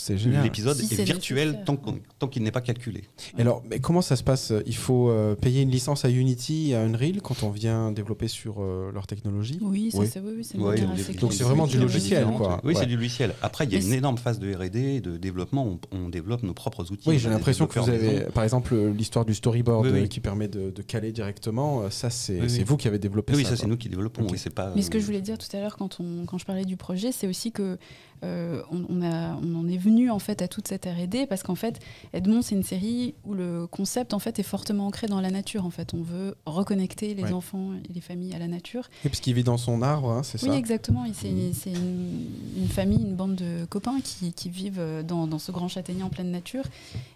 C'est 0.01 0.17
génial. 0.19 0.43
l'épisode 0.45 0.77
Si 0.77 0.95
est 0.95 1.05
virtuel 1.05 1.63
tant 1.65 2.29
qu'il 2.29 2.43
n'est 2.43 2.51
pas 2.51 2.61
calculé. 2.61 3.05
Et 3.37 3.41
alors, 3.43 3.63
mais 3.69 3.79
comment 3.81 4.03
ça 4.03 4.17
se 4.17 4.23
passe? 4.23 4.53
Il 4.67 4.77
faut 4.77 5.11
euh, 5.11 5.35
payer 5.35 5.63
une 5.63 5.71
licence 5.71 6.05
à 6.05 6.11
Unity 6.11 6.71
et 6.71 6.75
à 6.77 6.83
Unreal 6.83 7.21
quand 7.23 7.43
on 7.43 7.51
vient 7.51 7.93
développer 7.93 8.29
sur 8.29 8.57
euh, 8.63 8.91
leur 8.93 9.07
technologie? 9.07 9.59
Oui, 9.61 9.91
ça, 9.91 9.99
Oui. 9.99 10.09
c'est 10.11 10.21
oui, 10.21 10.33
oui, 10.59 11.17
donc 11.21 11.33
c'est 11.33 11.45
vraiment 11.45 11.67
du 11.67 11.79
logiciel, 11.79 12.25
quoi. 12.37 12.61
Oui, 12.65 12.75
Ouais. 12.75 12.81
c'est 12.81 12.87
du 12.87 12.97
logiciel. 12.97 13.35
Après, 13.43 13.65
il 13.65 13.73
y 13.73 13.77
a 13.77 13.81
une 13.81 13.93
énorme 13.93 14.19
phase 14.19 14.39
de 14.39 14.53
R&D, 14.55 15.01
de 15.01 15.17
développement. 15.17 15.67
On, 15.93 15.97
on 15.97 16.09
développe 16.09 16.43
nos 16.43 16.55
propres 16.55 16.91
outils. 16.93 17.09
Oui, 17.09 17.19
j'ai 17.19 17.29
l'impression 17.29 17.67
que 17.67 17.79
vous 17.79 17.89
avez, 17.89 18.13
maison. 18.21 18.31
par 18.33 18.45
exemple, 18.45 18.75
euh, 18.75 18.93
l'histoire 18.93 19.25
du 19.25 19.35
storyboard 19.35 19.87
Oui, 19.87 19.93
oui. 20.03 20.09
qui 20.09 20.21
permet 20.21 20.49
de, 20.49 20.71
de 20.71 20.83
caler 20.83 21.13
directement. 21.13 21.91
Ça, 21.91 22.11
c'est 22.11 22.41
Oui, 22.41 22.49
c'est 22.51 22.59
oui. 22.59 22.65
vous 22.65 22.77
qui 22.77 22.89
avez 22.89 22.99
développé 22.99 23.35
Oui, 23.35 23.45
ça. 23.45 23.51
ça, 23.51 23.57
c'est 23.57 23.67
nous 23.67 23.77
qui 23.77 23.89
développons. 23.89 24.27
Mais 24.75 24.83
ce 24.83 24.91
que 24.91 24.99
je 24.99 25.05
voulais 25.05 25.21
dire 25.21 25.39
tout 25.39 25.55
à 25.57 25.61
l'heure 25.61 25.77
quand, 25.77 25.99
on, 26.01 26.25
quand 26.27 26.39
je 26.39 26.45
parlais 26.45 26.65
du 26.65 26.77
projet, 26.77 27.13
c'est 27.13 27.27
aussi 27.27 27.53
que 27.53 27.79
euh, 28.24 28.62
on, 28.70 28.85
on 28.88 29.02
a, 29.02 29.35
on 29.42 29.54
en 29.54 29.68
est 29.68 29.76
venu 29.78 30.11
en 30.11 30.18
fait 30.18 30.42
à 30.42 30.48
toute 30.48 30.68
cette 30.68 30.85
R&D 30.85 31.26
parce 31.26 31.42
qu'en 31.42 31.54
fait 31.54 31.78
Edmond 32.12 32.42
c'est 32.42 32.54
une 32.54 32.62
série 32.62 33.14
où 33.24 33.35
le 33.35 33.66
concept 33.66 34.12
en 34.14 34.18
fait 34.18 34.38
est 34.38 34.42
fortement 34.44 34.87
ancré 34.87 35.06
dans 35.06 35.20
la 35.20 35.30
nature. 35.30 35.64
En 35.64 35.70
fait, 35.70 35.94
on 35.94 36.02
veut 36.02 36.35
reconnecter 36.46 37.14
les 37.14 37.22
Ouais. 37.24 37.33
enfants 37.33 37.70
et 37.74 37.92
les 37.92 38.00
familles 38.00 38.35
à 38.35 38.38
la 38.38 38.48
nature. 38.48 38.88
Oui, 39.04 39.11
parce 39.11 39.20
qu'il 39.20 39.35
vit 39.35 39.44
dans 39.44 39.56
son 39.59 39.83
arbre, 39.83 40.11
hein, 40.11 40.22
c'est 40.22 40.42
Oui, 40.42 40.48
ça 40.50 40.56
exactement. 40.56 41.04
Et 41.04 41.12
C'est 41.14 41.52
c'est 41.52 41.72
une, 41.72 42.26
une 42.56 42.68
famille, 42.68 43.02
une 43.02 43.14
bande 43.14 43.37
de 43.37 43.64
copains 43.66 44.00
qui, 44.02 44.33
qui 44.33 44.48
vivent 44.50 44.83
dans, 45.06 45.26
dans 45.26 45.38
ce 45.38 45.52
grand 45.52 45.68
châtaignier 45.68 46.02
en 46.02 46.09
pleine 46.11 46.30
nature. 46.30 46.64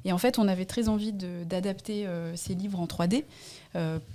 Et 0.05 0.13
en 0.13 0.19
fait, 0.19 0.39
on 0.39 0.47
avait 0.49 0.65
très 0.67 0.89
envie 0.89 1.13
d'adapter 1.13 2.07
euh, 2.07 2.35
ces 2.37 2.55
livres 2.55 2.81
en 2.81 2.87
3D 2.87 3.15
euh, 3.17 3.21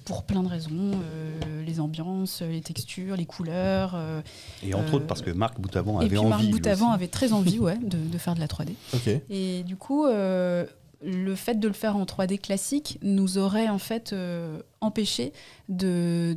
pour 0.05 0.23
plein 0.23 0.43
de 0.43 0.47
raisons. 0.47 0.69
euh, 0.93 1.63
les 1.65 1.79
ambiances, 1.79 2.41
les 2.41 2.61
textures, 2.61 3.15
les 3.15 3.25
couleurs. 3.25 3.91
euh, 3.95 4.21
Et 4.63 4.73
entre 4.73 4.93
euh, 4.93 4.97
autres 4.97 5.07
parce 5.07 5.21
que 5.21 5.29
Marc 5.31 5.59
Boutavant 5.59 6.01
et 6.01 6.05
avait 6.05 6.15
puis 6.15 6.25
Marc 6.25 6.33
envie. 6.39 6.45
lui 6.47 6.53
Boutavant 6.53 6.91
avait 6.91 7.07
très 7.07 7.33
envie 7.33 7.59
ouais, 7.59 7.77
de, 7.77 7.97
de 7.97 8.17
faire 8.17 8.35
de 8.35 8.39
la 8.39 8.47
3D. 8.47 8.69
Ok. 8.93 9.09
Et 9.29 9.63
du 9.63 9.75
coup, 9.75 10.05
euh, 10.05 10.65
le 11.03 11.35
fait 11.35 11.55
de 11.59 11.67
le 11.67 11.73
faire 11.73 11.95
en 11.95 12.03
3D 12.05 12.39
classique 12.39 12.97
nous 13.03 13.37
aurait 13.37 13.69
en 13.69 13.77
fait 13.77 14.11
euh, 14.13 14.61
empêché 14.81 15.31
de, 15.69 16.35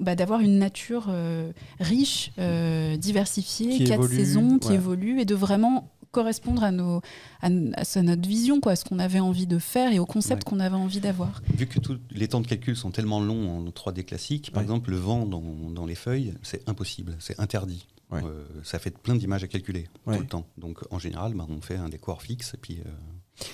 bah, 0.00 0.14
d'avoir 0.14 0.40
une 0.40 0.58
nature 0.58 1.06
euh, 1.08 1.50
riche, 1.80 2.30
euh, 2.38 2.96
diversifiée, 2.96 3.78
Qui 3.78 3.84
quatre 3.84 4.04
évolue, 4.04 4.16
saisons, 4.16 4.58
qui 4.58 4.68
ouais. 4.68 4.74
évolue 4.74 5.20
et 5.20 5.24
de 5.24 5.34
vraiment 5.34 5.88
correspondre 6.12 6.62
à, 6.62 6.70
nos, 6.70 7.00
à, 7.40 7.48
à 7.74 7.84
ce- 7.84 7.98
notre 7.98 8.28
vision, 8.28 8.60
quoi, 8.60 8.72
à 8.72 8.76
ce 8.76 8.84
qu'on 8.84 8.98
avait 9.00 9.18
envie 9.20 9.46
de 9.46 9.58
faire 9.58 9.92
et 9.92 9.98
au 9.98 10.06
concept 10.06 10.44
Ouais. 10.44 10.50
qu'on 10.50 10.60
avait 10.60 10.76
envie 10.76 11.00
d'avoir. 11.00 11.42
Vu 11.54 11.66
que 11.66 11.80
tous 11.80 11.98
les 12.10 12.28
temps 12.28 12.40
de 12.40 12.46
calcul 12.46 12.76
sont 12.76 12.90
tellement 12.92 13.20
longs 13.20 13.50
en 13.58 13.64
3D 13.70 14.04
classique, 14.04 14.52
par 14.52 14.60
Ouais. 14.60 14.64
exemple, 14.64 14.90
le 14.90 14.96
vent 14.98 15.26
dans, 15.26 15.42
dans 15.70 15.86
les 15.86 15.94
feuilles, 15.96 16.34
c'est 16.42 16.68
impossible, 16.68 17.16
c'est 17.18 17.40
interdit. 17.40 17.86
Ouais. 18.12 18.20
Euh, 18.24 18.44
ça 18.62 18.78
fait 18.78 18.96
plein 18.96 19.14
d'images 19.16 19.42
à 19.42 19.48
calculer 19.48 19.88
Ouais. 20.06 20.16
tout 20.16 20.22
le 20.22 20.28
temps. 20.28 20.46
Donc 20.58 20.80
en 20.90 20.98
général, 20.98 21.32
bah, 21.34 21.46
on 21.48 21.60
fait 21.62 21.76
un 21.76 21.88
décor 21.88 22.20
fixe 22.22 22.52
et 22.54 22.58
puis 22.58 22.80
euh, 22.84 22.90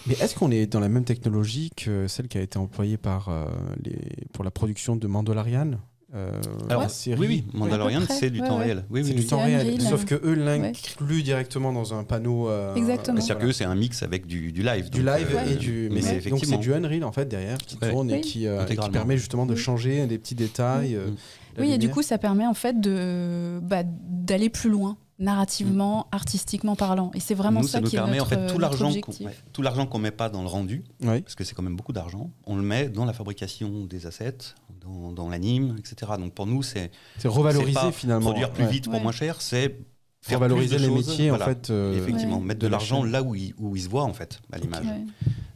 Mais 0.09 0.15
est-ce 0.15 0.35
qu'on 0.35 0.51
est 0.51 0.67
dans 0.67 0.81
la 0.81 0.89
même 0.89 1.05
technologie 1.05 1.71
que 1.77 2.09
celle 2.09 2.27
qui 2.27 2.37
a 2.39 2.41
été 2.43 2.59
employée 2.59 2.97
par, 2.97 3.29
euh, 3.29 3.47
les, 3.85 4.27
pour 4.33 4.43
la 4.43 4.51
production 4.51 4.97
de 4.97 5.07
Mandalorian 5.07 5.73
euh, 6.15 6.41
Alors, 6.71 6.83
la 6.83 6.89
série 6.89 7.21
oui, 7.21 7.27
oui, 7.29 7.45
Mandalorian, 7.53 8.01
c'est 8.09 8.31
du 8.31 8.41
ouais, 8.41 8.49
temps 8.49 8.59
ouais. 8.59 8.65
réel. 8.65 8.85
Oui, 8.91 9.03
C'est 9.05 9.11
oui, 9.11 9.15
du 9.17 9.21
oui. 9.23 9.27
temps 9.27 9.39
C'est 9.45 9.57
réel. 9.57 9.81
Sauf 9.83 10.05
que 10.07 10.15
eux 10.25 10.35
l'incluent 10.35 11.23
directement 11.23 11.73
dans 11.73 11.93
un 11.93 12.03
panneau. 12.05 12.49
euh, 12.49 12.75
Exactement. 12.75 13.21
C'est-à-dire 13.21 13.47
que 13.47 13.53
c'est 13.53 13.65
un 13.65 13.75
mix 13.75 14.03
avec 14.03 14.27
du, 14.27 14.51
du 14.53 14.63
live. 14.63 14.89
Du 14.91 15.03
donc, 15.03 15.15
live 15.17 15.29
euh, 15.37 15.53
et 15.53 15.57
du. 15.57 15.89
Mais 15.93 16.01
c'est- 16.01 16.15
donc 16.15 16.23
c'est 16.23 16.29
effectivement. 16.29 16.59
du 16.59 16.73
Unreal 16.75 17.05
en 17.05 17.13
fait 17.13 17.27
derrière 17.29 17.59
qui 17.59 17.77
Ouais. 17.83 17.91
tourne 17.91 18.11
et 18.11 18.21
qui, 18.23 18.47
euh, 18.47 18.65
permet 18.93 19.17
justement 19.19 19.45
de 19.47 19.53
Oui. 19.55 19.61
changer 19.61 20.07
des 20.07 20.19
petits 20.19 20.35
détails. 20.35 20.97
euh, 20.97 21.09
Mm. 21.09 21.15
la 21.59 21.63
Oui, 21.63 21.73
et 21.73 21.79
du 21.79 21.89
coup, 21.91 22.03
ça 22.03 22.19
permet 22.19 22.47
en 22.47 22.55
fait 22.55 22.81
de, 22.81 23.59
bah, 23.63 23.83
d'aller 23.85 24.49
plus 24.49 24.71
loin, 24.71 24.97
narrativement, 25.19 26.07
artistiquement 26.13 26.77
parlant. 26.77 27.11
Et 27.15 27.21
c'est 27.21 27.35
vraiment 27.35 27.61
Nous, 27.61 27.67
ça, 27.67 27.73
ça 27.75 27.81
nous 27.81 27.89
qui 27.89 27.97
est 27.97 27.99
permet 27.99 28.19
notre, 28.19 28.27
en 28.27 28.29
fait 28.29 28.37
tout 28.37 28.59
notre 28.59 28.61
l'argent 28.61 29.01
qu'on 29.01 29.13
tout 29.53 29.63
l'argent 29.63 29.87
qu'on 29.87 29.99
met 29.99 30.11
pas 30.11 30.29
dans 30.29 30.43
le 30.43 30.49
rendu, 30.49 30.85
Oui. 31.03 31.21
parce 31.23 31.35
que 31.35 31.45
c'est 31.45 31.55
quand 31.55 31.63
même 31.63 31.77
beaucoup 31.77 31.93
d'argent, 31.93 32.31
on 32.47 32.57
le 32.57 32.63
met 32.63 32.89
dans 32.89 33.05
la 33.05 33.13
fabrication 33.13 33.85
des 33.87 34.07
assets, 34.07 34.39
dans, 34.81 35.13
dans 35.13 35.29
l'anime, 35.29 35.77
etc. 35.79 36.13
Donc 36.19 36.35
pour 36.35 36.47
nous, 36.47 36.63
c'est 36.63 36.91
C'est 37.19 37.29
revaloriser 37.29 37.93
finalement. 37.93 38.27
produire 38.31 38.51
plus 38.53 38.65
Ouais. 38.65 38.71
vite 38.71 38.85
pour 38.85 38.95
Ouais. 38.95 39.01
moins 39.03 39.13
cher, 39.13 39.41
c'est 39.41 39.77
faire 40.23 40.41
de 40.41 40.47
les 40.55 40.79
choses, 40.79 41.09
métiers 41.09 41.29
voilà. 41.31 41.45
en 41.45 41.49
fait. 41.49 41.71
euh, 41.71 41.97
Effectivement, 41.97 42.39
Ouais. 42.39 42.45
mettre 42.45 42.61
de 42.61 42.67
de, 42.67 42.71
la 42.71 42.77
l'argent 42.79 43.03
là 43.05 43.23
où 43.23 43.35
il, 43.35 43.55
où 43.59 43.75
il 43.77 43.83
se 43.83 43.89
voit 43.89 44.05
en 44.05 44.13
fait, 44.13 44.41
à 44.53 44.59
l'image. 44.59 44.85
Ouais. 44.87 45.05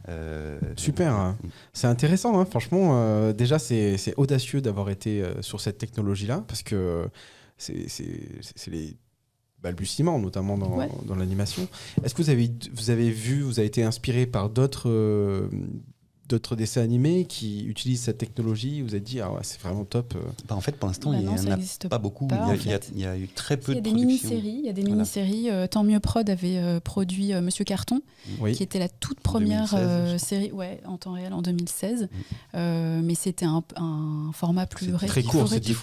Euh, 0.09 0.59
Super, 0.75 1.13
hein. 1.13 1.37
c'est 1.71 1.87
intéressant, 1.87 2.37
hein, 2.39 2.45
franchement. 2.45 2.91
euh, 2.93 3.31
déjà, 3.31 3.57
c'est 3.59 3.97
c'est 3.97 4.13
audacieux 4.17 4.59
d'avoir 4.61 4.89
été 4.89 5.21
euh, 5.21 5.41
sur 5.41 5.61
cette 5.61 5.77
technologie-là, 5.77 6.43
parce 6.47 6.61
que 6.63 7.07
c'est 7.57 7.87
c'est- 7.87 8.39
c'est- 8.41 8.53
c'est 8.55 8.71
les 8.71 8.97
balbutiements, 9.63 10.19
notamment 10.19 10.57
dans, 10.57 10.77
Ouais. 10.77 10.89
dans 11.05 11.15
l'animation. 11.15 11.67
Est-ce 12.03 12.13
que 12.13 12.21
vous 12.21 12.29
avez, 12.29 12.51
vous 12.73 12.89
avez 12.89 13.09
vu, 13.09 13.41
vous 13.41 13.59
avez 13.59 13.67
été 13.67 13.83
inspiré 13.83 14.25
par 14.25 14.49
d'autres 14.49 14.89
euh, 14.89 15.47
d'autres 16.29 16.55
dessins 16.55 16.81
animés 16.81 17.25
qui 17.25 17.65
utilisent 17.65 18.01
cette 18.03 18.17
technologie 18.17 18.81
Vous 18.81 18.91
avez 18.91 19.01
dit, 19.01 19.19
ah 19.19 19.29
ouais, 19.31 19.41
c'est 19.43 19.59
vraiment 19.61 19.83
top. 19.83 20.13
euh. 20.15 20.19
bah, 20.47 20.55
en 20.55 20.61
fait, 20.61 20.71
pour 20.77 20.87
l'instant, 20.87 21.11
Bah 21.11 21.17
il 21.19 21.23
n'y 21.23 21.27
en 21.27 21.51
a 21.51 21.57
pas 21.89 21.97
beaucoup. 21.99 22.25
pas, 22.27 22.35
il, 22.35 22.39
y 22.39 22.41
a, 22.41 22.47
en 22.47 22.53
il 22.55 22.65
y 22.69 22.73
a- 22.73 22.79
fait. 22.79 22.91
il 22.95 23.01
y 23.01 23.05
a 23.05 23.17
eu 23.17 23.27
très 23.27 23.57
peu 23.57 23.73
Il 23.73 23.75
y 23.75 23.77
a 23.77 23.81
de 23.81 23.89
des 23.89 23.93
mini-séries. 23.93 24.55
Il 24.59 24.65
y 24.65 24.69
a 24.69 24.73
des 24.73 24.81
Voilà. 24.81 24.95
mini-séries. 24.95 25.49
euh, 25.51 25.67
Tant 25.67 25.83
mieux 25.83 25.99
Prod 25.99 26.27
avait 26.29 26.57
euh, 26.57 26.79
produit 26.79 27.33
euh, 27.33 27.41
Monsieur 27.41 27.65
Carton, 27.65 28.01
Oui. 28.39 28.53
qui 28.53 28.63
était 28.63 28.79
la 28.79 28.87
toute 28.89 29.19
première 29.19 29.69
2016, 29.75 29.79
euh, 29.79 30.03
je 30.05 30.07
crois. 30.15 30.27
série, 30.27 30.51
ouais, 30.53 30.79
en 30.85 30.97
temps 30.97 31.11
réel 31.11 31.33
en 31.33 31.41
2016. 31.41 32.07
Euh, 32.55 33.01
mais 33.03 33.15
c'était 33.15 33.45
un, 33.45 33.61
un 33.75 34.31
format 34.33 34.65
plus 34.65 34.85
C'était 34.85 34.97
ré- 34.97 35.07
Très 35.07 35.23
court, 35.23 35.43
réduit. 35.49 35.73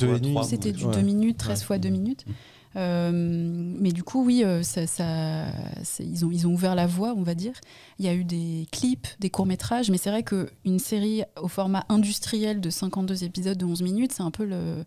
c'était 0.49 0.73
du 0.73 0.85
Ouais. 0.87 0.95
2 0.95 1.03
minutes, 1.03 1.37
13 1.37 1.61
Ouais. 1.61 1.65
fois 1.67 1.79
2 1.79 1.91
minutes. 1.91 2.25
Euh, 2.29 2.33
mais 2.75 3.93
du 3.93 4.03
coup, 4.03 4.25
oui, 4.25 4.43
euh, 4.45 4.63
ça, 4.63 4.87
ça- 4.87 5.47
c'est- 5.83 6.05
ils, 6.07 6.25
ont, 6.25 6.31
ils 6.31 6.47
ont 6.47 6.53
ouvert 6.53 6.75
la 6.75 6.87
voie, 6.87 7.15
on 7.17 7.23
va 7.23 7.35
dire. 7.35 7.55
Il 7.99 8.05
y 8.05 8.09
a 8.09 8.15
eu 8.15 8.25
des 8.25 8.67
clips, 8.71 9.09
des 9.19 9.31
courts-métrages, 9.31 9.91
mais 9.91 9.99
c'est 9.99 10.11
vrai 10.11 10.23
qu'une 10.23 10.79
série 10.79 11.23
au 11.41 11.49
format 11.49 11.85
industriel 11.89 12.61
de 12.61 12.71
52 12.71 13.25
épisodes 13.25 13.59
de 13.59 13.65
11 13.65 13.83
minutes, 13.83 14.13
c'est 14.13 14.23
un 14.23 14.31
peu 14.31 14.45
le. 14.45 14.85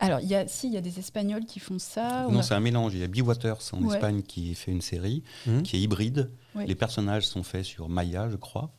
Alors, 0.00 0.20
y 0.20 0.34
a, 0.34 0.46
si, 0.48 0.66
il 0.66 0.72
y 0.72 0.76
a 0.76 0.80
des 0.80 0.98
Espagnols 0.98 1.44
qui 1.46 1.60
font 1.60 1.78
ça. 1.78 2.26
On 2.28 2.32
Non, 2.32 2.40
a- 2.40 2.42
c'est 2.42 2.54
un 2.54 2.60
mélange. 2.60 2.94
Il 2.94 3.00
y 3.00 3.04
a 3.04 3.06
Be 3.06 3.20
Waters 3.26 3.58
en 3.72 3.82
Ouais. 3.84 3.94
Espagne 3.94 4.22
qui 4.22 4.54
fait 4.56 4.72
une 4.72 4.80
série 4.80 5.22
Mhm. 5.46 5.62
qui 5.62 5.76
est 5.76 5.80
hybride. 5.80 6.30
Ouais. 6.56 6.66
Les 6.66 6.74
personnages 6.74 7.26
sont 7.28 7.44
faits 7.44 7.64
sur 7.64 7.88
Maya, 7.88 8.28
je 8.28 8.36
crois. 8.36 8.72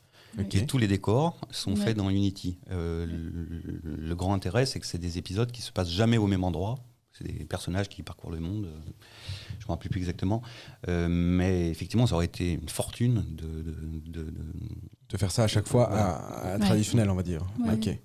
Et 0.52 0.66
tous 0.66 0.76
les 0.76 0.86
décors 0.86 1.38
sont 1.50 1.70
Ouais. 1.74 1.80
faits 1.80 1.96
dans 1.96 2.10
Unity. 2.10 2.58
Euh, 2.70 3.06
le, 3.06 3.96
le 3.96 4.14
grand 4.14 4.34
intérêt, 4.34 4.66
c'est 4.66 4.78
que 4.78 4.84
c'est 4.86 4.98
des 4.98 5.16
épisodes 5.16 5.50
qui 5.50 5.62
se 5.62 5.72
passent 5.72 5.88
jamais 5.90 6.18
au 6.18 6.26
même 6.26 6.44
endroit. 6.44 6.74
C'est 7.18 7.24
des 7.24 7.44
personnages 7.44 7.88
qui 7.88 8.02
parcourent 8.02 8.30
le 8.30 8.40
monde. 8.40 8.66
euh, 8.66 8.78
Je 9.58 9.64
ne 9.64 9.68
me 9.68 9.72
rappelle 9.72 9.90
plus 9.90 10.00
exactement. 10.00 10.42
Euh, 10.88 11.08
mais 11.08 11.70
effectivement, 11.70 12.06
ça 12.06 12.14
aurait 12.14 12.26
été 12.26 12.52
une 12.52 12.68
fortune 12.68 13.24
de. 13.30 13.46
de- 13.46 13.76
de- 14.06 14.30
de- 14.30 14.34
De 15.08 15.16
faire 15.16 15.30
ça 15.30 15.44
à 15.44 15.48
chaque 15.48 15.66
fois 15.68 15.88
à, 15.90 16.10
à 16.14 16.52
Ouais. 16.54 16.58
traditionnel, 16.66 17.08
on 17.10 17.14
va 17.14 17.22
dire. 17.22 17.46
Ouais. 17.64 17.74
Ok. 17.74 17.98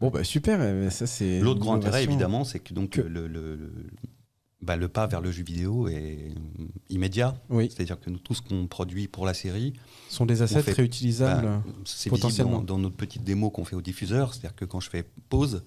Bon, 0.00 0.10
bah 0.10 0.24
super. 0.24 0.90
Ça, 0.92 1.06
c'est 1.06 1.40
L'autre 1.40 1.60
grand 1.60 1.74
intérêt, 1.76 2.02
évidemment, 2.04 2.44
c'est 2.44 2.58
que 2.58 2.74
donc 2.74 2.90
Que- 2.90 3.00
le, 3.00 3.26
le- 3.28 3.56
le- 3.56 3.72
bah, 4.60 4.76
le 4.76 4.88
pas 4.88 5.06
vers 5.06 5.20
le 5.20 5.30
jeu 5.30 5.42
vidéo 5.44 5.86
est 5.88 6.34
immédiat. 6.90 7.40
Oui, 7.48 7.70
C'est-à-dire 7.70 7.98
que 8.00 8.10
nous, 8.10 8.18
tout 8.18 8.34
ce 8.34 8.42
qu'on 8.42 8.66
produit 8.66 9.06
pour 9.08 9.24
la 9.24 9.32
série, 9.34 9.72
ce 10.10 10.16
sont 10.16 10.26
des 10.26 10.42
assets 10.42 10.62
fait- 10.62 10.72
réutilisables. 10.72 11.46
Bah, 11.46 11.62
c'est 11.84 12.10
potentiellement. 12.10 12.50
potentiellement 12.58 12.62
dans, 12.62 12.78
notre 12.78 12.96
petite 12.96 13.22
démo 13.24 13.48
qu'on 13.50 13.64
fait 13.64 13.76
au 13.76 13.82
diffuseur. 13.82 14.34
C'est-à-dire 14.34 14.56
que 14.56 14.64
quand 14.66 14.80
je 14.80 14.90
fais 14.90 15.04
pause, 15.28 15.62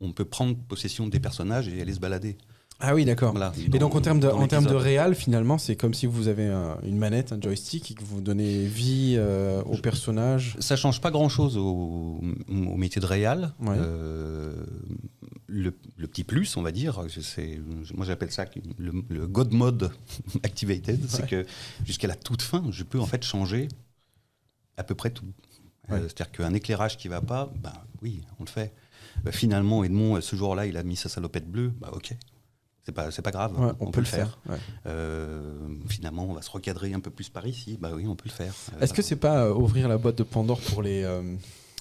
on 0.00 0.12
peut 0.12 0.24
prendre 0.24 0.56
possession 0.56 1.06
des 1.08 1.20
personnages 1.20 1.68
et 1.68 1.80
aller 1.80 1.94
se 1.94 2.00
balader. 2.00 2.36
ah 2.80 2.94
oui, 2.94 3.04
d'accord. 3.04 3.30
Voilà, 3.30 3.52
Et 3.72 3.78
donc 3.78 3.94
en 3.94 4.00
termes 4.00 4.20
de, 4.20 4.28
en 4.28 4.46
termes 4.48 4.66
de 4.66 4.74
réal, 4.74 5.14
finalement, 5.14 5.58
c'est 5.58 5.76
comme 5.76 5.94
si 5.94 6.06
vous 6.06 6.28
avez 6.28 6.46
un- 6.48 6.78
une 6.82 6.98
manette, 6.98 7.32
un 7.32 7.40
joystick, 7.40 7.90
et 7.90 7.94
que 7.94 8.02
vous 8.04 8.20
donnez 8.20 8.66
vie 8.66 9.14
euh, 9.16 9.62
au 9.62 9.76
personnage. 9.78 10.56
Ça 10.60 10.76
change 10.76 11.00
pas 11.00 11.10
grand-chose 11.10 11.56
au, 11.56 12.20
au 12.50 12.76
métier 12.76 13.00
de 13.00 13.06
réal. 13.06 13.52
Ouais. 13.60 13.76
Euh, 13.78 14.54
le, 15.46 15.72
le 15.96 16.06
petit 16.08 16.24
plus, 16.24 16.56
on 16.56 16.62
va 16.62 16.72
dire, 16.72 17.00
moi 17.94 18.04
j'appelle 18.06 18.32
ça 18.32 18.44
le, 18.78 18.92
le 19.08 19.26
God 19.28 19.52
Mode 19.52 19.92
Activated, 20.42 21.00
Ouais. 21.00 21.06
c'est 21.08 21.26
que 21.28 21.46
jusqu'à 21.84 22.08
la 22.08 22.16
toute 22.16 22.42
fin, 22.42 22.64
je 22.70 22.82
peux 22.82 22.98
en 22.98 23.06
fait 23.06 23.22
changer 23.22 23.68
à 24.76 24.82
peu 24.82 24.94
près 24.96 25.10
tout. 25.10 25.26
Euh, 25.90 26.00
c'est-à-dire 26.02 26.32
qu'un 26.32 26.54
éclairage 26.54 26.96
qui 26.96 27.08
va 27.08 27.20
pas, 27.20 27.52
ben 27.62 27.72
oui, 28.02 28.22
on 28.40 28.44
le 28.44 28.48
fait. 28.48 28.72
Euh, 29.26 29.32
finalement, 29.32 29.84
Edmond, 29.84 30.20
ce 30.20 30.36
jour-là, 30.36 30.66
il 30.66 30.76
a 30.76 30.82
mis 30.82 30.96
sa 30.96 31.08
salopette 31.08 31.48
bleue, 31.50 31.72
bah 31.80 31.90
ok. 31.92 32.14
C'est 32.86 32.92
pas, 32.92 33.10
c'est 33.10 33.22
pas 33.22 33.30
grave, 33.30 33.58
Ouais, 33.58 33.72
on, 33.80 33.90
peut, 33.90 34.00
le 34.00 34.06
faire. 34.06 34.38
ouais. 34.48 34.58
Euh, 34.86 35.56
finalement, 35.88 36.26
on 36.28 36.34
va 36.34 36.42
se 36.42 36.50
recadrer 36.50 36.92
un 36.92 37.00
peu 37.00 37.10
plus 37.10 37.30
par 37.30 37.46
ici, 37.46 37.78
bah 37.80 37.90
oui, 37.94 38.04
on 38.06 38.14
peut 38.14 38.28
le 38.28 38.34
faire. 38.34 38.52
Euh, 38.74 38.80
Est-ce 38.80 38.92
que 38.92 39.00
c'est 39.00 39.16
pas 39.16 39.44
euh, 39.46 39.54
ouvrir 39.54 39.88
la 39.88 39.96
boîte 39.96 40.18
de 40.18 40.22
Pandore 40.22 40.60
pour 40.60 40.82
les, 40.82 41.02
euh, 41.02 41.22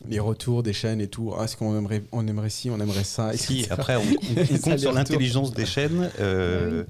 les 0.08 0.20
retours 0.20 0.64
des 0.64 0.72
chaînes 0.72 1.02
et 1.02 1.10
tout? 1.10 1.34
Ah, 1.38 1.44
Est-ce 1.44 1.58
qu'on 1.58 1.78
aimerait, 1.78 2.04
on 2.14 2.26
aimerait 2.26 2.50
ci, 2.50 2.70
on 2.70 2.80
aimerait 2.80 3.04
ça 3.04 3.36
Si, 3.36 3.68
après, 3.70 3.98
on, 3.98 4.00
on- 4.00 4.04
on 4.40 4.54
Les 4.54 4.60
compte 4.60 4.80
sur 4.80 4.94
l'intelligence 4.94 5.54
des 5.54 5.66
chaînes, 5.66 6.10
euh, 6.22 6.86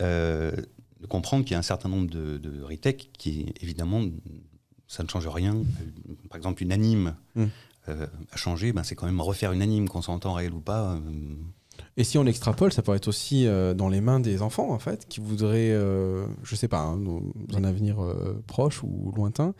euh, 0.00 0.52
de 1.02 1.06
comprendre 1.06 1.44
qu'il 1.44 1.52
y 1.52 1.56
a 1.56 1.58
un 1.58 1.62
certain 1.62 1.90
nombre 1.90 2.08
de, 2.10 2.38
de 2.38 2.62
retech 2.62 3.10
qui, 3.18 3.52
évidemment, 3.60 4.02
ça 4.86 5.02
ne 5.02 5.08
change 5.10 5.28
rien. 5.28 5.54
Euh, 5.54 6.14
Par 6.30 6.38
exemple, 6.38 6.62
une 6.62 6.72
anime 6.72 7.14
Mm. 7.36 7.44
Euh, 7.88 8.06
a 8.32 8.36
changé, 8.36 8.72
ben, 8.72 8.82
c'est 8.82 8.94
quand 8.94 9.06
même 9.06 9.20
refaire 9.20 9.52
une 9.52 9.62
anime, 9.62 9.88
qu'on 9.88 10.02
s'entend 10.02 10.32
réel 10.34 10.52
ou 10.52 10.60
pas. 10.60 10.92
euh, 10.94 11.00
Et 11.96 12.04
si 12.04 12.18
on 12.18 12.26
extrapole, 12.26 12.72
ça 12.72 12.82
pourrait 12.82 12.96
être 12.98 13.08
aussi 13.08 13.46
euh, 13.46 13.74
dans 13.74 13.88
les 13.88 14.00
mains 14.00 14.20
des 14.20 14.42
enfants, 14.42 14.70
en 14.70 14.78
fait, 14.78 15.06
qui 15.08 15.20
voudraient, 15.20 15.70
euh, 15.72 16.26
je 16.42 16.54
sais 16.56 16.68
pas, 16.68 16.80
hein, 16.80 16.96
dans 16.96 17.20
un 17.56 17.64
avenir 17.64 18.02
euh, 18.02 18.42
proche 18.46 18.82
ou 18.82 19.12
lointain, 19.16 19.54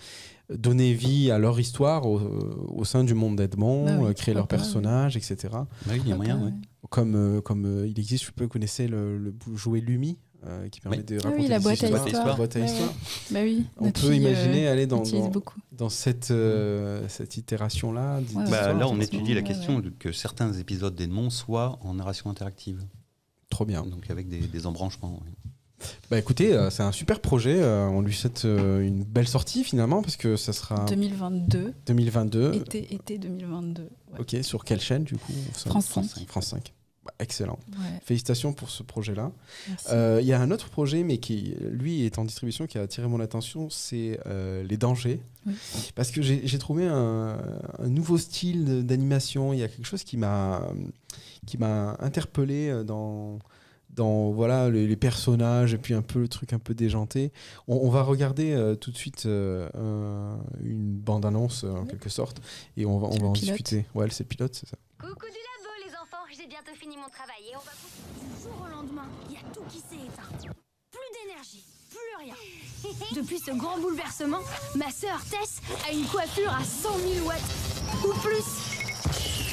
donner 0.52 0.94
vie 0.94 1.30
à 1.30 1.38
leur 1.38 1.58
histoire 1.60 2.06
au, 2.06 2.20
au 2.68 2.84
sein 2.84 3.04
du 3.04 3.14
monde 3.14 3.36
d'Edmond, 3.36 3.84
Bah 3.84 3.96
oui, 4.00 4.06
euh, 4.08 4.12
créer 4.12 4.34
pourquoi 4.34 4.34
leur 4.34 4.46
pas, 4.48 4.56
personnage, 4.56 5.16
etc. 5.16 5.36
bah 5.52 5.66
oui, 5.90 6.00
il 6.04 6.08
y 6.08 6.12
a 6.12 6.16
moyen, 6.16 6.42
ouais. 6.42 6.52
Comme, 6.90 7.16
euh, 7.16 7.40
comme 7.42 7.66
euh, 7.66 7.86
il 7.86 7.98
existe, 7.98 8.24
je 8.24 8.30
peux 8.32 8.44
vous 8.44 8.48
connaissez 8.50 8.88
le, 8.88 9.18
le 9.18 9.34
jouet 9.56 9.80
Lumi? 9.80 10.16
Euh, 10.46 10.68
qui 10.68 10.81
permet 10.81 10.98
Oui. 10.98 11.05
de 11.05 11.16
Ah 11.16 11.29
oui, 11.29 11.31
raconter 11.31 11.48
la 11.48 11.59
des 11.59 11.62
boîte 11.64 11.83
à 11.85 11.87
histoire. 12.07 12.27
La 12.27 12.35
boîte 12.35 12.57
à 12.57 12.61
Ouais, 12.61 12.66
histoire. 12.66 12.92
Bah 13.31 13.40
oui. 13.42 13.64
On 13.79 13.90
peut 13.90 14.01
fille, 14.01 14.16
imaginer 14.16 14.68
euh, 14.68 14.72
aller 14.72 14.87
dans, 14.87 15.03
cette, 15.88 16.31
euh, 16.31 17.05
cette 17.09 17.37
itération-là. 17.37 18.20
Ouais, 18.35 18.44
Bah, 18.51 18.72
là, 18.72 18.88
on 18.88 19.01
étudie 19.01 19.35
la 19.35 19.40
ouais, 19.40 19.46
question 19.46 19.83
que 19.98 20.12
certains 20.12 20.53
épisodes 20.53 20.94
d'Edmond 20.94 21.31
soient 21.31 21.79
en 21.83 21.94
narration 21.94 22.31
interactive, 22.31 22.85
Trop 23.51 23.64
bien. 23.64 23.85
donc 23.85 24.11
avec 24.11 24.29
des, 24.29 24.38
des 24.40 24.66
embranchements. 24.66 25.20
ouais. 25.24 25.33
Bah 26.11 26.18
écoutez, 26.18 26.55
euh, 26.55 26.70
c'est 26.70 26.83
un 26.83 26.90
super 26.90 27.20
projet. 27.20 27.62
euh, 27.62 27.87
on 27.87 28.01
lui 28.01 28.12
souhaite 28.12 28.44
euh, 28.44 28.81
une 28.81 29.05
belle 29.05 29.29
sortie 29.29 29.62
finalement 29.62 30.03
parce 30.03 30.16
que 30.16 30.35
ça 30.37 30.53
sera 30.53 30.85
2022, 30.87 31.72
2022. 31.87 32.55
été, 32.55 32.92
été 32.94 33.16
2022. 33.18 33.83
ouais. 33.85 34.18
Ok, 34.18 34.37
sur 34.42 34.64
quelle 34.64 34.81
chaîne 34.81 35.05
du 35.05 35.16
coup? 35.16 35.33
France 35.66 35.87
5. 35.87 36.05
France 36.27 36.46
5. 36.48 36.74
Excellent. 37.18 37.59
Ouais, 37.73 38.01
Félicitations 38.05 38.53
pour 38.53 38.71
ce 38.71 38.83
projet-là. 38.83 39.33
Euh, 39.90 40.18
Il 40.21 40.27
y 40.27 40.33
a 40.33 40.40
un 40.40 40.51
autre 40.51 40.68
projet, 40.68 41.03
mais 41.03 41.18
qui, 41.18 41.55
lui, 41.71 42.05
est 42.05 42.18
en 42.18 42.25
distribution, 42.25 42.66
qui 42.66 42.79
a 42.79 42.83
attiré 42.83 43.07
mon 43.09 43.21
attention, 43.21 43.71
c'est 43.71 44.21
euh, 44.27 44.62
Les 44.64 44.77
Dangers. 44.77 45.21
Oui. 45.47 45.55
Parce 45.94 46.11
que 46.11 46.23
j'ai 46.23 46.59
trouvé 46.59 46.87
un, 46.87 47.38
un 47.79 47.88
nouveau 47.88 48.18
style 48.18 48.85
d'animation. 48.87 49.53
Il 49.53 49.59
y 49.61 49.62
a 49.62 49.68
quelque 49.68 49.87
chose 49.87 50.05
qui 50.05 50.16
m'a 50.16 50.68
qui 51.47 51.57
m'a 51.57 51.97
interpellé 52.01 52.68
euh, 52.68 52.85
dans 52.85 53.38
dans 53.94 54.31
voilà 54.31 54.68
les, 54.71 54.87
les 54.87 54.97
personnages 54.97 55.73
et 55.75 55.79
puis 55.79 55.94
un 55.94 56.03
peu 56.03 56.21
le 56.21 56.29
truc 56.29 56.53
un 56.53 56.59
peu 56.59 56.75
déjanté. 56.75 57.33
On, 57.66 57.77
on 57.77 57.88
va 57.90 58.03
regarder 58.03 58.53
euh, 58.53 58.75
tout 58.77 58.90
de 58.90 58.97
suite 58.97 59.25
euh, 59.27 59.68
un- 59.75 60.38
une 60.62 60.92
bande 60.94 61.25
annonce 61.25 61.64
en 61.64 61.85
quelque 61.87 62.11
sorte 62.11 62.40
et 62.77 62.85
on 62.85 62.99
va 62.99 63.09
on 63.09 63.16
va 63.18 63.27
en 63.29 63.33
pilote. 63.33 63.57
discuter. 63.57 63.87
Ouais, 63.94 64.07
c'est 64.11 64.25
le 64.25 64.29
pilote, 64.29 64.55
c'est 64.55 64.68
ça. 64.68 64.77
Coucou 65.01 65.27
du 65.27 65.38
labo 65.49 65.73
les 65.87 65.94
enfants, 65.94 66.25
j'ai 66.37 66.38
bientôt 66.48 66.74
fini 66.74 66.96
mon 66.96 67.11
travail 67.11 67.44
et 67.52 67.56
on 67.56 67.61
va... 67.61 67.72
Du 67.72 68.42
jour 68.42 68.54
au 68.64 68.70
lendemain, 68.70 69.06
il 69.28 69.34
y 69.34 69.37
a 69.37 69.42
tout 69.52 69.62
qui 69.68 69.78
s'est 69.80 70.02
éteint. 70.02 70.50
Plus 70.90 71.11
d'énergie, 71.12 71.62
plus 71.90 72.24
rien. 72.24 72.34
Depuis 73.14 73.38
ce 73.38 73.50
grand 73.50 73.76
bouleversement, 73.78 74.40
ma 74.74 74.90
sœur 74.90 75.20
Tess 75.30 75.61
a 75.87 75.92
une 75.92 76.06
coiffure 76.06 76.50
à 76.50 76.64
100 76.64 76.98
000 77.00 77.26
watts 77.26 77.37
ou 78.06 78.14
plus. 78.20 78.44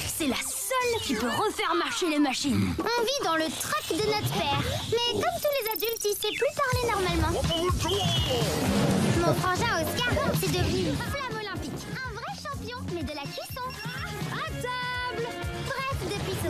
C'est 0.07 0.27
la 0.27 0.37
seule 0.37 1.01
qui 1.01 1.15
peut 1.15 1.27
refaire 1.27 1.75
marcher 1.75 2.09
les 2.09 2.19
machines. 2.19 2.73
On 2.79 3.03
vit 3.03 3.25
dans 3.25 3.35
le 3.35 3.51
trac 3.51 3.89
de 3.89 4.05
notre 4.05 4.33
père. 4.33 4.61
Mais 4.91 5.19
comme 5.19 5.41
tous 5.41 5.53
les 5.59 5.71
adultes, 5.73 6.05
il 6.05 6.15
sait 6.15 6.33
plus 6.33 6.53
parler 6.55 6.87
normalement. 6.93 7.41
Mon 9.19 9.33
frangin 9.33 9.83
Oscar, 9.83 10.13
c'est 10.39 10.47
devenu 10.47 10.89
une 10.89 10.95
flamme 10.95 11.41
olympique. 11.41 11.87
Un 11.91 12.13
vrai 12.13 12.33
champion, 12.41 12.77
mais 12.93 13.03
de 13.03 13.09
la 13.13 13.23
cuisson. 13.23 13.54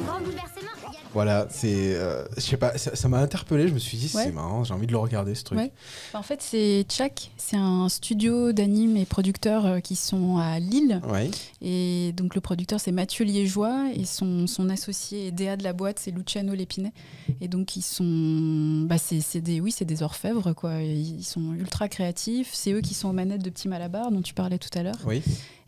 Grand 0.03 0.21
bouleversement. 0.21 0.84
Voilà, 1.13 1.47
c'est 1.49 1.95
euh, 1.95 2.25
je 2.35 2.41
sais 2.41 2.57
pas, 2.57 2.77
ça 2.77 3.07
m'a 3.07 3.19
interpellé. 3.19 3.67
Je 3.67 3.73
me 3.73 3.79
suis 3.79 3.97
dit 3.97 4.11
Ouais. 4.13 4.25
c'est 4.25 4.31
marrant, 4.31 4.63
j'ai 4.65 4.73
envie 4.73 4.87
de 4.87 4.91
le 4.91 4.97
regarder 4.97 5.33
ce 5.33 5.43
truc. 5.45 5.57
Ouais. 5.57 5.71
En 6.13 6.23
fait, 6.23 6.41
c'est 6.41 6.85
Tchak, 6.89 7.31
c'est 7.37 7.55
un 7.55 7.87
studio 7.87 8.51
d'anime 8.51 8.97
et 8.97 9.05
producteurs 9.05 9.65
euh, 9.65 9.79
qui 9.79 9.95
sont 9.95 10.37
à 10.37 10.59
Lille. 10.59 11.01
Ouais. 11.07 11.31
Et 11.61 12.11
donc 12.17 12.35
le 12.35 12.41
producteur 12.41 12.79
c'est 12.79 12.91
Mathieu 12.91 13.23
Liégeois 13.23 13.85
et 13.95 14.03
son, 14.05 14.45
son 14.47 14.69
associé 14.69 15.27
et 15.27 15.31
DA 15.31 15.55
de 15.55 15.63
la 15.63 15.71
boîte 15.73 15.99
c'est 15.99 16.11
Luciano 16.11 16.53
Lépinet. 16.53 16.91
Et 17.39 17.47
donc 17.47 17.75
ils 17.77 17.81
sont, 17.81 18.85
bah 18.85 18.97
c'est 18.97 19.41
des, 19.41 19.61
oui 19.61 19.71
c'est 19.71 19.85
des 19.85 20.03
orfèvres 20.03 20.53
quoi. 20.53 20.81
Ils 20.81 21.23
sont 21.23 21.53
ultra 21.53 21.87
créatifs. 21.87 22.49
C'est 22.53 22.71
eux 22.73 22.81
qui 22.81 22.93
sont 22.93 23.09
aux 23.09 23.13
manettes 23.13 23.43
de 23.43 23.49
Petit 23.49 23.67
Malabar 23.69 24.11
dont 24.11 24.21
tu 24.21 24.33
parlais 24.33 24.57
tout 24.57 24.77
à 24.77 24.83
l'heure. 24.83 24.95
Oui. 25.05 25.21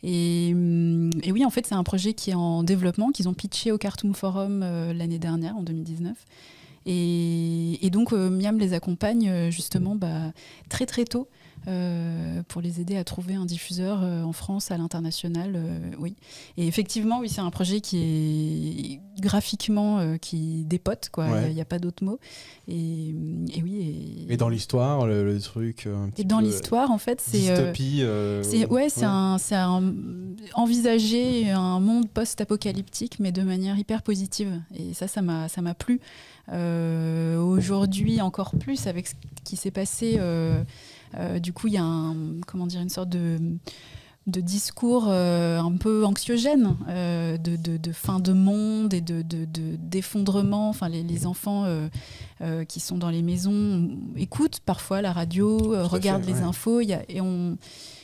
Et, 0.04 0.52
hum, 0.54 1.10
et 1.24 1.32
oui 1.32 1.44
en 1.44 1.50
fait 1.50 1.66
c'est 1.66 1.74
un 1.74 1.84
projet 1.84 2.14
qui 2.14 2.30
est 2.30 2.36
en 2.36 2.62
développement 2.62 3.12
qu'ils 3.12 3.28
ont 3.28 3.34
pitché 3.34 3.72
au 3.72 3.80
Cartoon 3.80 4.14
Forum 4.14 4.62
euh, 4.64 4.94
l'année 4.94 5.17
dernière 5.20 5.56
en 5.58 5.64
2019. 5.64 6.16
Et, 6.90 7.90
donc 7.92 8.14
euh, 8.14 8.30
Miam 8.30 8.58
les 8.58 8.74
accompagne 8.74 9.30
euh, 9.30 9.52
justement 9.52 9.96
bah, 9.96 10.32
très 10.70 10.86
très 10.86 11.04
tôt 11.04 11.28
euh, 11.68 12.42
pour 12.48 12.62
les 12.62 12.80
aider 12.80 12.96
à 12.98 13.04
trouver 13.04 13.36
un 13.36 13.46
diffuseur 13.46 14.00
euh, 14.02 14.24
en 14.24 14.32
France, 14.32 14.72
à 14.72 14.78
l'international. 14.78 15.54
euh, 15.56 15.80
oui. 16.00 16.16
Et 16.58 16.66
effectivement, 16.68 17.20
oui, 17.20 17.30
c'est 17.30 17.42
un 17.42 17.50
projet 17.50 17.82
qui 17.82 19.00
est 19.18 19.22
graphiquement 19.22 20.18
qui 20.22 20.64
dépote, 20.66 21.10
quoi. 21.12 21.28
Il 21.28 21.34
Ouais. 21.34 21.54
n'y 21.54 21.62
a, 21.62 21.66
pas 21.66 21.80
d'autre 21.80 22.04
mot. 22.04 22.20
Et, 22.68 23.10
et 23.10 23.64
oui. 23.64 24.26
Et, 24.30 24.34
Et 24.34 24.38
dans 24.38 24.50
l'histoire, 24.50 25.06
le, 25.08 25.26
le 25.26 25.40
truc 25.42 25.88
un 25.88 26.10
petit 26.10 26.22
et 26.22 26.26
dans 26.26 26.40
l'histoire, 26.40 26.92
en 26.92 26.98
fait, 26.98 27.20
c'est. 27.22 27.38
dystopie. 27.40 28.04
c'est 28.44 28.66
ouais, 28.68 28.90
c'est 28.90 29.06
un, 29.06 29.38
c'est 29.38 29.56
un- 29.56 29.94
envisager 30.54 31.50
un 31.50 31.80
monde 31.80 32.08
post-apocalyptique, 32.10 33.20
mais 33.20 33.32
de 33.32 33.42
manière 33.42 33.78
hyper 33.78 34.04
positive. 34.04 34.62
Et 34.76 34.94
ça, 34.94 35.08
ça 35.08 35.22
m'a, 35.22 35.50
ça 35.50 35.62
m'a 35.62 35.74
plu. 35.74 36.00
Aujourd'hui, 37.40 38.22
encore 38.22 38.52
plus 38.60 38.88
avec 38.88 39.08
ce 39.08 39.14
qui 39.44 39.56
s'est 39.58 39.72
passé. 39.72 40.18
Euh, 41.16 41.40
du 41.40 41.54
coup, 41.54 41.68
il 41.68 41.74
y 41.74 41.78
a 41.78 41.84
un, 41.84 42.16
comment 42.46 42.68
dire, 42.68 42.82
une 42.82 42.90
sorte 42.90 43.10
de 43.10 43.38
de 44.28 44.42
discours 44.42 45.06
euh, 45.08 45.58
un 45.58 45.78
peu 45.78 46.04
anxiogène 46.06 46.76
euh, 46.90 47.38
de, 47.38 47.56
de- 47.56 47.78
de 47.78 47.92
fin 47.94 48.20
de 48.20 48.34
monde 48.34 48.94
et 48.94 49.00
de, 49.00 49.22
de- 49.22 49.46
de- 49.46 49.78
d'effondrement. 49.78 50.68
Enfin, 50.68 50.90
les, 50.90 51.02
les 51.02 51.26
enfants 51.26 51.64
euh, 51.66 52.66
qui 52.66 52.82
sont 52.82 52.98
dans 52.98 53.10
les 53.10 53.22
maisons 53.22 53.90
écoutent 54.18 54.60
parfois 54.60 55.02
la 55.02 55.14
radio, 55.14 55.58
regardent 55.88 56.26
fait, 56.26 56.34
les 56.34 56.40
ouais. 56.40 56.44
infos. 56.46 56.82
Y 56.82 56.92
a, 56.92 57.04
et 57.08 57.22
on, 57.22 57.58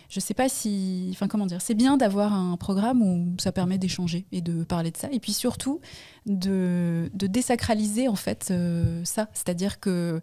je 0.08 0.22
sais 0.22 0.34
pas 0.34 0.48
si, 0.48 1.10
enfin 1.12 1.28
comment 1.28 1.46
dire, 1.46 1.62
c'est 1.62 1.74
bien 1.74 1.98
d'avoir 1.98 2.32
un 2.34 2.56
programme 2.56 3.02
où 3.02 3.34
ça 3.38 3.52
permet 3.52 3.78
d'échanger 3.78 4.26
et 4.32 4.40
de 4.40 4.64
parler 4.64 4.92
de 4.92 4.98
ça. 4.98 5.10
Et 5.12 5.20
puis 5.20 5.34
surtout 5.34 5.82
de, 6.26 7.12
désacraliser 7.14 8.08
en 8.08 8.16
fait 8.16 8.54
ça, 9.04 9.28
c'est-à-dire 9.34 9.82
que 9.82 10.22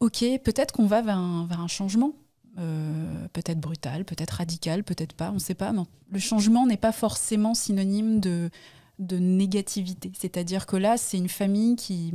ok, 0.00 0.24
peut-être 0.44 0.72
qu'on 0.72 0.86
va 0.86 1.02
vers 1.02 1.18
un, 1.18 1.68
changement. 1.68 2.12
euh, 2.58 3.28
peut-être 3.32 3.60
brutal, 3.60 4.04
peut-être 4.04 4.30
radical, 4.32 4.84
peut-être 4.84 5.12
pas, 5.14 5.30
on 5.30 5.34
ne 5.34 5.38
sait 5.38 5.54
pas. 5.54 5.72
Mais 5.72 5.82
le 6.12 6.18
changement 6.18 6.66
n'est 6.66 6.76
pas 6.76 6.92
forcément 6.92 7.54
synonyme 7.54 8.20
de, 8.20 8.50
de 8.98 9.18
négativité. 9.18 10.10
C'est-à-dire 10.18 10.64
que 10.66 10.76
là, 10.76 10.96
c'est 10.96 11.18
une 11.18 11.28
famille 11.28 11.76
qui, 11.76 12.14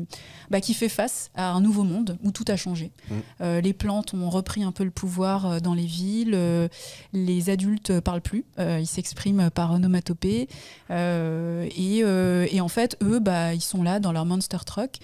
bah, 0.50 0.62
qui 0.62 0.74
fait 0.74 0.90
face 0.90 1.30
à 1.36 1.52
un 1.52 1.62
nouveau 1.62 1.84
monde 1.84 2.18
où 2.24 2.32
tout 2.32 2.46
a 2.48 2.56
changé. 2.56 2.92
Mm. 3.10 3.16
Euh, 3.42 3.62
les 3.62 3.74
plantes 3.74 4.14
ont 4.16 4.30
repris 4.30 4.64
un 4.64 4.72
peu 4.72 4.84
le 4.84 4.90
pouvoir 4.92 5.46
euh, 5.46 5.60
dans 5.60 5.74
les 5.76 5.86
villes. 5.86 6.32
euh, 6.34 6.68
les 7.14 7.50
adultes 7.52 8.00
parlent 8.00 8.22
plus. 8.22 8.46
euh, 8.60 8.80
ils 8.80 8.88
s'expriment 8.88 9.50
par 9.52 9.72
onomatopée. 9.74 10.48
et, 10.90 12.56
et 12.56 12.62
en 12.62 12.68
fait, 12.68 12.98
eux, 13.04 13.20
bah, 13.20 13.54
ils 13.54 13.62
sont 13.62 13.84
là 13.84 14.00
dans 14.00 14.12
leur 14.12 14.26
monster 14.26 14.58
truck 14.66 14.98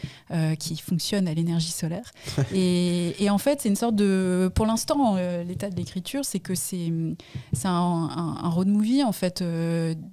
qui 0.60 0.78
fonctionne 0.78 1.28
à 1.28 1.34
l'énergie 1.34 1.72
solaire. 1.72 2.12
et, 2.54 3.24
et 3.24 3.30
en 3.30 3.38
fait, 3.38 3.62
c'est 3.62 3.70
une 3.70 3.76
sorte 3.76 3.96
de. 3.96 4.52
Pour 4.56 4.66
l'instant, 4.66 5.16
l'état 5.48 5.70
de 5.70 5.76
l'écriture, 5.76 6.26
c'est 6.26 6.40
que 6.40 6.56
c'est 6.56 6.92
c'est 7.54 7.68
un, 7.68 7.72
un- 7.72 8.38
un 8.44 8.50
road 8.50 8.68
movie 8.68 9.04
en 9.04 9.12
fait 9.12 9.44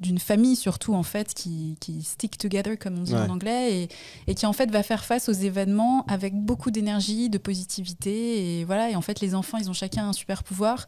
d'une 0.00 0.18
famille 0.18 0.56
surtout 0.56 0.94
en 0.94 1.02
fait 1.02 1.34
qui, 1.34 1.53
qui 1.80 2.02
stick 2.02 2.38
together 2.38 2.78
comme 2.78 2.98
on 2.98 3.02
dit 3.02 3.14
Ouais. 3.14 3.20
en 3.20 3.30
anglais 3.30 3.82
et, 3.82 3.88
et 4.26 4.34
qui 4.34 4.46
en 4.46 4.52
fait 4.52 4.70
va 4.70 4.82
faire 4.82 5.04
face 5.04 5.28
aux 5.28 5.32
événements 5.32 6.04
avec 6.06 6.34
beaucoup 6.34 6.70
d'énergie, 6.70 7.28
de 7.30 7.38
positivité 7.38 8.60
et 8.60 8.64
voilà 8.64 8.90
et 8.90 8.96
en 8.96 9.00
fait 9.02 9.20
les 9.20 9.34
enfants 9.34 9.58
ils 9.58 9.68
ont 9.70 9.72
chacun 9.74 10.08
un 10.08 10.12
super 10.12 10.42
pouvoir. 10.44 10.86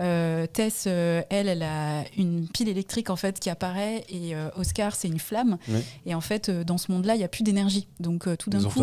Euh, 0.00 0.46
Tess, 0.52 0.84
euh, 0.88 1.22
elle, 1.30 1.46
elle 1.48 1.62
a 1.62 2.02
une 2.16 2.48
pile 2.48 2.68
électrique 2.68 3.10
en 3.10 3.16
fait 3.16 3.38
qui 3.38 3.48
apparaît 3.48 4.04
et 4.08 4.34
euh, 4.34 4.48
Oscar 4.56 4.94
c'est 4.96 5.06
une 5.08 5.20
flamme 5.20 5.56
Ouais. 5.68 5.84
et 6.06 6.14
en 6.16 6.20
fait 6.20 6.48
euh, 6.48 6.64
dans 6.64 6.78
ce 6.78 6.90
monde-là 6.90 7.14
il 7.14 7.20
y 7.20 7.24
a 7.24 7.28
plus 7.28 7.44
d'énergie 7.44 7.86
donc 8.00 8.26
tout 8.38 8.50
d'un 8.50 8.62
coup 8.62 8.82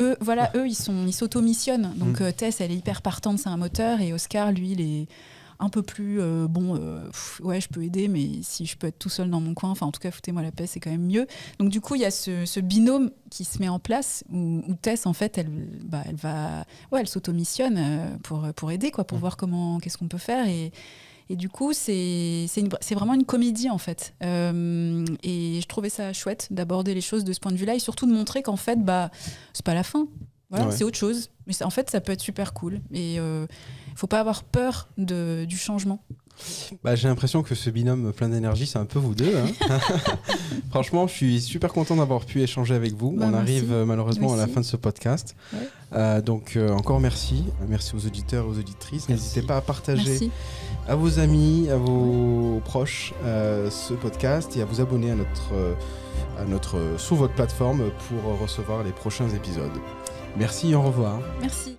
eux, 0.00 0.16
voilà, 0.20 0.50
eux, 0.54 0.66
ils 0.66 0.74
sont, 0.74 1.06
ils 1.06 1.12
s'auto-missionnent. 1.12 1.92
Donc 1.96 2.20
Mm. 2.20 2.32
Tess, 2.32 2.60
elle 2.60 2.70
est 2.72 2.76
hyper 2.76 3.00
partante, 3.02 3.38
c'est 3.38 3.48
un 3.48 3.56
moteur, 3.56 4.00
et 4.00 4.12
Oscar, 4.12 4.52
lui, 4.52 4.72
il 4.72 4.80
est 4.80 5.06
un 5.62 5.68
peu 5.68 5.82
plus 5.82 6.20
euh, 6.20 6.46
bon. 6.48 6.76
euh, 6.76 7.06
pff, 7.06 7.40
ouais, 7.42 7.60
je 7.60 7.68
peux 7.68 7.82
aider, 7.82 8.08
mais 8.08 8.28
si 8.42 8.66
je 8.66 8.76
peux 8.76 8.88
être 8.88 8.98
tout 8.98 9.08
seul 9.08 9.30
dans 9.30 9.40
mon 9.40 9.54
coin, 9.54 9.70
enfin, 9.70 9.86
en 9.86 9.92
tout 9.92 10.00
cas, 10.00 10.10
foutez-moi 10.10 10.42
la 10.42 10.52
paix, 10.52 10.66
c'est 10.66 10.80
quand 10.80 10.90
même 10.90 11.06
mieux. 11.06 11.26
Donc 11.58 11.70
du 11.70 11.80
coup, 11.80 11.94
il 11.94 12.00
y 12.02 12.04
a 12.04 12.10
ce, 12.10 12.44
ce 12.44 12.60
binôme 12.60 13.10
qui 13.30 13.44
se 13.44 13.58
met 13.60 13.68
en 13.68 13.78
place 13.78 14.24
où, 14.32 14.62
où 14.68 14.74
Tess, 14.74 15.06
en 15.06 15.12
fait, 15.12 15.38
elle, 15.38 15.48
bah, 15.84 16.02
elle 16.06 16.16
va, 16.16 16.64
ouais, 16.90 17.00
elle 17.00 17.08
s'auto-missionne 17.08 17.76
euh, 17.78 18.16
pour 18.22 18.46
pour 18.54 18.70
aider, 18.70 18.90
quoi, 18.90 19.04
pour 19.04 19.18
Mm. 19.18 19.20
voir 19.20 19.36
comment, 19.36 19.78
qu'est-ce 19.80 19.96
qu'on 19.98 20.08
peut 20.08 20.18
faire 20.18 20.46
et 20.48 20.72
Et 21.30 21.36
du 21.36 21.48
coup, 21.48 21.72
c'est 21.72 22.46
vraiment 22.90 23.14
une 23.14 23.24
comédie 23.24 23.70
en 23.70 23.78
fait. 23.78 24.12
Euh, 24.22 25.04
et 25.22 25.60
je 25.62 25.66
trouvais 25.66 25.88
ça 25.88 26.12
chouette 26.12 26.48
d'aborder 26.50 26.92
les 26.94 27.00
choses 27.00 27.24
de 27.24 27.32
ce 27.32 27.40
point 27.40 27.52
de 27.52 27.56
vue-là 27.56 27.74
et 27.74 27.78
surtout 27.78 28.06
de 28.06 28.12
montrer 28.12 28.42
qu'en 28.42 28.56
fait, 28.56 28.84
bah, 28.84 29.10
c'est 29.54 29.64
pas 29.64 29.72
la 29.74 29.84
fin. 29.84 30.06
Voilà, 30.50 30.66
Ouais. 30.66 30.72
c'est 30.76 30.84
autre 30.84 30.98
chose. 30.98 31.30
Mais 31.46 31.54
en 31.62 31.70
fait, 31.70 31.88
ça 31.90 32.00
peut 32.02 32.12
être 32.12 32.20
super 32.20 32.52
cool. 32.52 32.80
Et 32.92 33.16
il 33.92 33.98
faut 33.98 34.06
pas 34.06 34.20
avoir 34.20 34.42
peur 34.42 34.88
de, 34.98 35.44
du 35.46 35.56
changement. 35.56 36.02
Bah, 36.82 36.94
j'ai 36.96 37.08
l'impression 37.08 37.42
que 37.42 37.54
ce 37.54 37.68
binôme 37.70 38.10
plein 38.12 38.30
d'énergie, 38.30 38.66
c'est 38.66 38.78
un 38.78 38.86
peu 38.86 38.98
vous 38.98 39.14
deux. 39.14 39.32
hein. 39.36 39.78
Franchement, 40.70 41.06
je 41.06 41.12
suis 41.12 41.40
super 41.40 41.72
content 41.72 41.94
d'avoir 41.96 42.24
pu 42.24 42.40
échanger 42.42 42.74
avec 42.74 42.94
vous. 42.94 43.10
Bah, 43.12 43.26
On 43.28 43.30
merci. 43.30 43.52
arrive 43.52 43.72
euh, 43.72 43.84
malheureusement 43.84 44.32
à 44.32 44.36
la 44.36 44.46
fin 44.46 44.60
de 44.60 44.64
ce 44.66 44.76
podcast. 44.76 45.36
Ouais. 45.52 45.58
Euh, 45.92 46.20
donc 46.22 46.56
euh, 46.56 46.70
encore 46.72 47.00
merci. 47.00 47.44
Merci 47.68 47.94
aux 47.94 48.06
auditeurs 48.06 48.46
et 48.46 48.48
aux 48.48 48.58
auditrices. 48.58 49.08
N'hésitez 49.10 49.42
pas 49.42 49.58
à 49.58 49.60
partager 49.60 50.08
Merci. 50.08 50.30
à 50.88 50.96
vos 50.96 51.18
amis, 51.18 51.68
à 51.70 51.76
vos 51.76 52.60
proches 52.64 53.12
euh, 53.24 53.70
ce 53.70 53.92
podcast 53.92 54.56
et 54.56 54.62
à 54.62 54.64
vous 54.64 54.80
abonner 54.80 55.10
à 55.10 55.14
notre, 55.14 55.52
à 56.40 56.44
notre, 56.46 56.78
sur 56.96 57.16
votre 57.16 57.34
plateforme 57.34 57.90
pour 58.08 58.38
recevoir 58.40 58.82
les 58.82 58.92
prochains 58.92 59.28
épisodes. 59.28 59.70
Merci 60.38 60.70
et 60.70 60.74
au 60.74 60.82
revoir. 60.82 61.20
Merci. 61.42 61.70